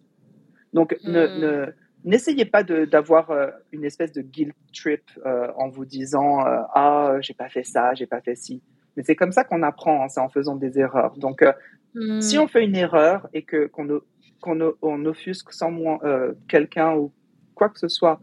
[0.73, 1.73] Donc, ne, mm.
[2.05, 7.16] n'essayez pas d'avoir euh, une espèce de guilt trip euh, en vous disant euh, ah
[7.20, 8.62] j'ai pas fait ça, j'ai pas fait ci.
[8.97, 11.16] Mais c'est comme ça qu'on apprend, hein, c'est en faisant des erreurs.
[11.19, 11.45] Donc,
[12.20, 14.01] si on fait une erreur et que qu'on
[14.40, 15.99] qu'on on offusque sans moins
[16.49, 17.12] quelqu'un ou
[17.55, 18.20] quoi que ce soit,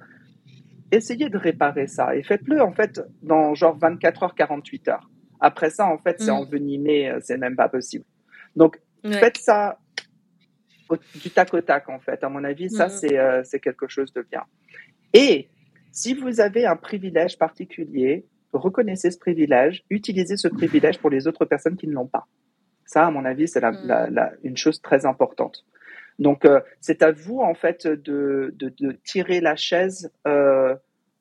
[0.91, 5.09] essayez de réparer ça et faites-le en fait dans genre 24 heures, 48 heures.
[5.39, 6.35] Après ça, en fait, c'est mm.
[6.35, 8.03] envenimé, c'est même pas possible.
[8.55, 9.79] Donc, faites ça
[11.15, 12.23] du tac au tac, en fait.
[12.23, 13.13] À mon avis, ça, mm.
[13.13, 14.43] euh, c'est quelque chose de bien.
[15.13, 15.49] Et
[15.91, 21.45] si vous avez un privilège particulier, reconnaissez ce privilège, utilisez ce privilège pour les autres
[21.45, 22.27] personnes qui ne l'ont pas.
[22.85, 24.37] Ça, à mon avis, c'est mm.
[24.43, 25.65] une chose très importante.
[26.19, 30.75] Donc, euh, c'est à vous, en fait, de, de, de tirer la chaise euh,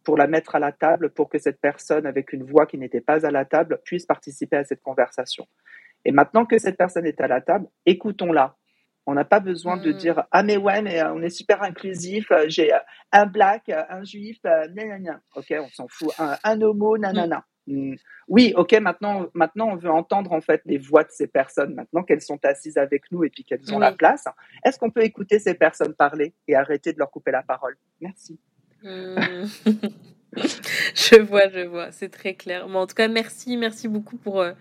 [0.05, 3.01] pour la mettre à la table, pour que cette personne avec une voix qui n'était
[3.01, 5.47] pas à la table puisse participer à cette conversation.
[6.05, 8.57] Et maintenant que cette personne est à la table, écoutons-la.
[9.07, 9.97] On n'a pas besoin de hmm.
[9.97, 12.31] dire ah mais ouais mais euh, on est super inclusif.
[12.47, 12.73] J'ai
[13.13, 15.21] un black, un juif, nanana.
[15.35, 16.13] Ok, on s'en fout.
[16.19, 17.45] Un, un homo, nanana.
[17.67, 17.95] Mm.
[18.29, 22.03] Oui, ok, maintenant, maintenant, on veut entendre en fait les voix de ces personnes, maintenant
[22.03, 24.25] qu'elles sont assises avec nous et puis qu'elles ont la place.
[24.65, 27.77] Est-ce qu'on peut écouter ces personnes parler et arrêter de leur couper la parole?
[28.01, 28.39] Merci.
[28.83, 29.45] Mm.
[30.95, 32.67] je vois, je vois, c'est très clair.
[32.67, 34.53] en tout cas, merci, merci beaucoup pour, euh,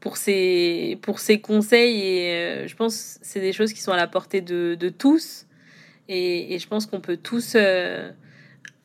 [0.00, 3.92] pour, ces, pour ces conseils et euh, je pense que c'est des choses qui sont
[3.92, 5.46] à la portée de, de tous
[6.08, 7.54] et, je pense qu'on peut tous...
[7.54, 8.10] Euh,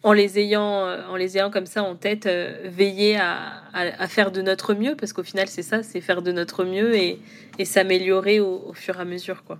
[0.03, 4.31] en les ayant, en les ayant comme ça en tête, euh, veiller à, à, faire
[4.31, 7.19] de notre mieux, parce qu'au final, c'est ça, c'est faire de notre mieux et,
[7.57, 9.59] et s'améliorer au, fur et à mesure, quoi.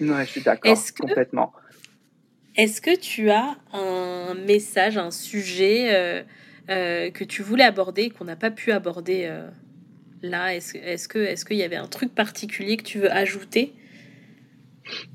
[0.00, 1.52] Ouais, je suis d'accord, complètement.
[2.56, 6.24] Est-ce que tu as un message, un sujet
[6.68, 9.32] euh, que tu voulais aborder qu'on n'a pas pu aborder
[10.22, 10.54] là?
[10.54, 13.74] Est-ce est que est-ce qu'il y avait un truc particulier que tu veux ajouter?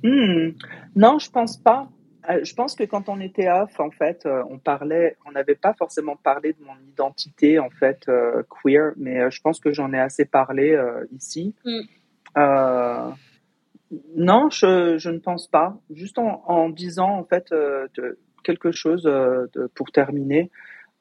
[0.04, 0.52] Hmm.
[0.96, 1.90] Non, je pense pas.
[2.30, 5.56] Euh, je pense que quand on était off, en fait, euh, on parlait, on n'avait
[5.56, 9.94] pas forcément parlé de mon identité, en fait, euh, queer, mais je pense que j'en
[9.94, 10.78] ai assez parlé
[11.16, 11.54] ici.
[11.66, 11.82] Mm.
[14.16, 15.78] Non, je, ne pense pas.
[15.92, 20.50] Juste en, disant, en fait, de, quelque chose de, pour terminer.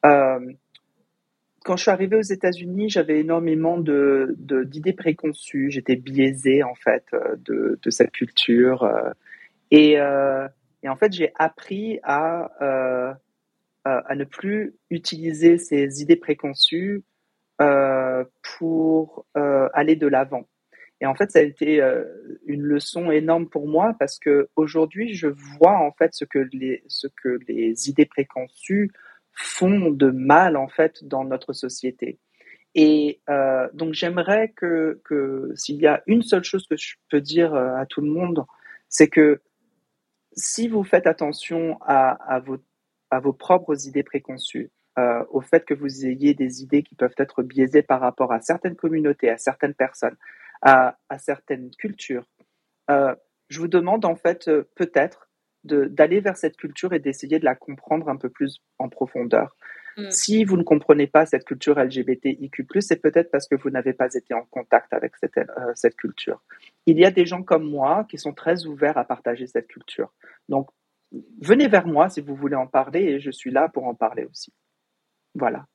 [0.01, 5.71] quand je suis arrivée aux États-Unis, j'avais énormément de, d'idées préconçues.
[5.71, 7.05] J'étais biaisée, en fait,
[7.37, 8.87] de, cette culture.
[9.71, 9.97] et
[10.85, 13.11] et en fait, j'ai appris à, euh,
[13.83, 17.03] à ne plus utiliser ces idées préconçues
[17.59, 18.23] euh,
[18.57, 20.47] pour euh, aller de l'avant.
[21.05, 21.83] Et en fait, ça a été
[22.47, 27.89] une leçon énorme pour moi parce que aujourd'hui, je vois en fait ce que les
[27.89, 28.91] idées préconçues
[29.33, 32.17] font de mal en fait dans notre société.
[32.73, 34.99] Et euh, donc j'aimerais que,
[35.53, 38.43] s'il y a une seule chose que je peux dire à tout le monde,
[38.89, 39.43] c'est que
[40.35, 42.41] si vous faites attention à,
[43.21, 47.43] vos, propres idées préconçues, euh, au fait que vous ayez des idées qui peuvent être
[47.43, 50.15] biaisées par rapport à certaines communautés, à certaines personnes,
[50.65, 52.27] à, à certaines cultures,
[52.89, 53.15] euh,
[53.49, 55.29] je vous demande en fait euh, peut-être
[55.63, 59.55] d'aller vers cette culture et d'essayer de la comprendre un peu plus en profondeur.
[59.97, 60.11] Mm.
[60.11, 64.13] Si vous ne comprenez pas cette culture LGBTIQ+, c'est peut-être parce que vous n'avez pas
[64.13, 66.43] été en contact avec cette, euh, cette culture.
[66.85, 70.13] Il y a des gens comme moi qui sont très ouverts à partager cette culture.
[70.49, 70.69] Donc,
[71.41, 74.25] venez vers moi si vous voulez en parler et je suis là pour en parler
[74.25, 74.53] aussi.
[75.33, 75.65] Voilà.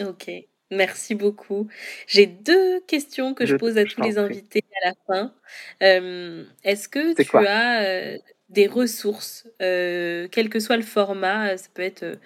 [0.00, 0.30] Ok.
[0.70, 1.68] Merci beaucoup.
[2.06, 5.34] J'ai deux questions que je, pose à tous les invités à la fin.
[5.82, 8.18] Euh, est-ce que tu as euh,
[8.50, 12.18] des ressources, quel que soit le format, ça peut être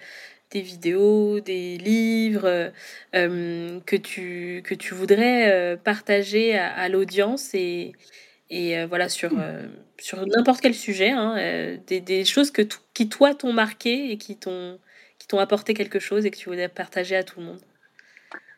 [0.51, 2.71] des vidéos, des livres
[3.15, 7.93] euh, que, tu, que tu voudrais euh, partager à, l'audience et,
[8.49, 9.31] et euh, voilà sur,
[9.99, 12.61] sur n'importe quel sujet, hein, des, des, choses que
[12.93, 14.79] qui toi t'ont marqué et qui t'ont
[15.19, 17.61] qui t'ont apporté quelque chose et que tu voudrais partager à tout le monde?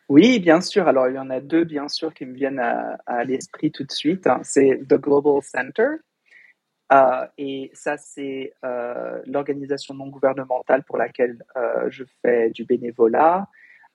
[0.08, 0.88] Oui, bien sûr.
[0.88, 3.92] Alors, il y en a deux, bien sûr, qui me viennent à, l'esprit tout de
[3.92, 4.26] suite.
[4.26, 4.40] Hein.
[4.42, 5.98] C'est The Global Center,
[6.92, 13.46] euh, et ça, c'est euh, l'organisation non gouvernementale pour laquelle euh, je fais du bénévolat.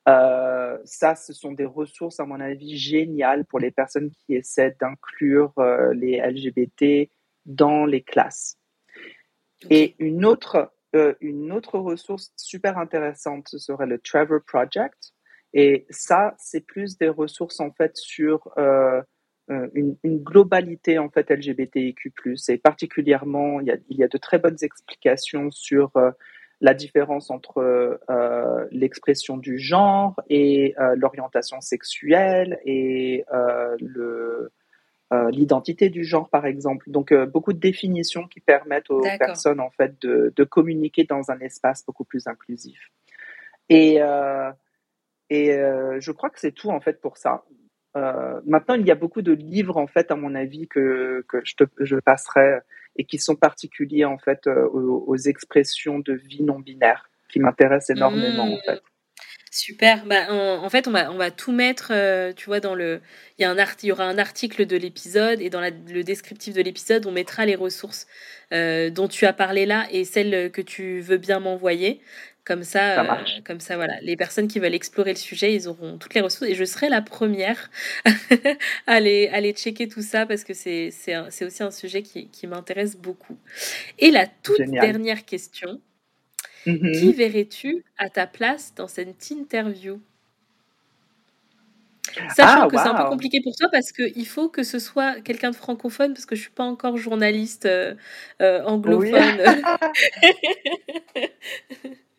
[0.06, 5.54] Ça, ce sont des ressources, à mon avis, géniales pour les personnes qui essaient d'inclure
[5.94, 7.10] les LGBT
[7.46, 8.58] dans les classes.
[9.70, 10.74] Et une autre,
[11.22, 15.14] une autre ressource super intéressante, ce serait le Trevor Project.
[15.54, 19.02] Et ça, c'est plus des ressources en fait sur euh,
[19.50, 22.14] une, une, globalité en fait LGBTIQ+.
[22.48, 26.12] Et particulièrement, il y a, il y a de très bonnes explications sur euh,
[26.62, 33.26] la différence entre euh, l'expression du genre et euh, l'orientation sexuelle et
[33.80, 34.52] le
[35.30, 36.90] l'identité du genre, par exemple.
[36.90, 41.38] Donc, beaucoup de définitions qui permettent aux personnes, en fait, de, de, communiquer dans un
[41.38, 42.90] espace beaucoup plus inclusif.
[43.70, 44.00] Et,
[45.36, 45.58] et
[46.00, 47.44] je crois que c'est tout, en fait, pour ça.
[47.96, 51.42] Euh, maintenant, il y a beaucoup de livres, en fait, à mon avis, que, que
[51.44, 52.60] je, te, je passerai
[52.96, 57.96] et qui sont particuliers, en fait, euh, aux, expressions de vie non binaire, qui m'intéressent
[57.96, 58.82] énormément, en fait.
[59.52, 60.04] Super.
[60.08, 63.02] Bah, en, fait, on va, on va tout mettre, euh, tu vois, dans le.
[63.38, 65.70] Il y, a un art, il y aura un article de l'épisode et dans la,
[65.70, 68.08] le descriptif de l'épisode, on mettra les ressources
[68.52, 72.02] dont tu as parlé là et celles que tu veux bien m'envoyer.
[72.46, 74.02] Comme ça, euh, comme ça, voilà.
[74.02, 76.90] Les personnes qui veulent explorer le sujet, ils auront toutes les ressources et je serai
[76.90, 77.72] la première
[78.06, 78.12] à,
[78.88, 80.92] aller, à aller checker tout ça parce que c'est,
[81.42, 83.38] aussi un sujet qui, qui m'intéresse beaucoup.
[83.98, 85.80] Et la toute dernière question
[86.66, 87.00] mm-hmm.
[87.00, 90.02] Qui verrais-tu à ta place dans cette interview?
[92.36, 95.22] Sachant ah, que c'est un peu compliqué pour toi parce qu'il faut que ce soit
[95.22, 97.96] quelqu'un de francophone parce que je suis pas encore journaliste euh,
[98.42, 99.40] euh, anglophone.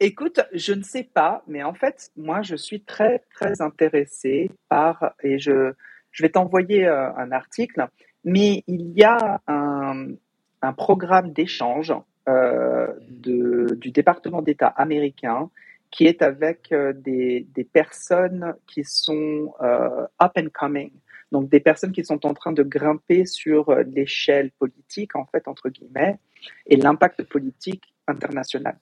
[0.00, 5.14] Écoute, je ne sais pas, mais en fait, moi, je suis très, très intéressée par,
[5.22, 5.72] et je,
[6.14, 7.86] je vais t'envoyer euh, un article,
[8.24, 10.14] mais il y a un,
[10.78, 11.92] programme d'échange
[12.26, 15.50] euh, du département d'État américain
[15.90, 20.90] qui est avec euh, des, personnes qui sont up and coming,
[21.32, 25.68] donc des personnes qui sont en train de grimper sur l'échelle politique, en fait, entre
[25.68, 26.18] guillemets,
[26.66, 28.78] et l'impact politique international.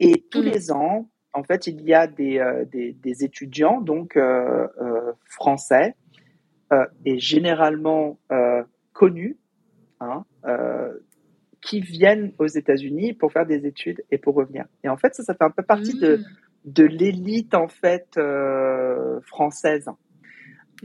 [0.00, 0.46] Et tous mmh.
[0.46, 5.12] les ans, en fait, il y a des, euh, des, des étudiants, donc euh, euh,
[5.24, 5.94] français,
[6.72, 8.62] euh, et généralement euh,
[8.92, 9.38] connus,
[10.00, 10.24] hein,
[11.60, 14.66] qui viennent aux États-Unis pour faire des études et pour revenir.
[14.84, 16.24] Et en fait, ça, ça fait un peu partie de, mmh.
[16.66, 18.18] de l'élite en fait
[19.22, 19.88] française.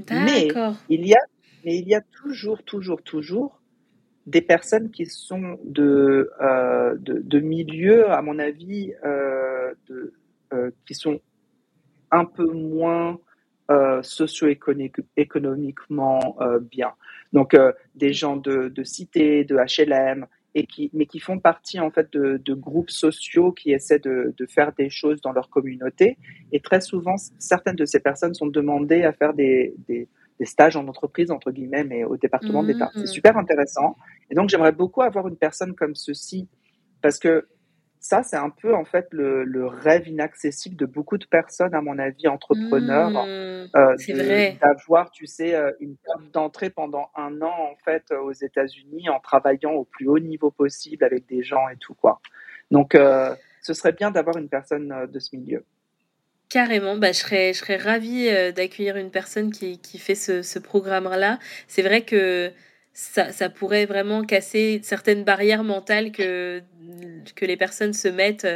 [0.09, 0.47] Mais
[0.89, 1.19] il y a,
[1.65, 3.60] mais il y a toujours, toujours, toujours
[4.27, 9.73] des personnes qui sont de, euh, de, de, milieux, à mon avis, euh,
[10.53, 11.21] euh, qui sont
[12.11, 13.19] un peu moins
[14.01, 16.91] socio-économiquement bien.
[17.31, 17.55] Donc
[17.95, 22.11] des gens de, de cité, de HLM, et qui, mais qui font partie en fait
[22.11, 26.17] de, de groupes sociaux qui essaient de, de, faire des choses dans leur communauté.
[26.51, 29.73] Et très souvent, certaines de ces personnes sont demandées à faire des
[30.41, 32.89] des stages en entreprise, entre guillemets, mais au département d'État.
[32.95, 33.05] C'est mmh.
[33.05, 33.95] super intéressant.
[34.31, 36.49] Et donc, j'aimerais beaucoup avoir une personne comme ceci,
[37.03, 37.47] parce que
[37.99, 41.99] ça, c'est un peu en fait le, rêve inaccessible de beaucoup de personnes, à mon
[41.99, 47.75] avis, entrepreneurs, mmh, euh, d'avoir, tu sais, euh, une porte d'entrée pendant un an en
[47.85, 51.77] fait euh, aux États-Unis en travaillant au plus haut niveau possible avec des gens et
[51.77, 52.19] tout quoi.
[52.71, 52.97] Donc,
[53.61, 55.65] ce serait bien d'avoir une personne de ce milieu.
[56.51, 60.59] Carrément, bah, je, serais, je serais ravie d'accueillir une personne qui, qui fait ce, ce
[60.59, 61.39] programme-là.
[61.67, 62.51] C'est vrai que
[62.93, 66.61] ça, ça, pourrait vraiment casser certaines barrières mentales que,
[67.35, 68.47] que les personnes se mettent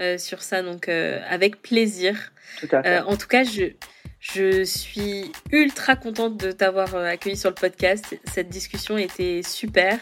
[0.00, 0.62] euh, sur ça.
[0.62, 2.32] Donc, euh, avec plaisir.
[2.72, 3.72] Euh, en tout cas, je,
[4.18, 8.16] je suis ultra contente de t'avoir accueilli sur le podcast.
[8.24, 9.98] Cette discussion était super.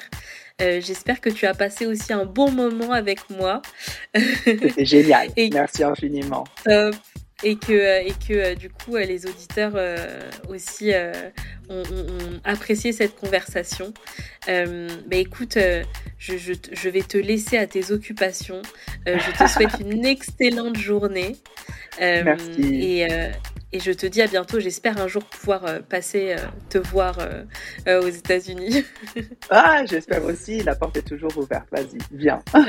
[0.61, 3.63] J'espère que tu as passé aussi un bon moment avec moi.
[4.45, 5.29] C'était génial.
[5.53, 6.45] Merci infiniment
[7.45, 9.75] et que, euh, et que euh, du coup euh, les auditeurs
[10.49, 10.91] aussi
[11.69, 11.83] ont,
[12.45, 13.93] apprécié cette conversation.
[14.47, 15.59] bah écoute,
[16.19, 18.63] je, je, je, vais te laisser à tes occupations.
[19.07, 21.37] je te souhaite une excellente journée.
[22.01, 22.63] Merci.
[22.63, 23.09] Et,
[23.73, 24.61] et je te dis à bientôt.
[24.61, 28.85] J'espère un jour pouvoir euh, passer euh, te voir euh, aux États-Unis.
[29.51, 30.63] ah, j'espère aussi.
[30.63, 31.67] La porte est toujours ouverte.
[31.71, 32.43] Vas-y, viens.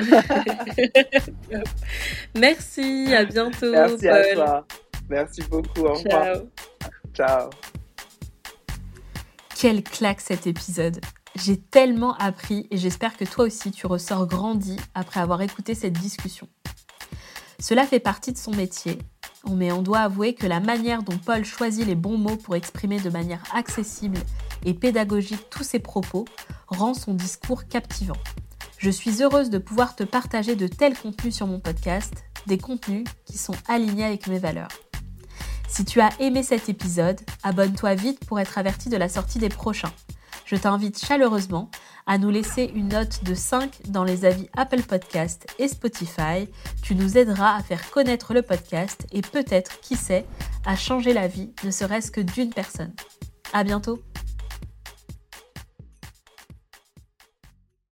[2.37, 3.13] Merci.
[3.15, 3.71] À bientôt.
[3.71, 4.67] Merci à toi.
[5.09, 5.85] Merci beaucoup.
[5.85, 6.25] Au revoir.
[6.25, 6.43] Ciao.
[7.13, 7.49] Ciao.
[9.59, 10.99] Quelle claque cet épisode.
[11.35, 15.93] J'ai tellement appris et j'espère que toi aussi tu ressors grandi après avoir écouté cette
[15.93, 16.47] discussion.
[17.59, 18.99] Cela fait partie de son métier
[19.55, 22.99] mais on doit avouer que la manière dont Paul choisit les bons mots pour exprimer
[22.99, 24.19] de manière accessible
[24.65, 26.25] et pédagogique tous ses propos
[26.67, 28.17] rend son discours captivant.
[28.77, 32.13] Je suis heureuse de pouvoir te partager de tels contenus sur mon podcast,
[32.47, 34.69] des contenus qui sont alignés avec mes valeurs.
[35.67, 39.49] Si tu as aimé cet épisode, abonne-toi vite pour être averti de la sortie des
[39.49, 39.91] prochains.
[40.49, 41.69] Je t'invite chaleureusement
[42.07, 46.49] à nous laisser une note de 5 dans les avis Apple Podcast et Spotify.
[46.81, 50.25] Tu nous aideras à faire connaître le podcast et peut-être, qui sait,
[50.65, 52.93] à changer la vie, ne serait-ce que d'une personne.
[53.53, 54.01] À bientôt!